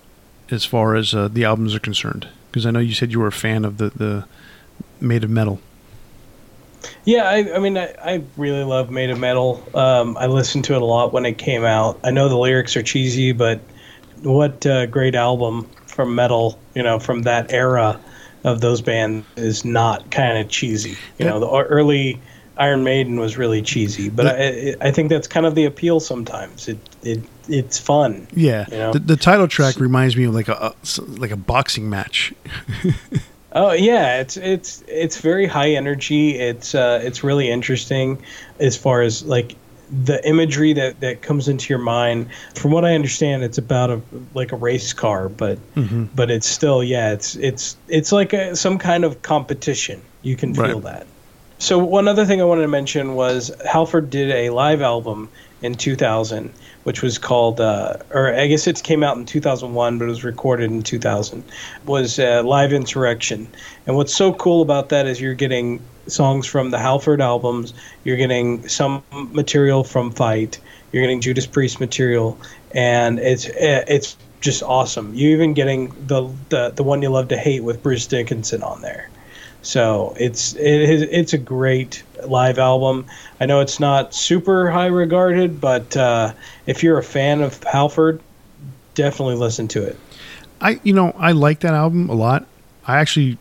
as 0.52 0.66
far 0.66 0.96
as 0.96 1.14
uh, 1.14 1.28
the 1.32 1.46
albums 1.46 1.74
are 1.74 1.80
concerned? 1.80 2.28
Because 2.52 2.66
I 2.66 2.72
know 2.72 2.80
you 2.80 2.94
said 2.94 3.12
you 3.12 3.20
were 3.20 3.28
a 3.28 3.32
fan 3.32 3.66
of 3.66 3.78
the 3.78 3.90
the 3.90 4.26
Made 5.00 5.24
of 5.24 5.30
Metal. 5.30 5.60
Yeah, 7.04 7.24
I, 7.24 7.56
I 7.56 7.60
mean, 7.60 7.78
I, 7.78 7.94
I 8.04 8.24
really 8.38 8.64
love 8.64 8.92
Made 8.92 9.10
of 9.10 9.20
Metal. 9.20 9.64
Um, 9.74 10.18
I 10.18 10.28
listened 10.28 10.66
to 10.66 10.76
it 10.76 10.82
a 10.82 10.86
lot 10.86 11.14
when 11.14 11.26
it 11.26 11.38
came 11.38 11.64
out. 11.64 12.00
I 12.04 12.12
know 12.12 12.30
the 12.30 12.38
lyrics 12.38 12.76
are 12.76 12.84
cheesy, 12.84 13.32
but 13.32 13.60
what 14.22 14.66
uh, 14.66 14.86
great 14.86 15.16
album 15.16 15.68
from 15.88 16.14
metal, 16.16 16.60
you 16.76 16.84
know, 16.84 17.00
from 17.00 17.24
that 17.24 17.52
era 17.52 18.00
of 18.46 18.62
those 18.62 18.82
bands 18.82 19.26
is 19.36 19.66
not 19.66 20.12
kind 20.12 20.38
of 20.38 20.48
cheesy. 20.48 20.96
You 21.18 21.26
know, 21.26 21.40
the 21.40 21.50
early 21.50 22.22
Iron 22.58 22.84
Maiden 22.84 23.20
was 23.20 23.38
really 23.38 23.62
cheesy, 23.62 24.08
but 24.10 24.28
I, 24.28 24.76
I 24.80 24.92
think 24.92 25.10
that's 25.10 25.28
kind 25.28 25.46
of 25.46 25.56
the 25.56 25.66
appeal 25.66 26.00
sometimes. 26.00 26.70
It, 26.70 26.78
it 27.04 27.22
it's 27.50 27.80
fun. 27.80 28.28
Yeah, 28.34 28.66
You 28.72 28.78
know? 28.78 28.94
the, 28.94 29.00
the 29.00 29.18
title 29.18 29.48
track 29.48 29.78
reminds 29.78 30.16
me 30.16 30.26
of 30.26 30.34
like 30.34 30.48
a, 30.48 30.74
a 30.74 31.02
like 31.20 31.32
a 31.32 31.38
boxing 31.38 31.90
match. 31.90 32.34
Oh 33.58 33.72
yeah, 33.72 34.20
it's 34.20 34.36
it's 34.36 34.84
it's 34.86 35.22
very 35.22 35.46
high 35.46 35.70
energy. 35.72 36.38
It's 36.38 36.76
uh, 36.76 37.00
it's 37.02 37.24
really 37.24 37.50
interesting 37.50 38.22
as 38.60 38.76
far 38.76 39.02
as 39.02 39.24
like 39.24 39.56
the 40.06 40.26
imagery 40.28 40.74
that, 40.74 41.00
that 41.02 41.22
comes 41.22 41.48
into 41.48 41.70
your 41.72 41.80
mind. 41.80 42.28
From 42.56 42.72
what 42.72 42.86
I 42.86 42.96
understand, 42.96 43.44
it's 43.44 43.58
about 43.58 43.90
a 43.90 44.02
like 44.34 44.52
a 44.52 44.56
race 44.56 44.94
car, 44.94 45.30
but 45.30 45.58
Mm-hmm. 45.76 46.06
but 46.16 46.32
it's 46.32 46.48
still 46.48 46.84
yeah, 46.84 47.12
it's 47.12 47.36
it's 47.36 47.76
it's 47.88 48.12
like 48.12 48.34
a, 48.34 48.56
some 48.56 48.78
kind 48.78 49.04
of 49.04 49.22
competition. 49.22 50.02
You 50.22 50.36
can 50.36 50.54
feel 50.54 50.80
Right. 50.80 50.84
that. 50.84 51.08
So 51.60 51.78
one 51.80 52.08
other 52.08 52.26
thing 52.26 52.42
I 52.42 52.46
wanted 52.46 52.64
to 52.64 52.68
mention 52.68 53.16
was 53.16 53.52
Halford 53.66 54.10
did 54.10 54.30
a 54.32 54.50
live 54.50 54.82
album 54.82 55.30
in 55.62 55.76
2000, 55.76 56.52
which 56.84 57.02
was 57.02 57.18
called, 57.18 57.62
uh, 57.62 57.94
or 58.12 58.34
I 58.36 58.46
guess 58.48 58.68
it 58.68 58.84
came 58.84 59.04
out 59.04 59.18
in 59.18 59.26
2001, 59.26 59.98
but 59.98 60.06
it 60.06 60.08
was 60.10 60.24
recorded 60.26 60.70
in 60.70 60.84
2000. 60.84 61.44
Was 61.86 62.20
uh, 62.20 62.44
Live 62.46 62.74
Insurrection, 62.74 63.48
and 63.88 63.96
what's 63.96 64.14
so 64.14 64.34
cool 64.34 64.62
about 64.62 64.90
that 64.90 65.06
is 65.06 65.22
you're 65.22 65.34
getting 65.34 65.82
songs 66.08 66.46
from 66.46 66.72
the 66.72 66.80
Halford 66.80 67.22
albums, 67.22 67.74
you're 68.04 68.18
getting 68.18 68.68
some 68.68 69.04
material 69.12 69.84
from 69.84 70.12
Fight, 70.12 70.60
you're 70.92 71.04
getting 71.04 71.22
Judas 71.22 71.46
Priest 71.46 71.80
material, 71.80 72.38
and 72.72 73.20
it's 73.20 73.46
it's 73.46 74.18
just 74.42 74.64
awesome. 74.64 75.14
You're 75.14 75.32
even 75.32 75.54
getting 75.54 75.94
the 76.08 76.32
the 76.50 76.70
the 76.70 76.84
one 76.84 77.02
you 77.02 77.10
love 77.10 77.28
to 77.30 77.38
hate 77.38 77.64
with 77.64 77.82
Bruce 77.84 78.08
Dickinson 78.08 78.64
on 78.64 78.82
there. 78.82 79.10
So 79.62 80.16
it's 80.20 80.54
it 80.56 80.90
is 80.90 81.02
it's 81.04 81.34
a 81.34 81.40
great 81.40 82.04
live 82.28 82.60
album. 82.60 83.08
I 83.40 83.48
know 83.48 83.62
it's 83.62 83.80
not 83.80 84.14
super 84.14 84.70
high 84.70 84.86
regarded, 84.86 85.60
but 85.60 85.98
uh, 85.98 86.34
if 86.68 86.84
you're 86.84 87.00
a 87.00 87.04
fan 87.04 87.42
of 87.42 87.62
Halford, 87.64 88.22
definitely 88.94 89.36
listen 89.36 89.68
to 89.70 89.84
it. 89.84 89.98
I 90.62 90.80
you 90.84 90.94
know 90.94 91.16
I 91.18 91.32
like 91.32 91.62
that 91.62 91.74
album 91.74 92.10
a 92.10 92.14
lot. 92.14 92.46
I 92.86 93.00
actually 93.00 93.40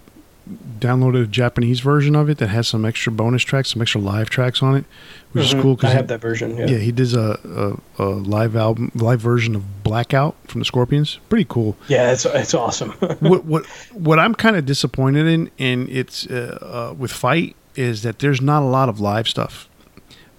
downloaded 0.79 1.23
a 1.25 1.27
Japanese 1.27 1.81
version 1.81 2.15
of 2.15 2.29
it 2.29 2.39
that 2.39 2.49
has 2.49 2.69
some 2.69 2.85
extra 2.85 3.11
bonus 3.11 3.43
tracks, 3.43 3.73
some 3.73 3.81
extra 3.83 4.01
live 4.01 4.29
tracks 4.29 4.63
on 4.63 4.77
it, 4.77 4.85
which 5.33 5.45
Mhm. 5.47 5.55
is 5.57 5.63
cool 5.63 5.77
Cause 5.77 5.91
I 5.91 5.95
have 5.95 6.05
he, 6.05 6.07
that 6.09 6.21
version. 6.21 6.57
Yeah. 6.57 6.67
yeah 6.67 6.79
he 6.79 6.93
does 6.93 7.15
a, 7.15 7.79
a, 7.99 8.03
a 8.05 8.09
live 8.11 8.55
album 8.57 8.93
live 8.95 9.21
version 9.21 9.55
of 9.55 9.83
Blackout 9.83 10.35
from 10.47 10.61
the 10.61 10.65
Scorpions. 10.65 11.19
Pretty 11.29 11.47
cool. 11.49 11.77
Yeah, 11.89 12.13
it's 12.13 12.25
it's 12.27 12.53
awesome. 12.55 12.91
what 13.21 13.45
what 13.45 13.65
what 13.93 14.19
I'm 14.19 14.35
kind 14.35 14.57
of 14.57 14.67
disappointed 14.67 15.27
in, 15.27 15.51
and 15.59 15.89
it's 15.89 16.27
uh, 16.27 16.59
uh, 16.91 16.95
with 16.95 17.11
Fight, 17.13 17.57
is 17.75 18.03
that 18.03 18.19
there's 18.19 18.41
not 18.43 18.63
a 18.63 18.67
lot 18.67 18.89
of 18.89 19.01
live 19.01 19.27
stuff. 19.29 19.69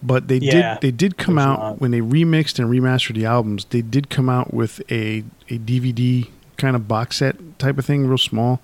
But 0.03 0.27
they 0.27 0.37
Yeah, 0.37 0.73
did 0.75 0.81
they 0.81 0.91
did 0.91 1.17
come 1.17 1.39
out 1.39 1.59
not. 1.59 1.81
when 1.81 1.89
they 1.89 2.01
remixed 2.01 2.59
and 2.59 2.69
remastered 2.69 3.15
the 3.15 3.25
albums. 3.25 3.65
They 3.65 3.81
did 3.81 4.09
come 4.11 4.29
out 4.29 4.53
with 4.53 4.81
a 4.91 5.23
a 5.49 5.57
DVD 5.57 6.27
kind 6.57 6.75
of 6.75 6.87
box 6.87 7.17
set 7.17 7.35
type 7.59 7.77
of 7.79 7.85
thing, 7.85 8.05
real 8.07 8.17
small, 8.19 8.61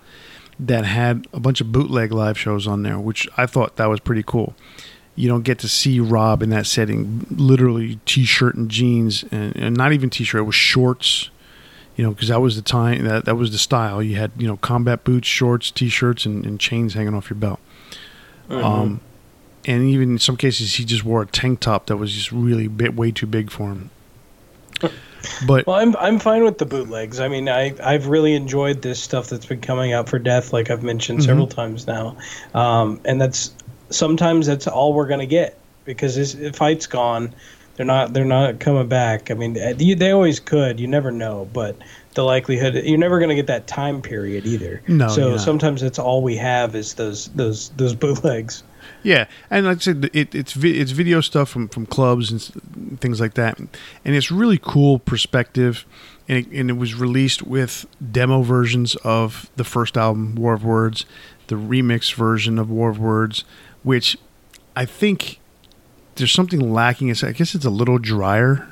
that 0.62 0.86
had 0.86 1.28
a 1.34 1.39
bunch 1.39 1.59
of 1.59 1.72
bootleg 1.72 2.12
live 2.12 2.38
shows 2.38 2.68
on 2.68 2.84
there, 2.84 2.99
which 2.99 3.28
I 3.36 3.47
thought 3.47 3.78
that 3.78 3.88
was 3.88 3.99
pretty 3.99 4.24
cool. 4.24 4.55
You 5.16 5.28
don't 5.28 5.43
get 5.43 5.59
to 5.59 5.68
see 5.68 5.99
Rob 5.99 6.41
in 6.41 6.51
that 6.51 6.68
setting, 6.68 7.26
literally 7.30 7.99
t-shirt 8.05 8.55
and 8.55 8.70
jeans, 8.70 9.24
and, 9.32 9.55
and 9.55 9.76
not 9.76 9.91
even 9.91 10.09
t-shirt. 10.09 10.39
It 10.39 10.43
was 10.43 10.55
shorts, 10.55 11.30
you 11.95 12.03
know, 12.03 12.12
because 12.12 12.30
that 12.30 12.39
was 12.39 12.55
the 12.55 12.62
time 12.62 13.03
that 13.05 13.26
that 13.26 13.36
was 13.36 13.51
the 13.51 13.57
style. 13.57 14.01
You 14.01 14.16
had 14.16 14.32
you 14.38 14.47
know 14.47 14.57
combat 14.57 15.03
boots, 15.03 15.28
shorts, 15.28 15.72
t-shirts, 15.72 16.26
and, 16.26 16.45
and 16.45 16.59
chains 16.59 16.93
hanging 16.93 17.14
off 17.14 17.30
your 17.30 17.38
belt. 17.38 17.59
Mhm. 18.49 18.64
Um, 18.64 19.01
and 19.66 19.84
even 19.84 20.12
in 20.12 20.20
some 20.20 20.38
cases, 20.38 20.76
he 20.76 20.86
just 20.86 21.03
wore 21.03 21.22
a 21.24 21.28
tank 21.28 21.59
top 21.59 21.88
that 21.88 21.97
was 21.97 22.14
just 22.14 22.32
really 22.32 22.68
bit 22.68 22.95
way 22.95 23.12
too 23.12 23.28
big 23.28 23.51
for 23.51 23.70
him. 23.70 23.89
But 25.47 25.67
Well, 25.67 25.76
I'm 25.76 25.95
I'm 25.97 26.19
fine 26.19 26.43
with 26.43 26.57
the 26.57 26.65
bootlegs. 26.65 27.19
I 27.19 27.28
mean, 27.28 27.49
I 27.49 27.74
I've 27.84 28.07
really 28.07 28.34
enjoyed 28.34 28.82
this 28.82 29.01
stuff 29.01 29.30
that's 29.30 29.45
been 29.45 29.61
coming 29.61 29.93
out 29.93 30.09
for 30.09 30.19
Death, 30.19 30.53
like 30.53 30.69
I've 30.69 30.84
mentioned 30.84 31.19
Mhm. 31.19 31.26
several 31.26 31.47
times 31.47 31.88
now, 31.88 32.17
um, 32.53 32.99
and 33.05 33.19
that's 33.22 33.51
sometimes 33.89 34.47
that's 34.47 34.67
all 34.67 34.93
we're 34.93 35.07
gonna 35.07 35.26
get 35.26 35.59
because 35.86 36.15
this 36.15 36.34
if 36.36 36.55
fight's 36.55 36.88
gone, 36.88 37.34
they're 37.76 37.86
not 37.86 38.13
they're 38.13 38.26
not 38.26 38.59
coming 38.59 38.88
back. 38.88 39.32
I 39.32 39.34
mean, 39.34 39.57
uh, 39.59 39.74
they 39.78 40.11
always 40.11 40.39
could. 40.39 40.80
You 40.80 40.88
never 40.88 41.11
know, 41.11 41.47
but 41.53 41.78
the 42.15 42.24
likelihood 42.24 42.76
you're 42.76 42.97
never 42.97 43.19
gonna 43.19 43.36
get 43.36 43.47
that 43.47 43.67
time 43.67 44.01
period 44.01 44.45
either. 44.45 44.82
No, 44.88 45.07
So 45.07 45.38
sometimes 45.38 45.82
that's 45.82 45.99
all 45.99 46.22
we 46.24 46.36
have 46.38 46.76
is 46.76 46.95
those 46.95 47.28
those 47.36 47.69
those 47.78 47.93
bootlegs. 47.93 48.63
Yeah, 49.04 49.26
and 49.49 49.66
like 49.66 49.78
I 49.78 49.80
said, 49.80 50.10
it, 50.14 50.36
it's 50.36 50.54
vi- 50.54 50.80
it's 50.80 50.91
video 50.91 51.22
stuff 51.22 51.49
from, 51.49 51.70
from 51.70 51.86
clubs 51.86 52.32
and 52.32 52.99
things 52.99 53.20
like 53.20 53.34
that, 53.34 53.58
and 53.58 53.70
it's 54.06 54.32
really 54.32 54.60
cool 54.62 54.99
perspective. 54.99 55.86
And 56.28 56.45
it, 56.45 56.60
and 56.60 56.70
it 56.70 56.74
was 56.74 56.93
released 56.93 57.43
with 57.43 57.86
demo 58.12 58.41
versions 58.43 58.95
of 58.97 59.49
the 59.56 59.64
first 59.64 59.97
album, 59.97 60.36
War 60.36 60.54
of 60.54 60.64
Words, 60.64 61.06
the 61.47 61.56
remix 61.56 62.14
version 62.14 62.60
of 62.60 62.70
War 62.70 62.89
of 62.89 62.99
Words, 62.99 63.43
which 63.84 64.18
I 64.76 64.86
think 64.86 65.39
there's 66.16 66.32
something 66.32 66.72
lacking. 66.72 67.10
I 67.10 67.32
guess 67.32 67.56
it's 67.56 67.66
a 67.66 67.72
little 67.72 67.97
drier 67.97 68.68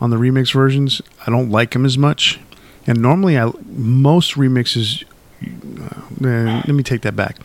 on 0.00 0.10
the 0.10 0.16
remix 0.16 0.52
versions. 0.52 1.02
I 1.26 1.30
don't 1.30 1.50
like 1.50 1.72
them 1.72 1.84
as 1.84 1.98
much, 1.98 2.38
and 2.86 3.02
normally 3.02 3.36
I 3.36 3.50
most 3.66 4.34
remixes. 4.34 5.04
Uh, 5.42 6.62
let 6.66 6.68
me 6.68 6.82
take 6.82 7.02
that 7.02 7.14
back 7.14 7.36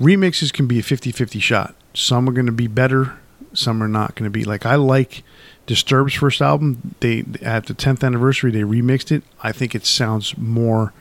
remixes 0.00 0.52
can 0.52 0.66
be 0.66 0.78
a 0.78 0.82
50-50 0.82 1.40
shot. 1.40 1.74
Some 1.94 2.28
are 2.28 2.32
going 2.32 2.46
to 2.46 2.52
be 2.52 2.66
better 2.66 3.14
some 3.54 3.82
are 3.82 3.88
not 3.88 4.14
going 4.14 4.24
to 4.24 4.30
be. 4.30 4.44
Like 4.44 4.66
i 4.66 4.74
like 4.74 5.22
disturbed's 5.66 6.16
first 6.16 6.42
album. 6.42 6.94
They 7.00 7.24
at 7.40 7.66
the 7.66 7.74
10th 7.74 8.04
anniversary 8.04 8.50
they 8.50 8.62
remixed 8.62 9.10
it. 9.12 9.22
I 9.42 9.52
think 9.52 9.74
it 9.74 9.86
sounds 9.86 10.36
more 10.36 10.92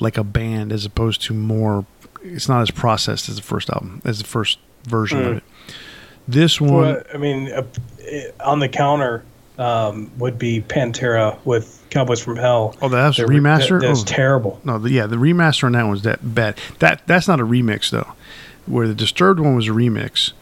like 0.00 0.16
a 0.16 0.24
band 0.24 0.72
as 0.72 0.84
opposed 0.84 1.22
to 1.22 1.34
more 1.34 1.86
it's 2.22 2.48
not 2.48 2.62
as 2.62 2.70
processed 2.70 3.28
as 3.28 3.36
the 3.36 3.42
first 3.42 3.70
album 3.70 4.00
as 4.04 4.18
the 4.18 4.24
first 4.24 4.58
version 4.84 5.20
of 5.20 5.26
Mm. 5.26 5.36
it. 5.38 5.42
This 6.26 6.60
one 6.60 6.72
Well, 6.72 7.02
I 7.12 7.16
mean, 7.18 7.52
uh, 7.52 7.62
eh, 8.06 8.30
on 8.40 8.60
the 8.60 8.68
counter 8.68 9.24
um, 9.58 10.10
would 10.18 10.38
be 10.38 10.60
Pantera 10.62 11.38
with 11.44 11.80
Cowboys 11.90 12.20
from 12.20 12.36
Hell. 12.36 12.74
oh 12.82 12.88
that's 12.88 13.18
a 13.18 13.24
remaster 13.24 13.80
that- 13.80 13.86
that's 13.86 14.02
Oh. 14.02 14.04
terrible. 14.06 14.60
No, 14.64 14.78
the, 14.78 14.90
yeah, 14.90 15.06
the 15.06 15.16
remaster 15.16 15.64
on 15.64 15.72
that 15.72 15.86
one's 15.86 16.02
that 16.02 16.34
bad. 16.34 16.58
That 16.80 17.02
that's 17.06 17.28
not 17.28 17.40
a 17.40 17.44
remix 17.46 17.90
though. 17.90 18.12
Where 18.66 18.88
the 18.88 18.94
Disturbed 18.94 19.40
one 19.40 19.54
was 19.56 19.68
a 19.68 19.72
remix. 19.72 20.32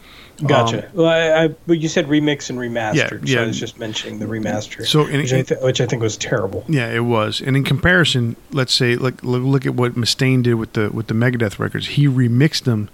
Gotcha. 0.47 0.85
Um, 0.87 0.91
well, 0.95 1.07
I, 1.07 1.43
I, 1.43 1.47
but 1.67 1.79
you 1.79 1.87
said 1.87 2.07
remix 2.07 2.49
and 2.49 2.57
remastered, 2.57 2.95
Yeah, 2.95 3.33
so 3.35 3.39
yeah. 3.39 3.41
I 3.41 3.45
was 3.45 3.59
just 3.59 3.77
mentioning 3.77 4.17
the 4.17 4.25
remaster, 4.25 4.85
So, 4.85 5.01
and- 5.05 5.17
which, 5.21 5.31
I 5.31 5.43
th- 5.43 5.61
which 5.61 5.79
I 5.79 5.85
think 5.85 6.01
was 6.01 6.17
terrible. 6.17 6.65
Yeah, 6.67 6.89
it 6.89 7.01
was. 7.05 7.39
And 7.39 7.55
in 7.55 7.63
comparison, 7.63 8.35
let's 8.51 8.73
say 8.73 8.95
look 8.95 9.21
look, 9.23 9.43
look 9.43 9.65
at 9.67 9.75
what 9.75 9.93
Mustaine 9.93 10.41
did 10.41 10.55
with 10.55 10.73
the 10.73 10.89
with 10.89 11.05
the 11.07 11.13
Megadeth 11.13 11.59
records. 11.59 11.85
He 11.89 12.07
remixed 12.07 12.63
them 12.63 12.89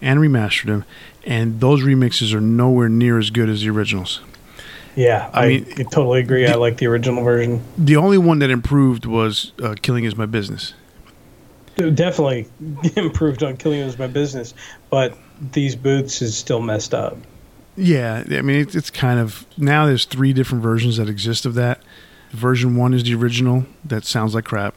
and 0.00 0.20
remastered 0.20 0.66
them, 0.66 0.84
and 1.24 1.58
those 1.60 1.82
remixes 1.82 2.32
are 2.32 2.40
nowhere 2.40 2.88
near 2.88 3.18
as 3.18 3.30
good 3.30 3.48
as 3.48 3.62
the 3.62 3.70
originals. 3.70 4.20
Yeah, 4.96 5.30
I 5.32 5.44
I, 5.44 5.48
mean, 5.48 5.64
totally 5.90 6.20
agree. 6.20 6.46
I 6.46 6.54
like 6.54 6.76
the 6.76 6.86
original 6.86 7.22
version. 7.24 7.62
The 7.76 7.96
only 7.96 8.18
one 8.18 8.38
that 8.40 8.50
improved 8.50 9.06
was 9.06 9.52
uh, 9.62 9.74
"Killing 9.82 10.04
Is 10.04 10.16
My 10.16 10.26
Business." 10.26 10.74
Definitely 11.76 12.48
improved 12.96 13.42
on 13.42 13.56
Killing 13.56 13.80
Is 13.80 13.98
My 13.98 14.06
Business, 14.06 14.54
but 14.90 15.16
these 15.52 15.74
boots 15.74 16.22
is 16.22 16.36
still 16.36 16.60
messed 16.60 16.94
up. 16.94 17.16
Yeah, 17.76 18.22
I 18.30 18.42
mean 18.42 18.60
it's, 18.60 18.74
it's 18.74 18.90
kind 18.90 19.18
of 19.18 19.46
now. 19.58 19.86
There's 19.86 20.04
three 20.04 20.32
different 20.32 20.62
versions 20.62 20.96
that 20.98 21.08
exist 21.08 21.44
of 21.44 21.54
that. 21.54 21.80
Version 22.30 22.76
one 22.76 22.94
is 22.94 23.02
the 23.04 23.14
original 23.14 23.66
that 23.84 24.04
sounds 24.04 24.34
like 24.34 24.44
crap. 24.44 24.74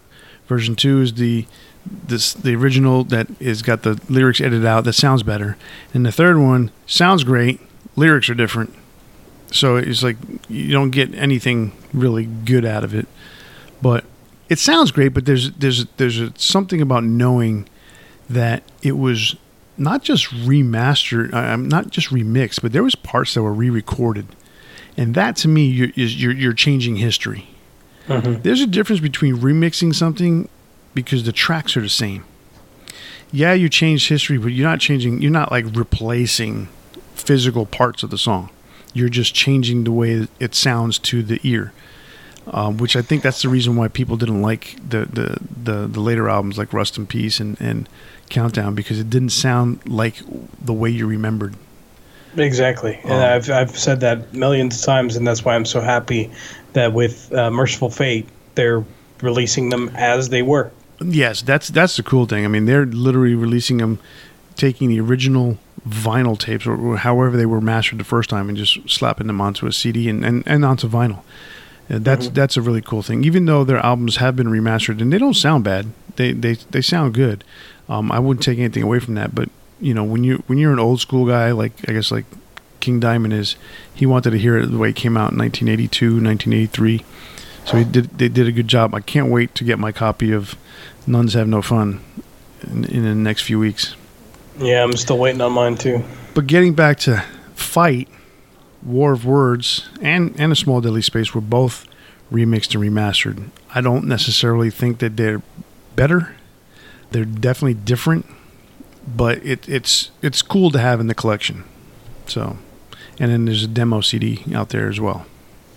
Version 0.48 0.76
two 0.76 1.02
is 1.02 1.14
the 1.14 1.46
this 1.86 2.34
the 2.34 2.56
original 2.56 3.04
that 3.06 3.28
is 3.40 3.62
got 3.62 3.84
the 3.84 4.02
lyrics 4.10 4.42
edited 4.42 4.66
out 4.66 4.84
that 4.86 4.94
sounds 4.94 5.22
better, 5.22 5.58
and 5.94 6.06
the 6.06 6.12
third 6.12 6.40
one 6.40 6.72
sounds 6.88 7.24
great. 7.24 7.60
Lyrics 7.96 8.30
are 8.30 8.36
different, 8.36 8.74
so 9.52 9.78
it's 9.78 10.04
like 10.04 10.18
you 10.50 10.72
don't 10.72 10.92
get 10.92 11.14
anything 11.16 11.72
really 11.94 12.26
good 12.26 12.66
out 12.66 12.84
of 12.84 12.94
it. 12.94 13.08
But 13.82 14.06
it 14.50 14.60
sounds 14.60 14.92
great. 14.92 15.10
But 15.10 15.26
there's 15.26 15.52
there's 15.52 15.86
there's 15.98 16.20
a, 16.20 16.34
something 16.38 16.82
about 16.82 17.04
knowing 17.04 17.68
that 18.30 18.64
it 18.82 18.94
was 18.94 19.36
not 19.78 20.04
just 20.04 20.26
remastered, 20.30 21.34
uh, 21.34 21.54
um, 21.54 21.68
not 21.68 21.92
just 21.92 22.10
remixed, 22.10 22.62
but 22.62 22.72
there 22.74 22.84
was 22.84 22.96
parts 22.96 23.36
that 23.36 23.44
were 23.44 23.54
re-recorded, 23.54 24.26
and 24.98 25.14
that 25.16 25.36
to 25.38 25.48
me 25.48 25.66
you're, 25.68 25.90
is 25.96 26.22
you're, 26.22 26.34
you're 26.34 26.54
changing 26.54 26.96
history. 26.98 27.48
Mhm. 28.08 28.42
There's 28.42 28.62
a 28.62 28.68
difference 28.68 29.02
between 29.02 29.38
remixing 29.38 29.94
something 29.94 30.50
because 30.94 31.24
the 31.26 31.32
tracks 31.32 31.78
are 31.78 31.82
the 31.82 31.90
same. 31.90 32.24
Yeah, 33.32 33.54
you 33.54 33.70
changed 33.70 34.10
history, 34.10 34.38
but 34.38 34.48
you're 34.48 34.68
not 34.68 34.80
changing. 34.80 35.22
You're 35.22 35.32
not 35.32 35.52
like 35.52 35.66
replacing 35.74 36.70
physical 37.14 37.66
parts 37.66 38.02
of 38.02 38.10
the 38.10 38.18
song. 38.18 38.50
You're 38.94 39.10
just 39.10 39.34
changing 39.34 39.84
the 39.84 39.92
way 39.92 40.28
it 40.40 40.56
sounds 40.56 41.00
to 41.00 41.24
the 41.24 41.40
ear. 41.44 41.74
Um, 42.50 42.78
which 42.78 42.96
I 42.96 43.02
think 43.02 43.24
that's 43.24 43.42
the 43.42 43.50
reason 43.50 43.76
why 43.76 43.90
people 43.90 44.16
didn't 44.16 44.42
like 44.42 44.78
the, 44.88 45.00
the, 45.06 45.38
the, 45.64 45.88
the 45.88 46.00
later 46.00 46.30
albums 46.30 46.58
like 46.58 46.72
Rust 46.72 46.98
in 46.98 47.06
Peace 47.06 47.42
and, 47.42 47.60
and 47.60 47.90
Countdown 48.30 48.74
because 48.74 49.00
it 49.02 49.10
didn't 49.10 49.32
sound 49.32 49.86
like 49.86 50.16
the 50.64 50.72
way 50.72 50.90
you 50.90 51.08
remembered. 51.08 51.56
Exactly, 52.38 53.00
and 53.04 53.12
Um, 53.12 53.22
I've 53.22 53.50
I've 53.50 53.78
said 53.78 54.00
that 54.02 54.34
millions 54.34 54.80
of 54.80 54.86
times, 54.86 55.16
and 55.16 55.28
that's 55.28 55.44
why 55.44 55.56
I'm 55.56 55.66
so 55.66 55.82
happy 55.82 56.30
that 56.74 56.94
with 56.94 57.34
uh, 57.34 57.50
Mercyful 57.50 57.90
Fate 57.90 58.28
they're 58.56 58.84
releasing 59.22 59.70
them 59.70 59.90
as 59.96 60.30
they 60.30 60.42
were. 60.42 60.72
Yes, 61.00 61.42
that's 61.42 61.70
that's 61.70 61.98
the 61.98 62.04
cool 62.04 62.26
thing. 62.26 62.46
I 62.46 62.48
mean, 62.48 62.66
they're 62.66 62.86
literally 62.86 63.36
releasing 63.36 63.78
them, 63.78 64.00
taking 64.56 64.90
the 64.90 65.00
original 65.00 65.58
vinyl 65.88 66.38
tapes 66.38 66.66
or, 66.68 66.98
however 66.98 67.38
they 67.38 67.46
were 67.46 67.62
mastered 67.62 68.00
the 68.00 68.04
first 68.04 68.30
time 68.30 68.50
and 68.50 68.58
just 68.58 68.90
slapping 68.90 69.28
them 69.28 69.40
onto 69.42 69.66
a 69.68 69.72
CD 69.72 70.10
and, 70.10 70.24
and, 70.26 70.44
and 70.46 70.66
onto 70.66 70.88
vinyl. 70.88 71.22
And 71.90 72.04
that's 72.04 72.28
Mhm. 72.28 72.34
that's 72.34 72.58
a 72.58 72.62
really 72.62 72.82
cool 72.82 73.02
thing. 73.02 73.24
Even 73.24 73.46
though 73.46 73.64
their 73.64 73.78
albums 73.80 74.18
have 74.18 74.36
been 74.36 74.48
remastered 74.48 75.02
and 75.02 75.12
they 75.14 75.18
don't 75.18 75.34
sound 75.36 75.64
bad, 75.64 75.88
they 76.18 76.34
they, 76.34 76.56
they 76.72 76.82
sound 76.82 77.14
good. 77.14 77.44
Um, 77.88 78.12
I 78.12 78.20
wouldn't 78.20 78.44
take 78.44 78.60
anything 78.60 78.84
away 78.84 79.00
from 79.00 79.16
that. 79.16 79.34
But 79.34 79.50
you 79.80 79.94
know, 79.94 80.04
when 80.04 80.24
you 80.26 80.44
when 80.48 80.58
you're 80.58 80.74
an 80.74 80.80
old 80.80 81.00
school 81.00 81.26
guy 81.26 81.52
like 81.52 81.72
I 81.88 81.94
guess 81.94 82.12
like 82.12 82.26
King 82.82 83.00
Diamond 83.00 83.34
is, 83.34 83.56
he 83.94 84.06
wanted 84.06 84.32
to 84.32 84.38
hear 84.38 84.58
it 84.58 84.68
the 84.70 84.78
way 84.78 84.90
it 84.90 84.96
came 84.98 85.16
out 85.18 85.32
in 85.32 85.38
1982, 85.38 86.20
1983. 86.22 87.04
So 87.66 87.78
he 87.78 87.84
did. 87.86 88.18
They 88.18 88.28
did 88.30 88.48
a 88.48 88.52
good 88.52 88.68
job. 88.68 88.94
I 88.94 89.00
can't 89.00 89.30
wait 89.30 89.56
to 89.56 89.64
get 89.64 89.80
my 89.80 89.92
copy 89.92 90.32
of 90.34 90.56
Nuns 91.06 91.34
Have 91.34 91.48
No 91.48 91.62
Fun 91.62 92.00
in, 92.70 92.84
in 92.86 93.04
the 93.04 93.16
next 93.16 93.42
few 93.44 93.60
weeks. 93.60 93.96
Yeah, 94.60 94.84
I'm 94.84 94.94
still 94.94 95.18
waiting 95.18 95.42
on 95.42 95.54
mine 95.54 95.76
too. 95.76 96.04
But 96.34 96.48
getting 96.48 96.74
back 96.74 97.00
to 97.00 97.24
Fight, 97.56 98.08
War 98.84 99.14
of 99.14 99.26
Words, 99.26 99.90
and 100.02 100.36
and 100.40 100.52
A 100.52 100.56
Small 100.56 100.82
Deadly 100.82 101.02
Space 101.02 101.34
were 101.34 101.42
both 101.42 101.88
remixed 102.32 102.76
and 102.76 102.84
remastered. 102.84 103.50
I 103.74 103.82
don't 103.82 104.06
necessarily 104.06 104.70
think 104.70 105.00
that 105.00 105.18
they're 105.18 105.42
better. 105.96 106.36
They're 107.12 107.26
definitely 107.26 107.76
different, 107.76 108.26
but 109.08 109.38
it, 109.46 109.68
it's 109.70 110.12
it's 110.22 110.42
cool 110.42 110.72
to 110.72 110.80
have 110.80 111.00
in 111.00 111.08
the 111.08 111.16
collection. 111.16 111.64
So, 112.26 112.58
and 113.20 113.32
then 113.32 113.46
there's 113.46 113.64
a 113.64 113.68
demo 113.68 114.02
CD 114.02 114.44
out 114.54 114.70
there 114.70 114.90
as 114.90 115.00
well 115.00 115.26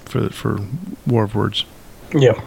for 0.04 0.28
for 0.30 0.60
War 1.06 1.24
of 1.24 1.34
Words. 1.34 1.64
Yeah. 2.14 2.40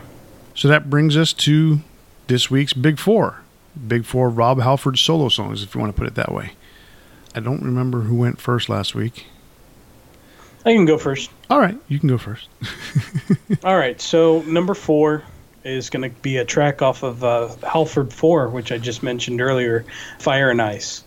So 0.56 0.68
that 0.68 0.90
brings 0.90 1.18
us 1.18 1.34
to 1.34 1.80
this 2.28 2.52
week's 2.52 2.74
Big 2.74 3.00
Four. 3.00 3.43
Big 3.88 4.06
Four 4.06 4.30
Rob 4.30 4.62
Halford 4.62 4.98
solo 4.98 5.30
songs, 5.30 5.64
if 5.64 5.74
you 5.74 5.82
want 5.82 5.96
to 5.96 6.00
put 6.00 6.08
it 6.08 6.16
that 6.16 6.32
way. 6.32 6.52
I 7.36 7.40
don't 7.40 7.64
remember 7.64 8.02
who 8.02 8.16
went 8.16 8.40
first 8.40 8.70
last 8.70 8.94
week. 8.94 9.26
I 10.66 10.74
can 10.74 10.86
go 10.86 10.98
first. 10.98 11.30
All 11.50 11.60
right, 11.60 11.78
you 11.88 12.00
can 12.00 12.08
go 12.08 12.18
first. 12.18 12.48
All 13.64 13.78
right, 13.78 14.00
so 14.00 14.42
number 14.44 14.74
four 14.74 15.24
is 15.64 15.90
going 15.90 16.10
to 16.10 16.16
be 16.22 16.38
a 16.38 16.46
track 16.46 16.82
off 16.82 17.04
of 17.04 17.24
uh, 17.24 17.50
Halford 17.68 18.14
4, 18.14 18.50
which 18.50 18.72
I 18.72 18.78
just 18.78 19.04
mentioned 19.04 19.42
earlier, 19.42 19.86
Fire 20.20 20.50
and 20.50 20.62
Ice. 20.62 21.04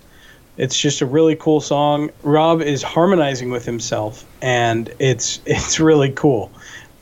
It's 0.57 0.79
just 0.79 1.03
a 1.03 1.07
really 1.07 1.37
cool 1.37 1.61
song. 1.61 2.11
Rob 2.23 2.63
is 2.63 2.83
harmonizing 2.83 3.51
with 3.51 3.67
himself, 3.67 4.25
and 4.41 4.91
it's 4.99 5.41
it's 5.47 5.79
really 5.79 6.11
cool. 6.13 6.51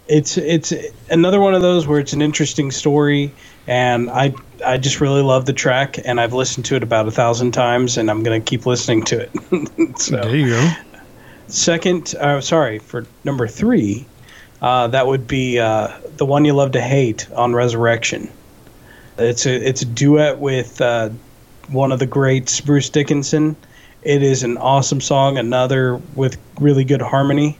It's 0.08 0.36
it's 0.36 0.72
another 1.08 1.40
one 1.40 1.54
of 1.54 1.62
those 1.62 1.86
where 1.86 2.00
it's 2.00 2.12
an 2.12 2.22
interesting 2.22 2.70
story, 2.70 3.32
and 3.66 4.10
I 4.10 4.34
I 4.64 4.78
just 4.78 5.00
really 5.00 5.22
love 5.22 5.46
the 5.46 5.52
track, 5.52 5.98
and 6.04 6.20
I've 6.20 6.32
listened 6.32 6.66
to 6.66 6.76
it 6.76 6.82
about 6.82 7.08
a 7.08 7.10
thousand 7.10 7.52
times, 7.52 7.96
and 7.96 8.10
I'm 8.10 8.22
gonna 8.22 8.40
keep 8.40 8.66
listening 8.66 9.04
to 9.04 9.20
it. 9.20 9.98
so, 9.98 10.16
there 10.16 10.36
you 10.36 10.50
go. 10.50 10.72
Second, 11.48 12.14
uh, 12.20 12.40
sorry 12.40 12.78
for 12.78 13.06
number 13.24 13.46
three, 13.46 14.06
uh, 14.62 14.86
that 14.88 15.06
would 15.06 15.28
be 15.28 15.58
uh, 15.58 15.88
the 16.16 16.24
one 16.24 16.44
you 16.44 16.52
love 16.52 16.72
to 16.72 16.80
hate 16.80 17.30
on 17.32 17.54
Resurrection. 17.54 18.30
It's 19.18 19.46
a 19.46 19.54
it's 19.54 19.82
a 19.82 19.86
duet 19.86 20.38
with 20.38 20.80
uh, 20.80 21.10
one 21.68 21.92
of 21.92 21.98
the 21.98 22.06
greats, 22.06 22.60
Bruce 22.60 22.88
Dickinson. 22.88 23.56
It 24.02 24.22
is 24.22 24.42
an 24.42 24.56
awesome 24.58 25.00
song, 25.00 25.38
another 25.38 25.96
with 26.14 26.38
really 26.60 26.84
good 26.84 27.02
harmony. 27.02 27.58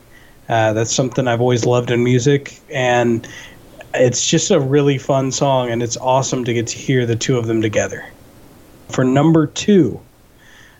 Uh, 0.49 0.75
that's 0.75 0.93
something 0.93 1.27
I've 1.27 1.41
always 1.41 1.65
loved 1.65 1.91
in 1.91 2.05
music, 2.05 2.61
and 2.71 3.27
it's 3.95 4.27
just 4.27 4.51
a 4.51 4.61
really 4.61 4.99
fun 4.99 5.33
song, 5.33 5.71
and 5.71 5.83
it's 5.83 5.97
awesome 5.97 6.45
to 6.45 6.55
get 6.55 6.69
to 6.69 6.77
hear 6.77 7.07
the 7.07 7.17
two 7.17 7.39
of 7.39 7.47
them 7.47 7.63
together. 7.63 8.05
For 8.91 9.05
number 9.05 9.47
two, 9.47 10.01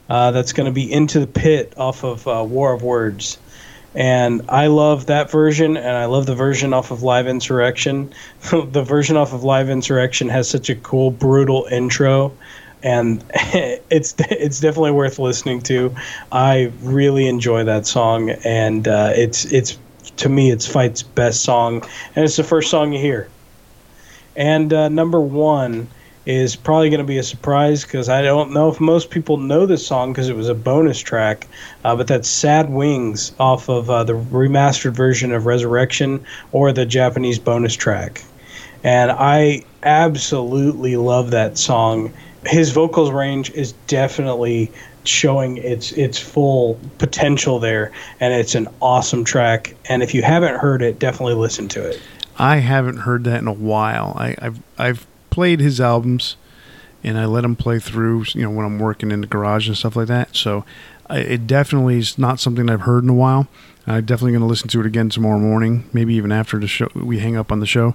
uh, 0.09 0.31
that's 0.31 0.53
going 0.53 0.67
to 0.67 0.73
be 0.73 0.91
Into 0.91 1.21
the 1.21 1.27
Pit 1.27 1.75
off 1.77 2.05
of 2.05 2.27
uh, 2.29 2.45
War 2.47 2.73
of 2.73 2.83
Words 2.83 3.39
and 3.95 4.43
I 4.49 4.67
love 4.67 5.07
that 5.07 5.31
version, 5.31 5.77
and 5.77 5.97
I 5.97 6.07
love 6.07 6.27
the 6.27 6.35
version 6.35 6.75
off 6.75 6.91
of 6.91 7.03
Live 7.03 7.29
Insurrection. 7.29 8.13
the 8.51 8.83
version 8.83 9.17
off 9.17 9.33
of 9.33 9.45
Live 9.45 9.71
Insurrection 9.71 10.29
has 10.29 10.51
such 10.51 10.69
a 10.69 10.75
cool, 10.75 11.11
brutal 11.11 11.67
intro, 11.71 12.33
and 12.83 13.25
it's 13.35 14.15
it's 14.19 14.59
definitely 14.59 14.91
worth 14.91 15.19
listening 15.19 15.61
to. 15.63 15.95
I 16.33 16.73
really 16.83 17.29
enjoy 17.29 17.65
that 17.65 17.87
song, 17.87 18.31
and 18.31 18.87
uh, 18.89 19.13
it's 19.15 19.45
it's 19.45 19.79
to 20.17 20.29
me 20.29 20.51
it's 20.51 20.67
Fight's 20.67 21.03
best 21.03 21.43
song, 21.43 21.83
and 22.15 22.25
it's 22.25 22.37
the 22.37 22.45
first 22.45 22.71
song 22.71 22.93
you 22.93 23.01
hear. 23.01 23.29
And 24.37 24.73
uh, 24.73 24.89
number 24.89 25.21
one 25.21 25.89
is 26.27 26.57
probably 26.57 26.89
going 26.89 27.01
to 27.01 27.07
be 27.07 27.19
a 27.19 27.23
surprise 27.23 27.85
because 27.85 28.09
I 28.09 28.23
don't 28.23 28.53
know 28.53 28.71
if 28.71 28.81
most 28.81 29.11
people 29.11 29.37
know 29.37 29.67
this 29.67 29.87
song 29.87 30.13
because 30.13 30.29
it 30.29 30.37
was 30.37 30.49
a 30.49 30.55
bonus 30.55 30.99
track, 30.99 31.47
uh, 31.85 31.95
but 31.97 32.07
that's 32.07 32.29
Sad 32.29 32.71
Wings 32.71 33.33
off 33.39 33.69
of 33.69 33.91
uh, 33.91 34.05
the 34.05 34.15
remastered 34.15 34.93
version 34.93 35.33
of 35.33 35.47
Resurrection 35.47 36.25
or 36.53 36.73
the 36.73 36.87
Japanese 36.87 37.39
bonus 37.39 37.75
track. 37.75 38.23
And 38.83 39.11
I 39.11 39.65
absolutely 39.83 40.97
love 40.97 41.31
that 41.31 41.59
song. 41.59 42.13
His 42.47 42.71
vocals 42.71 43.11
range 43.11 43.51
is 43.53 43.73
definitely 43.87 44.71
showing 45.05 45.59
its 45.59 45.93
its 45.93 46.19
full 46.19 46.79
potential 46.99 47.59
there 47.59 47.93
and 48.21 48.33
it's 48.35 48.55
an 48.55 48.69
awesome 48.81 49.25
track 49.25 49.75
and 49.89 50.03
if 50.03 50.15
you 50.15 50.23
haven't 50.23 50.57
heard 50.57 50.83
it 50.83 50.99
definitely 50.99 51.35
listen 51.35 51.69
to 51.69 51.87
it 51.87 52.01
I 52.37 52.57
haven't 52.57 52.99
heard 52.99 53.25
that 53.25 53.41
in 53.41 53.49
a 53.49 53.53
while. 53.53 54.15
I, 54.17 54.35
I've 54.39 54.61
I've 54.79 55.07
played 55.31 55.61
his 55.61 55.81
albums, 55.81 56.37
and 57.03 57.19
I 57.19 57.27
let 57.27 57.45
him 57.45 57.57
play 57.57 57.79
through. 57.79 58.25
You 58.35 58.43
know, 58.43 58.51
when 58.51 58.67
I'm 58.67 58.79
working 58.79 59.11
in 59.11 59.21
the 59.21 59.27
garage 59.27 59.69
and 59.69 59.77
stuff 59.77 59.97
like 59.97 60.09
that. 60.09 60.35
So 60.35 60.65
I, 61.09 61.19
it 61.19 61.47
definitely 61.47 61.99
is 61.99 62.19
not 62.19 62.41
something 62.41 62.69
I've 62.69 62.83
heard 62.83 63.05
in 63.05 63.11
a 63.11 63.15
while. 63.15 63.47
I'm 63.87 64.05
definitely 64.05 64.33
going 64.33 64.41
to 64.41 64.49
listen 64.49 64.69
to 64.69 64.81
it 64.81 64.87
again 64.87 65.11
tomorrow 65.11 65.39
morning, 65.39 65.89
maybe 65.93 66.15
even 66.15 66.33
after 66.33 66.59
the 66.59 66.67
show. 66.67 66.89
We 66.95 67.19
hang 67.19 67.37
up 67.37 67.53
on 67.53 67.61
the 67.61 67.67
show. 67.67 67.95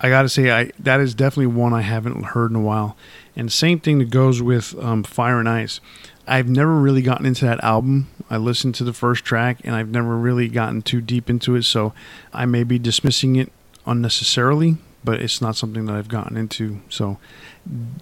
I 0.00 0.08
got 0.08 0.22
to 0.22 0.28
say, 0.28 0.50
I 0.50 0.70
that 0.78 1.00
is 1.00 1.14
definitely 1.14 1.54
one 1.54 1.72
I 1.72 1.82
haven't 1.82 2.22
heard 2.22 2.50
in 2.50 2.56
a 2.56 2.60
while. 2.60 2.96
And 3.36 3.52
same 3.52 3.78
thing 3.78 3.98
that 3.98 4.10
goes 4.10 4.42
with 4.42 4.76
um, 4.82 5.04
Fire 5.04 5.38
and 5.38 5.48
Ice. 5.48 5.80
I've 6.28 6.48
never 6.48 6.74
really 6.74 7.02
gotten 7.02 7.26
into 7.26 7.44
that 7.44 7.62
album. 7.62 8.08
I 8.30 8.36
listened 8.36 8.74
to 8.76 8.84
the 8.84 8.92
first 8.92 9.24
track, 9.24 9.60
and 9.64 9.74
I've 9.74 9.88
never 9.88 10.16
really 10.16 10.48
gotten 10.48 10.82
too 10.82 11.00
deep 11.00 11.30
into 11.30 11.56
it. 11.56 11.62
So 11.62 11.92
I 12.32 12.46
may 12.46 12.64
be 12.64 12.78
dismissing 12.78 13.36
it 13.36 13.52
unnecessarily 13.86 14.76
but 15.04 15.20
it's 15.20 15.40
not 15.40 15.56
something 15.56 15.86
that 15.86 15.94
I've 15.94 16.08
gotten 16.08 16.36
into. 16.36 16.80
So 16.88 17.18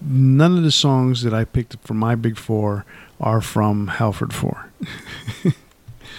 none 0.01 0.57
of 0.57 0.63
the 0.63 0.71
songs 0.71 1.23
that 1.23 1.33
I 1.33 1.45
picked 1.45 1.77
from 1.79 1.97
my 1.97 2.15
big 2.15 2.37
four 2.37 2.85
are 3.19 3.41
from 3.41 3.87
Halford 3.87 4.33
Four. 4.33 4.69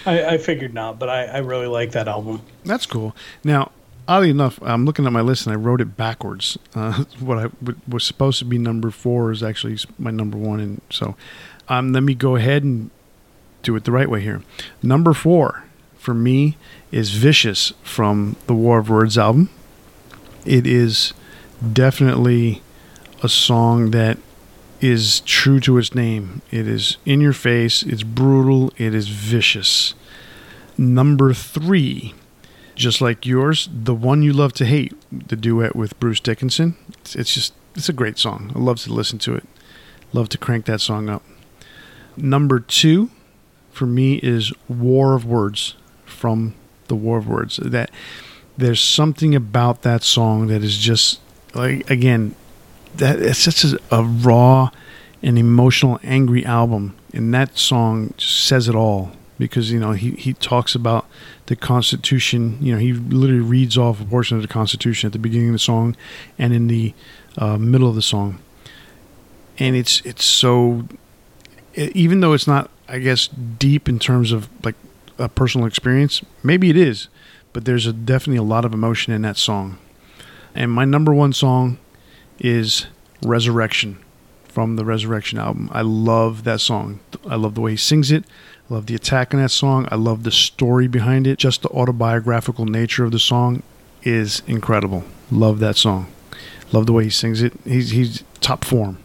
I, 0.07 0.25
I, 0.35 0.39
figured 0.39 0.75
not, 0.75 0.99
but 0.99 1.09
I, 1.09 1.25
I, 1.25 1.39
really 1.39 1.67
like 1.67 1.93
that 1.93 2.09
album. 2.09 2.41
That's 2.65 2.87
cool. 2.87 3.15
Now, 3.45 3.73
oddly 4.07 4.31
enough, 4.31 4.59
I'm 4.63 4.85
looking 4.85 5.07
at 5.07 5.13
my 5.13 5.21
list 5.21 5.47
and 5.47 5.53
I 5.53 5.57
wrote 5.57 5.81
it 5.81 5.97
backwards. 5.97 6.57
Uh, 6.75 7.05
what 7.21 7.39
I 7.39 7.51
was 7.87 8.05
supposed 8.05 8.39
to 8.39 8.45
be 8.45 8.59
number 8.59 8.91
four 8.91 9.31
is 9.31 9.43
actually 9.43 9.79
my 9.99 10.11
number 10.11 10.39
one, 10.39 10.61
and 10.61 10.81
so 10.91 11.17
um, 11.69 11.93
let 11.93 12.03
me 12.03 12.15
go 12.15 12.37
ahead 12.37 12.63
and 12.65 12.91
do 13.63 13.75
it 13.77 13.85
the 13.85 13.93
right 13.93 14.09
way 14.09 14.21
here. 14.21 14.43
Number 14.83 15.13
four 15.13 15.65
for 15.99 16.15
me 16.15 16.57
is 16.91 17.11
"Vicious" 17.11 17.73
from 17.83 18.37
the 18.47 18.55
War 18.55 18.79
of 18.79 18.89
Words 18.89 19.19
album 19.19 19.51
it 20.49 20.67
is 20.67 21.13
definitely 21.73 22.63
a 23.23 23.29
song 23.29 23.91
that 23.91 24.19
is 24.81 25.21
true 25.21 25.61
to 25.61 25.77
its 25.77 25.95
name. 25.95 26.41
It 26.51 26.67
is 26.67 26.97
in 27.05 27.21
your 27.21 27.33
face, 27.33 27.83
it's 27.83 28.03
brutal, 28.03 28.73
it 28.77 28.95
is 28.95 29.09
vicious. 29.09 29.95
Number 30.79 31.35
three, 31.35 32.15
just 32.75 33.01
like 33.01 33.27
yours, 33.27 33.69
the 33.73 33.95
one 33.95 34.23
you 34.23 34.33
love 34.33 34.53
to 34.55 34.65
hate, 34.65 34.95
the 35.11 35.37
duet 35.37 35.77
with 35.77 35.99
Bruce 36.01 36.21
Dickinson. 36.21 36.77
It's, 37.01 37.17
it's 37.17 37.35
just, 37.35 37.53
it's 37.75 37.89
a 37.89 37.93
great 37.93 38.19
song. 38.19 38.53
I 38.55 38.59
love 38.59 38.79
to 38.83 38.93
listen 38.93 39.19
to 39.21 39.35
it. 39.35 39.45
Love 40.13 40.29
to 40.31 40.39
crank 40.39 40.65
that 40.67 40.81
song 40.81 41.09
up. 41.11 41.25
Number 42.23 42.61
two, 42.61 43.11
for 43.71 43.87
me, 43.87 44.17
is 44.17 44.53
War 44.69 45.15
of 45.15 45.25
Words 45.25 45.75
from 46.05 46.55
the 46.89 46.97
War 46.97 47.19
of 47.19 47.29
Words. 47.29 47.59
That 47.63 47.91
there's 48.57 48.81
something 48.81 49.35
about 49.35 49.83
that 49.83 50.03
song 50.03 50.49
that 50.49 50.63
is 50.63 50.79
just 50.79 51.21
like 51.55 51.89
again 51.91 52.35
that 52.97 53.21
it's 53.21 53.39
such 53.39 53.65
a, 53.65 53.79
a 53.91 54.03
raw 54.03 54.71
and 55.23 55.39
emotional 55.39 56.01
angry 56.03 56.45
album. 56.45 56.97
And 57.13 57.33
that 57.35 57.57
song 57.59 58.15
just 58.17 58.47
says 58.47 58.69
it 58.69 58.75
all 58.75 59.13
because 59.39 59.71
you 59.71 59.79
know 59.79 59.93
he, 59.93 60.13
he 60.13 60.35
talks 60.35 60.75
about 60.75 61.07
the 61.47 61.57
constitution. 61.57 62.59
You 62.61 62.75
know 62.75 62.79
he 62.79 62.93
literally 62.93 63.41
reads 63.41 63.79
off 63.79 64.01
a 64.01 64.05
portion 64.05 64.37
of 64.37 64.43
the 64.43 64.49
constitution 64.49 65.07
at 65.07 65.13
the 65.13 65.19
beginning 65.19 65.49
of 65.49 65.55
the 65.55 65.59
song 65.61 65.97
and 66.39 66.53
in 66.53 66.67
the 66.67 66.95
uh, 67.37 67.57
middle 67.57 67.89
of 67.89 67.95
the 67.95 68.03
song. 68.03 68.41
And 69.59 69.75
it's 69.75 70.01
it's 70.03 70.25
so 70.25 70.87
even 71.79 72.21
though 72.21 72.33
it's 72.33 72.47
not 72.47 72.71
i 72.89 72.99
guess 72.99 73.29
deep 73.29 73.89
in 73.89 73.99
terms 73.99 74.33
of 74.33 74.49
like 74.65 74.75
a 75.19 75.29
personal 75.29 75.67
experience 75.67 76.23
maybe 76.43 76.71
it 76.71 76.77
is 76.77 77.09
but 77.53 77.65
there's 77.65 77.87
a, 77.87 77.93
definitely 77.93 78.39
a 78.39 78.43
lot 78.43 78.65
of 78.65 78.73
emotion 78.73 79.13
in 79.13 79.23
that 79.23 79.37
song. 79.37 79.79
And 80.55 80.71
my 80.71 80.85
number 80.85 81.13
one 81.13 81.33
song 81.33 81.79
is 82.39 82.87
Resurrection 83.23 83.99
from 84.45 84.77
the 84.77 84.85
Resurrection 84.85 85.39
album. 85.39 85.69
I 85.73 85.83
love 85.83 86.45
that 86.45 86.61
song. 86.61 87.01
I 87.29 87.37
love 87.37 87.55
the 87.55 87.61
way 87.61 87.73
he 87.73 87.77
sings 87.77 88.11
it. 88.11 88.25
I 88.71 88.75
love 88.75 88.87
the 88.87 88.95
attack 88.95 89.33
in 89.33 89.41
that 89.41 89.51
song. 89.51 89.89
I 89.91 89.97
love 89.97 90.23
the 90.23 90.31
story 90.31 90.89
behind 90.89 91.27
it. 91.27 91.39
Just 91.39 91.63
the 91.63 91.69
autobiographical 91.71 92.65
nature 92.65 93.05
of 93.05 93.13
the 93.13 93.19
song 93.19 93.63
is 94.03 94.43
incredible. 94.47 95.05
Love 95.31 95.59
that 95.59 95.77
song. 95.77 96.07
Love 96.71 96.87
the 96.87 96.93
way 96.93 97.05
he 97.05 97.11
sings 97.11 97.43
it. 97.43 97.55
He's 97.65 97.91
he's 97.91 98.23
top 98.41 98.65
form 98.65 98.99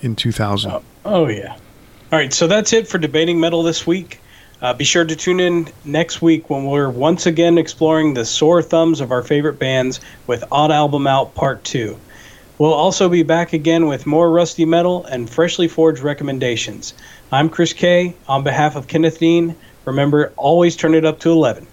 in 0.00 0.16
2000. 0.16 0.70
Oh, 0.70 0.82
oh 1.04 1.28
yeah. 1.28 1.56
All 2.14 2.20
right, 2.20 2.32
so 2.32 2.46
that's 2.46 2.72
it 2.72 2.86
for 2.86 2.98
debating 2.98 3.40
metal 3.40 3.64
this 3.64 3.88
week. 3.88 4.20
Uh, 4.62 4.72
be 4.72 4.84
sure 4.84 5.04
to 5.04 5.16
tune 5.16 5.40
in 5.40 5.66
next 5.84 6.22
week 6.22 6.48
when 6.48 6.64
we're 6.66 6.88
once 6.88 7.26
again 7.26 7.58
exploring 7.58 8.14
the 8.14 8.24
sore 8.24 8.62
thumbs 8.62 9.00
of 9.00 9.10
our 9.10 9.20
favorite 9.20 9.58
bands 9.58 9.98
with 10.28 10.44
Odd 10.52 10.70
Album 10.70 11.08
Out 11.08 11.34
Part 11.34 11.64
2. 11.64 11.98
We'll 12.58 12.72
also 12.72 13.08
be 13.08 13.24
back 13.24 13.52
again 13.52 13.88
with 13.88 14.06
more 14.06 14.30
Rusty 14.30 14.64
Metal 14.64 15.04
and 15.06 15.28
freshly 15.28 15.66
forged 15.66 16.04
recommendations. 16.04 16.94
I'm 17.32 17.48
Chris 17.48 17.72
Kaye. 17.72 18.14
On 18.28 18.44
behalf 18.44 18.76
of 18.76 18.86
Kenneth 18.86 19.18
Dean, 19.18 19.56
remember 19.84 20.32
always 20.36 20.76
turn 20.76 20.94
it 20.94 21.04
up 21.04 21.18
to 21.18 21.32
11. 21.32 21.66